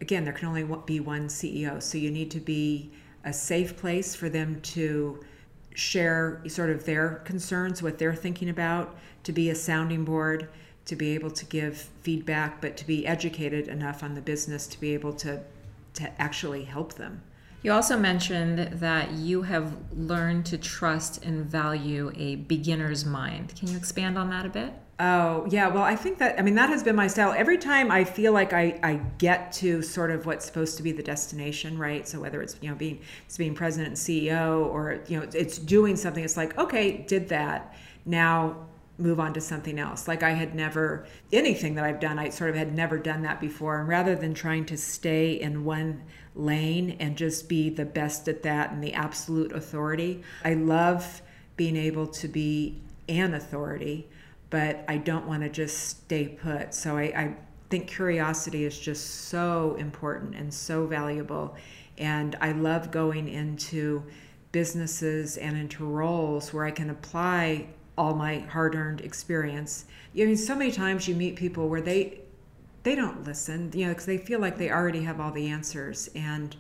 again, 0.02 0.24
there 0.24 0.34
can 0.34 0.48
only 0.48 0.66
be 0.86 1.00
one 1.00 1.28
CEO, 1.28 1.82
so 1.82 1.98
you 1.98 2.12
need 2.12 2.32
to 2.32 2.40
be 2.40 2.92
a 3.24 3.34
safe 3.34 3.78
place 3.78 4.16
for 4.16 4.30
them 4.30 4.62
to 4.62 5.20
share 5.76 6.42
sort 6.48 6.70
of 6.70 6.86
their 6.86 7.16
concerns, 7.26 7.82
what 7.82 7.98
they're 7.98 8.16
thinking 8.16 8.50
about, 8.50 8.98
to 9.24 9.32
be 9.32 9.50
a 9.50 9.56
sounding 9.56 10.04
board, 10.04 10.50
to 10.86 10.96
be 10.96 11.14
able 11.14 11.32
to 11.32 11.46
give 11.46 11.90
feedback, 12.02 12.62
but 12.62 12.76
to 12.78 12.88
be 12.88 13.06
educated 13.06 13.68
enough 13.68 14.04
on 14.04 14.16
the 14.16 14.22
business 14.22 14.68
to 14.68 14.80
be 14.80 14.94
able 14.94 15.14
to 15.14 15.42
to 15.96 16.22
actually 16.22 16.64
help 16.64 16.94
them. 16.94 17.22
You 17.62 17.74
also 17.74 17.98
mentioned 17.98 18.60
that 18.80 19.12
you 19.12 19.42
have 19.42 19.76
learned 19.92 20.46
to 20.48 20.58
trust 20.58 21.26
and 21.26 21.46
value 21.46 22.12
a 22.16 22.38
beginner's 22.38 23.06
mind. 23.06 23.54
Can 23.58 23.68
you 23.68 23.78
expand 23.78 24.18
on 24.18 24.30
that 24.30 24.46
a 24.46 24.50
bit? 24.50 24.74
Oh, 25.02 25.48
yeah. 25.50 25.70
Well, 25.70 25.84
I 25.84 25.96
think 25.96 26.18
that, 26.18 26.38
I 26.38 26.42
mean, 26.42 26.56
that 26.56 26.68
has 26.68 26.84
been 26.84 26.96
my 26.96 27.08
style. 27.08 27.32
Every 27.32 27.58
time 27.58 27.90
I 27.90 28.04
feel 28.04 28.34
like 28.34 28.52
I, 28.52 28.78
I 28.84 28.96
get 29.18 29.54
to 29.54 29.82
sort 29.82 30.12
of 30.12 30.26
what's 30.26 30.46
supposed 30.46 30.76
to 30.76 30.84
be 30.84 30.92
the 30.92 31.02
destination, 31.02 31.78
right? 31.78 32.06
So 32.06 32.20
whether 32.20 32.42
it's, 32.42 32.58
you 32.60 32.70
know, 32.70 32.76
being, 32.76 33.00
it's 33.26 33.38
being 33.38 33.56
president 33.56 33.88
and 33.88 33.98
CEO 33.98 34.66
or, 34.66 35.00
you 35.08 35.18
know, 35.18 35.26
it's 35.34 35.58
doing 35.58 35.96
something, 35.96 36.22
it's 36.22 36.36
like, 36.36 36.58
okay, 36.58 36.98
did 37.08 37.30
that. 37.30 37.78
Now 38.06 38.58
move 38.98 39.22
on 39.22 39.34
to 39.36 39.40
something 39.40 39.80
else. 39.80 40.06
Like 40.06 40.22
I 40.22 40.32
had 40.32 40.54
never, 40.54 41.06
anything 41.32 41.76
that 41.76 41.86
I've 41.86 42.02
done, 42.02 42.20
I 42.20 42.28
sort 42.28 42.50
of 42.50 42.58
had 42.58 42.76
never 42.76 42.98
done 42.98 43.22
that 43.22 43.40
before. 43.40 43.80
And 43.80 43.88
rather 43.88 44.18
than 44.18 44.34
trying 44.34 44.66
to 44.66 44.78
stay 44.78 45.40
in 45.40 45.64
one 45.64 46.04
lane 46.36 46.98
and 47.00 47.16
just 47.16 47.48
be 47.48 47.70
the 47.70 47.86
best 47.86 48.28
at 48.28 48.44
that 48.44 48.72
and 48.74 48.84
the 48.84 48.94
absolute 48.94 49.54
authority, 49.54 50.24
I 50.44 50.56
love 50.56 51.22
being 51.56 51.78
able 51.78 52.08
to 52.08 52.28
be 52.28 52.82
an 53.08 53.34
authority 53.34 54.10
but 54.50 54.84
I 54.88 54.98
don't 54.98 55.28
want 55.28 55.44
to 55.44 55.50
just 55.50 55.90
stay 55.90 56.28
put. 56.28 56.74
So 56.74 56.98
I, 56.98 57.04
I, 57.04 57.36
think 57.70 57.88
curiosity 57.88 58.66
is 58.66 58.80
just 58.80 59.28
so 59.28 59.76
important 59.78 60.36
and 60.36 60.52
so 60.52 60.88
valuable. 60.88 61.56
And 62.00 62.36
I 62.42 62.52
love 62.52 62.90
going 62.90 63.28
into 63.28 64.04
businesses 64.52 65.38
and 65.38 65.56
into 65.56 65.86
roles 65.86 66.52
where 66.52 66.66
I 66.66 66.72
can 66.72 66.90
apply 66.90 67.68
all 67.98 68.16
my 68.16 68.40
hard 68.40 68.74
earned 68.74 69.02
experience. 69.02 69.86
I 70.16 70.26
mean, 70.26 70.38
so 70.38 70.56
many 70.56 70.72
times 70.72 71.08
you 71.08 71.14
meet 71.14 71.36
people 71.36 71.70
where 71.70 71.82
they, 71.82 72.22
they 72.82 72.96
don't 72.96 73.24
listen, 73.24 73.72
you 73.76 73.86
know, 73.86 73.92
because 73.92 74.08
they 74.08 74.18
feel 74.18 74.40
like 74.40 74.58
they 74.58 74.72
already 74.72 75.04
have 75.04 75.20
all 75.20 75.32
the 75.32 75.48
answers. 75.48 76.10
And 76.16 76.56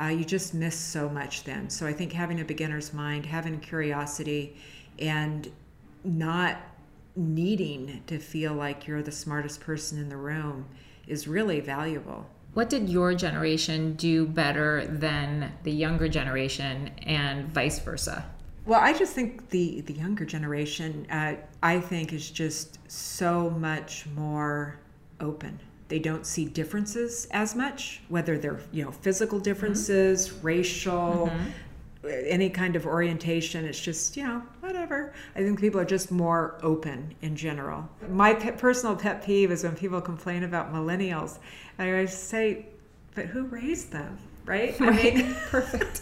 uh, 0.00 0.08
you 0.08 0.24
just 0.24 0.52
miss 0.52 0.76
so 0.76 1.08
much 1.08 1.44
then. 1.44 1.70
So 1.70 1.86
I 1.86 1.92
think 1.92 2.12
having 2.12 2.40
a 2.40 2.44
beginner's 2.44 2.92
mind, 2.92 3.24
having 3.24 3.60
curiosity, 3.60 4.56
and 4.98 5.50
not 6.04 6.58
needing 7.16 8.02
to 8.06 8.18
feel 8.18 8.54
like 8.54 8.86
you're 8.86 9.02
the 9.02 9.12
smartest 9.12 9.60
person 9.60 9.98
in 9.98 10.08
the 10.08 10.16
room 10.16 10.66
is 11.06 11.26
really 11.26 11.60
valuable. 11.60 12.26
What 12.54 12.68
did 12.68 12.88
your 12.88 13.14
generation 13.14 13.94
do 13.94 14.26
better 14.26 14.86
than 14.86 15.52
the 15.62 15.70
younger 15.70 16.08
generation 16.08 16.90
and 17.02 17.46
vice 17.52 17.78
versa? 17.78 18.24
Well, 18.66 18.80
I 18.80 18.92
just 18.92 19.14
think 19.14 19.48
the 19.50 19.80
the 19.82 19.94
younger 19.94 20.24
generation, 20.24 21.06
uh, 21.10 21.36
I 21.62 21.80
think, 21.80 22.12
is 22.12 22.30
just 22.30 22.78
so 22.90 23.50
much 23.50 24.06
more 24.14 24.78
open. 25.20 25.58
They 25.88 25.98
don't 25.98 26.26
see 26.26 26.44
differences 26.44 27.26
as 27.30 27.54
much, 27.54 28.02
whether 28.08 28.36
they're 28.38 28.60
you 28.72 28.84
know 28.84 28.92
physical 28.92 29.38
differences, 29.38 30.32
racial, 30.42 31.30
any 32.04 32.50
kind 32.50 32.76
of 32.76 32.86
orientation. 32.86 33.64
It's 33.64 33.80
just 33.80 34.16
you 34.16 34.24
know. 34.24 34.42
I 35.34 35.40
think 35.40 35.60
people 35.60 35.80
are 35.80 35.84
just 35.84 36.10
more 36.10 36.58
open 36.62 37.14
in 37.22 37.36
general. 37.36 37.88
My 38.08 38.34
pet, 38.34 38.58
personal 38.58 38.96
pet 38.96 39.24
peeve 39.24 39.50
is 39.50 39.64
when 39.64 39.76
people 39.76 40.00
complain 40.00 40.42
about 40.42 40.72
millennials, 40.72 41.38
and 41.78 41.88
I 41.88 41.92
always 41.92 42.16
say, 42.16 42.66
"But 43.14 43.26
who 43.26 43.44
raised 43.44 43.92
them?" 43.92 44.18
Right? 44.44 44.80
I 44.80 44.90
mean, 44.90 45.34
Perfect. 45.50 46.00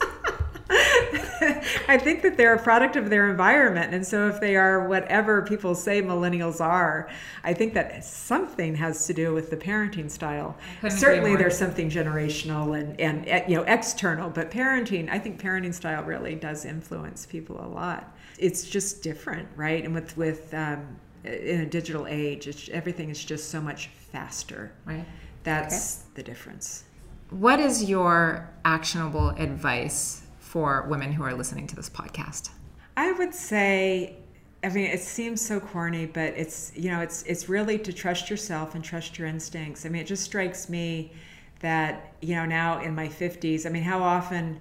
I 0.71 1.99
think 1.99 2.23
that 2.23 2.37
they're 2.37 2.55
a 2.55 2.63
product 2.63 2.97
of 2.97 3.09
their 3.09 3.31
environment. 3.31 3.95
And 3.95 4.07
so 4.07 4.29
if 4.29 4.41
they 4.41 4.57
are 4.57 4.87
whatever 4.87 5.43
people 5.43 5.75
say 5.75 6.03
millennials 6.03 6.61
are, 6.61 7.09
I 7.43 7.55
think 7.55 7.73
that 7.75 8.05
something 8.05 8.75
has 8.75 9.07
to 9.07 9.15
do 9.15 9.33
with 9.33 9.51
the 9.51 9.57
parenting 9.57 10.11
style. 10.11 10.57
Certainly 10.89 11.37
there's 11.37 11.57
something 11.57 11.89
generational 11.89 12.79
and, 12.79 13.01
and 13.01 13.49
you 13.49 13.57
know 13.57 13.63
external, 13.63 14.29
but 14.29 14.51
parenting, 14.51 15.09
I 15.09 15.19
think 15.19 15.41
parenting 15.41 15.73
style 15.73 16.03
really 16.03 16.35
does 16.35 16.65
influence 16.65 17.25
people 17.25 17.65
a 17.65 17.69
lot. 17.69 18.15
It's 18.39 18.69
just 18.69 19.03
different, 19.03 19.49
right? 19.57 19.85
And 19.85 19.95
with 19.95 20.17
with 20.17 20.53
um, 20.55 20.97
in 21.25 21.61
a 21.61 21.67
digital 21.67 22.07
age, 22.07 22.71
everything 22.73 23.11
is 23.11 23.23
just 23.25 23.51
so 23.51 23.61
much 23.61 23.89
faster. 23.89 24.73
Right. 24.85 25.05
That's 25.45 25.99
okay. 25.99 26.11
the 26.15 26.23
difference. 26.23 26.85
What 27.31 27.61
is 27.61 27.89
your 27.89 28.51
actionable 28.65 29.31
advice 29.31 30.23
for 30.39 30.87
women 30.89 31.13
who 31.13 31.23
are 31.23 31.35
listening 31.35 31.67
to 31.67 31.77
this 31.77 31.91
podcast? 31.91 32.51
I 32.97 33.13
would 33.13 33.35
say 33.35 34.17
I 34.63 34.71
mean, 34.71 34.87
it 34.87 35.01
seems 35.01 35.41
so 35.41 35.61
corny, 35.61 36.07
but 36.07 36.35
it's 36.37 36.73
you 36.75 36.91
know, 36.91 37.01
it's 37.01 37.23
it's 37.25 37.49
really 37.49 37.79
to 37.79 37.93
trust 37.93 38.29
yourself 38.29 38.75
and 38.75 38.83
trust 38.83 39.19
your 39.19 39.29
instincts. 39.29 39.87
I 39.87 39.89
mean, 39.89 40.03
it 40.03 40.07
just 40.07 40.25
strikes 40.25 40.69
me 40.69 41.13
that 41.61 42.15
you 42.21 42.35
know 42.35 42.45
now 42.45 42.81
in 42.81 42.95
my 42.95 43.09
50s. 43.09 43.67
I 43.67 43.69
mean, 43.69 43.85
how 43.85 44.03
often 44.03 44.59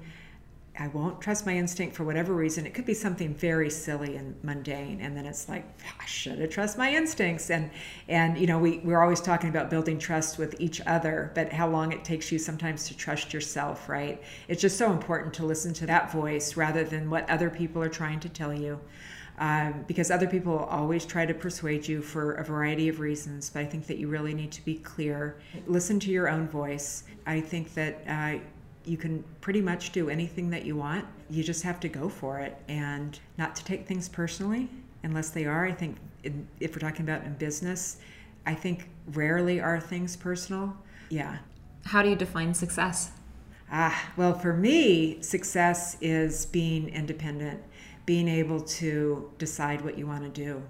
I 0.80 0.88
won't 0.88 1.20
trust 1.22 1.46
my 1.46 1.56
instinct 1.56 1.96
for 1.96 2.04
whatever 2.04 2.34
reason. 2.34 2.66
It 2.66 2.74
could 2.74 2.86
be 2.86 2.94
something 2.94 3.34
very 3.34 3.70
silly 3.70 4.16
and 4.16 4.36
mundane, 4.44 5.02
and 5.02 5.18
then 5.18 5.26
it's 5.26 5.50
like 5.50 5.66
I 6.00 6.06
should 6.06 6.40
have 6.40 6.50
trust 6.52 6.78
my 6.78 6.94
instincts. 6.94 7.50
And 7.50 7.72
and 8.08 8.38
you 8.38 8.46
know 8.46 8.60
we 8.60 8.80
we're 8.80 9.02
always 9.02 9.22
talking 9.22 9.50
about 9.50 9.70
building 9.70 9.98
trust 9.98 10.38
with 10.38 10.60
each 10.60 10.82
other, 10.86 11.32
but 11.34 11.52
how 11.52 11.68
long 11.68 11.92
it 11.92 12.04
takes 12.04 12.32
you 12.32 12.38
sometimes 12.38 12.88
to 12.88 12.98
trust 12.98 13.34
yourself, 13.34 13.90
right? 13.90 14.22
It's 14.48 14.62
just 14.62 14.78
so 14.78 14.92
important 14.92 15.34
to 15.36 15.46
listen 15.46 15.74
to 15.76 15.88
that 15.88 16.12
voice 16.12 16.56
rather 16.56 16.84
than 16.84 17.10
what 17.10 17.30
other 17.30 17.50
people 17.50 17.82
are 17.82 17.90
trying 17.90 18.20
to 18.22 18.30
tell 18.30 18.54
you. 18.54 18.80
Um, 19.40 19.86
because 19.88 20.10
other 20.10 20.26
people 20.26 20.58
always 20.58 21.06
try 21.06 21.28
to 21.28 21.34
persuade 21.34 21.88
you 21.88 22.02
for 22.02 22.34
a 22.34 22.44
variety 22.44 22.90
of 22.90 23.00
reasons, 23.00 23.52
but 23.52 23.60
I 23.60 23.66
think 23.66 23.86
that 23.86 23.98
you 23.98 24.08
really 24.08 24.34
need 24.34 24.52
to 24.54 24.66
be 24.66 24.76
clear. 24.76 25.38
Listen 25.68 26.00
to 26.00 26.12
your 26.12 26.28
own 26.28 26.48
voice. 26.48 27.04
I 27.28 27.42
think 27.42 27.76
that 27.76 28.02
uh, 28.08 28.40
you 28.88 28.98
can 28.98 29.24
pretty 29.42 29.62
much 29.62 29.92
do 29.92 30.10
anything 30.10 30.50
that 30.52 30.66
you 30.66 30.76
want. 30.76 31.06
You 31.30 31.44
just 31.44 31.64
have 31.64 31.80
to 31.82 31.90
go 31.90 32.10
for 32.10 32.40
it 32.40 32.58
and 32.68 33.20
not 33.38 33.56
to 33.58 33.64
take 33.64 33.88
things 33.88 34.08
personally 34.08 34.70
unless 35.04 35.30
they 35.30 35.46
are. 35.46 35.66
I 35.66 35.72
think 35.72 35.98
in, 36.24 36.48
if 36.60 36.74
we're 36.74 36.88
talking 36.88 37.08
about 37.08 37.24
in 37.24 37.34
business, 37.34 37.98
I 38.46 38.54
think 38.54 38.90
rarely 39.08 39.60
are 39.60 39.80
things 39.80 40.16
personal. 40.16 40.76
Yeah. 41.10 41.38
How 41.86 42.02
do 42.02 42.10
you 42.10 42.16
define 42.16 42.54
success? 42.54 43.12
Ah, 43.72 44.12
well, 44.16 44.34
for 44.34 44.54
me, 44.54 45.22
success 45.22 45.98
is 46.00 46.46
being 46.46 46.90
independent, 46.90 47.62
being 48.06 48.28
able 48.28 48.62
to 48.62 49.30
decide 49.38 49.82
what 49.82 49.98
you 49.98 50.08
want 50.08 50.24
to 50.24 50.30
do 50.30 50.64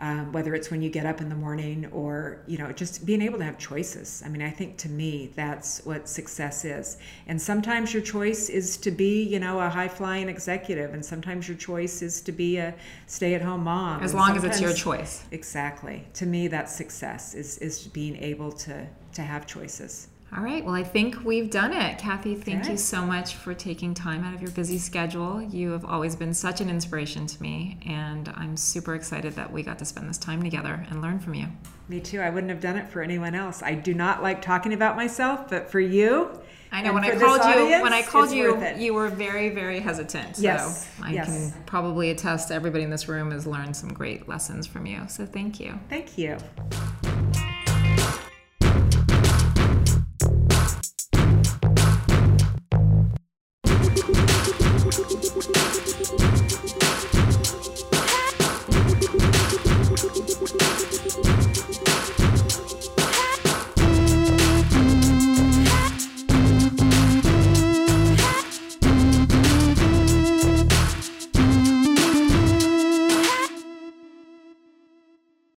um, 0.00 0.32
whether 0.32 0.54
it's 0.54 0.70
when 0.70 0.82
you 0.82 0.90
get 0.90 1.06
up 1.06 1.20
in 1.20 1.28
the 1.28 1.34
morning 1.34 1.86
or 1.86 2.42
you 2.46 2.58
know 2.58 2.70
just 2.72 3.06
being 3.06 3.22
able 3.22 3.38
to 3.38 3.44
have 3.44 3.58
choices. 3.58 4.22
I 4.24 4.28
mean 4.28 4.42
i 4.42 4.50
think 4.50 4.76
to 4.78 4.88
me 4.88 5.32
that's 5.34 5.84
what 5.84 6.08
success 6.08 6.64
is. 6.64 6.98
And 7.26 7.40
sometimes 7.40 7.92
your 7.94 8.02
choice 8.02 8.48
is 8.48 8.76
to 8.78 8.90
be 8.90 9.22
you 9.22 9.38
know 9.38 9.60
a 9.60 9.68
high 9.68 9.88
flying 9.88 10.28
executive 10.28 10.92
and 10.92 11.04
sometimes 11.04 11.48
your 11.48 11.56
choice 11.56 12.02
is 12.02 12.20
to 12.22 12.32
be 12.32 12.58
a 12.58 12.74
stay 13.06 13.34
at 13.34 13.42
home 13.42 13.64
mom. 13.64 14.02
As 14.02 14.14
long 14.14 14.36
as 14.36 14.44
it's 14.44 14.60
your 14.60 14.74
choice. 14.74 15.24
Exactly. 15.30 16.06
To 16.14 16.26
me 16.26 16.48
that's 16.48 16.74
success 16.74 17.34
is 17.34 17.58
is 17.58 17.86
being 17.86 18.16
able 18.16 18.52
to 18.52 18.86
to 19.14 19.22
have 19.22 19.46
choices 19.46 20.08
all 20.36 20.42
right. 20.42 20.62
Well, 20.62 20.74
I 20.74 20.82
think 20.82 21.24
we've 21.24 21.48
done 21.48 21.72
it. 21.72 21.98
Kathy, 21.98 22.34
thank 22.34 22.64
okay. 22.64 22.72
you 22.72 22.76
so 22.76 23.06
much 23.06 23.36
for 23.36 23.54
taking 23.54 23.94
time 23.94 24.22
out 24.22 24.34
of 24.34 24.42
your 24.42 24.50
busy 24.50 24.76
schedule. 24.76 25.40
You 25.40 25.70
have 25.70 25.86
always 25.86 26.14
been 26.14 26.34
such 26.34 26.60
an 26.60 26.68
inspiration 26.68 27.26
to 27.26 27.42
me, 27.42 27.78
and 27.86 28.28
I'm 28.36 28.54
super 28.54 28.94
excited 28.94 29.32
that 29.36 29.50
we 29.50 29.62
got 29.62 29.78
to 29.78 29.86
spend 29.86 30.10
this 30.10 30.18
time 30.18 30.42
together 30.42 30.86
and 30.90 31.00
learn 31.00 31.20
from 31.20 31.34
you. 31.34 31.46
Me 31.88 32.00
too. 32.00 32.20
I 32.20 32.28
wouldn't 32.28 32.50
have 32.50 32.60
done 32.60 32.76
it 32.76 32.86
for 32.86 33.00
anyone 33.00 33.34
else. 33.34 33.62
I 33.62 33.74
do 33.74 33.94
not 33.94 34.22
like 34.22 34.42
talking 34.42 34.74
about 34.74 34.94
myself, 34.94 35.48
but 35.48 35.70
for 35.70 35.80
you, 35.80 36.38
I 36.70 36.82
know 36.82 36.92
when 36.92 37.04
I 37.04 37.18
called 37.18 37.40
you 37.40 37.62
audience, 37.62 37.82
when 37.82 37.92
I 37.94 38.02
called 38.02 38.30
you 38.30 38.62
you 38.76 38.92
were 38.92 39.08
very 39.08 39.48
very 39.50 39.80
hesitant. 39.80 40.36
So 40.36 40.42
yes. 40.42 40.90
I 41.00 41.12
yes. 41.12 41.52
can 41.52 41.62
probably 41.64 42.10
attest 42.10 42.50
everybody 42.50 42.84
in 42.84 42.90
this 42.90 43.08
room 43.08 43.30
has 43.30 43.46
learned 43.46 43.74
some 43.76 43.94
great 43.94 44.28
lessons 44.28 44.66
from 44.66 44.84
you. 44.84 45.02
So 45.08 45.24
thank 45.24 45.60
you. 45.60 45.78
Thank 45.88 46.18
you. 46.18 46.36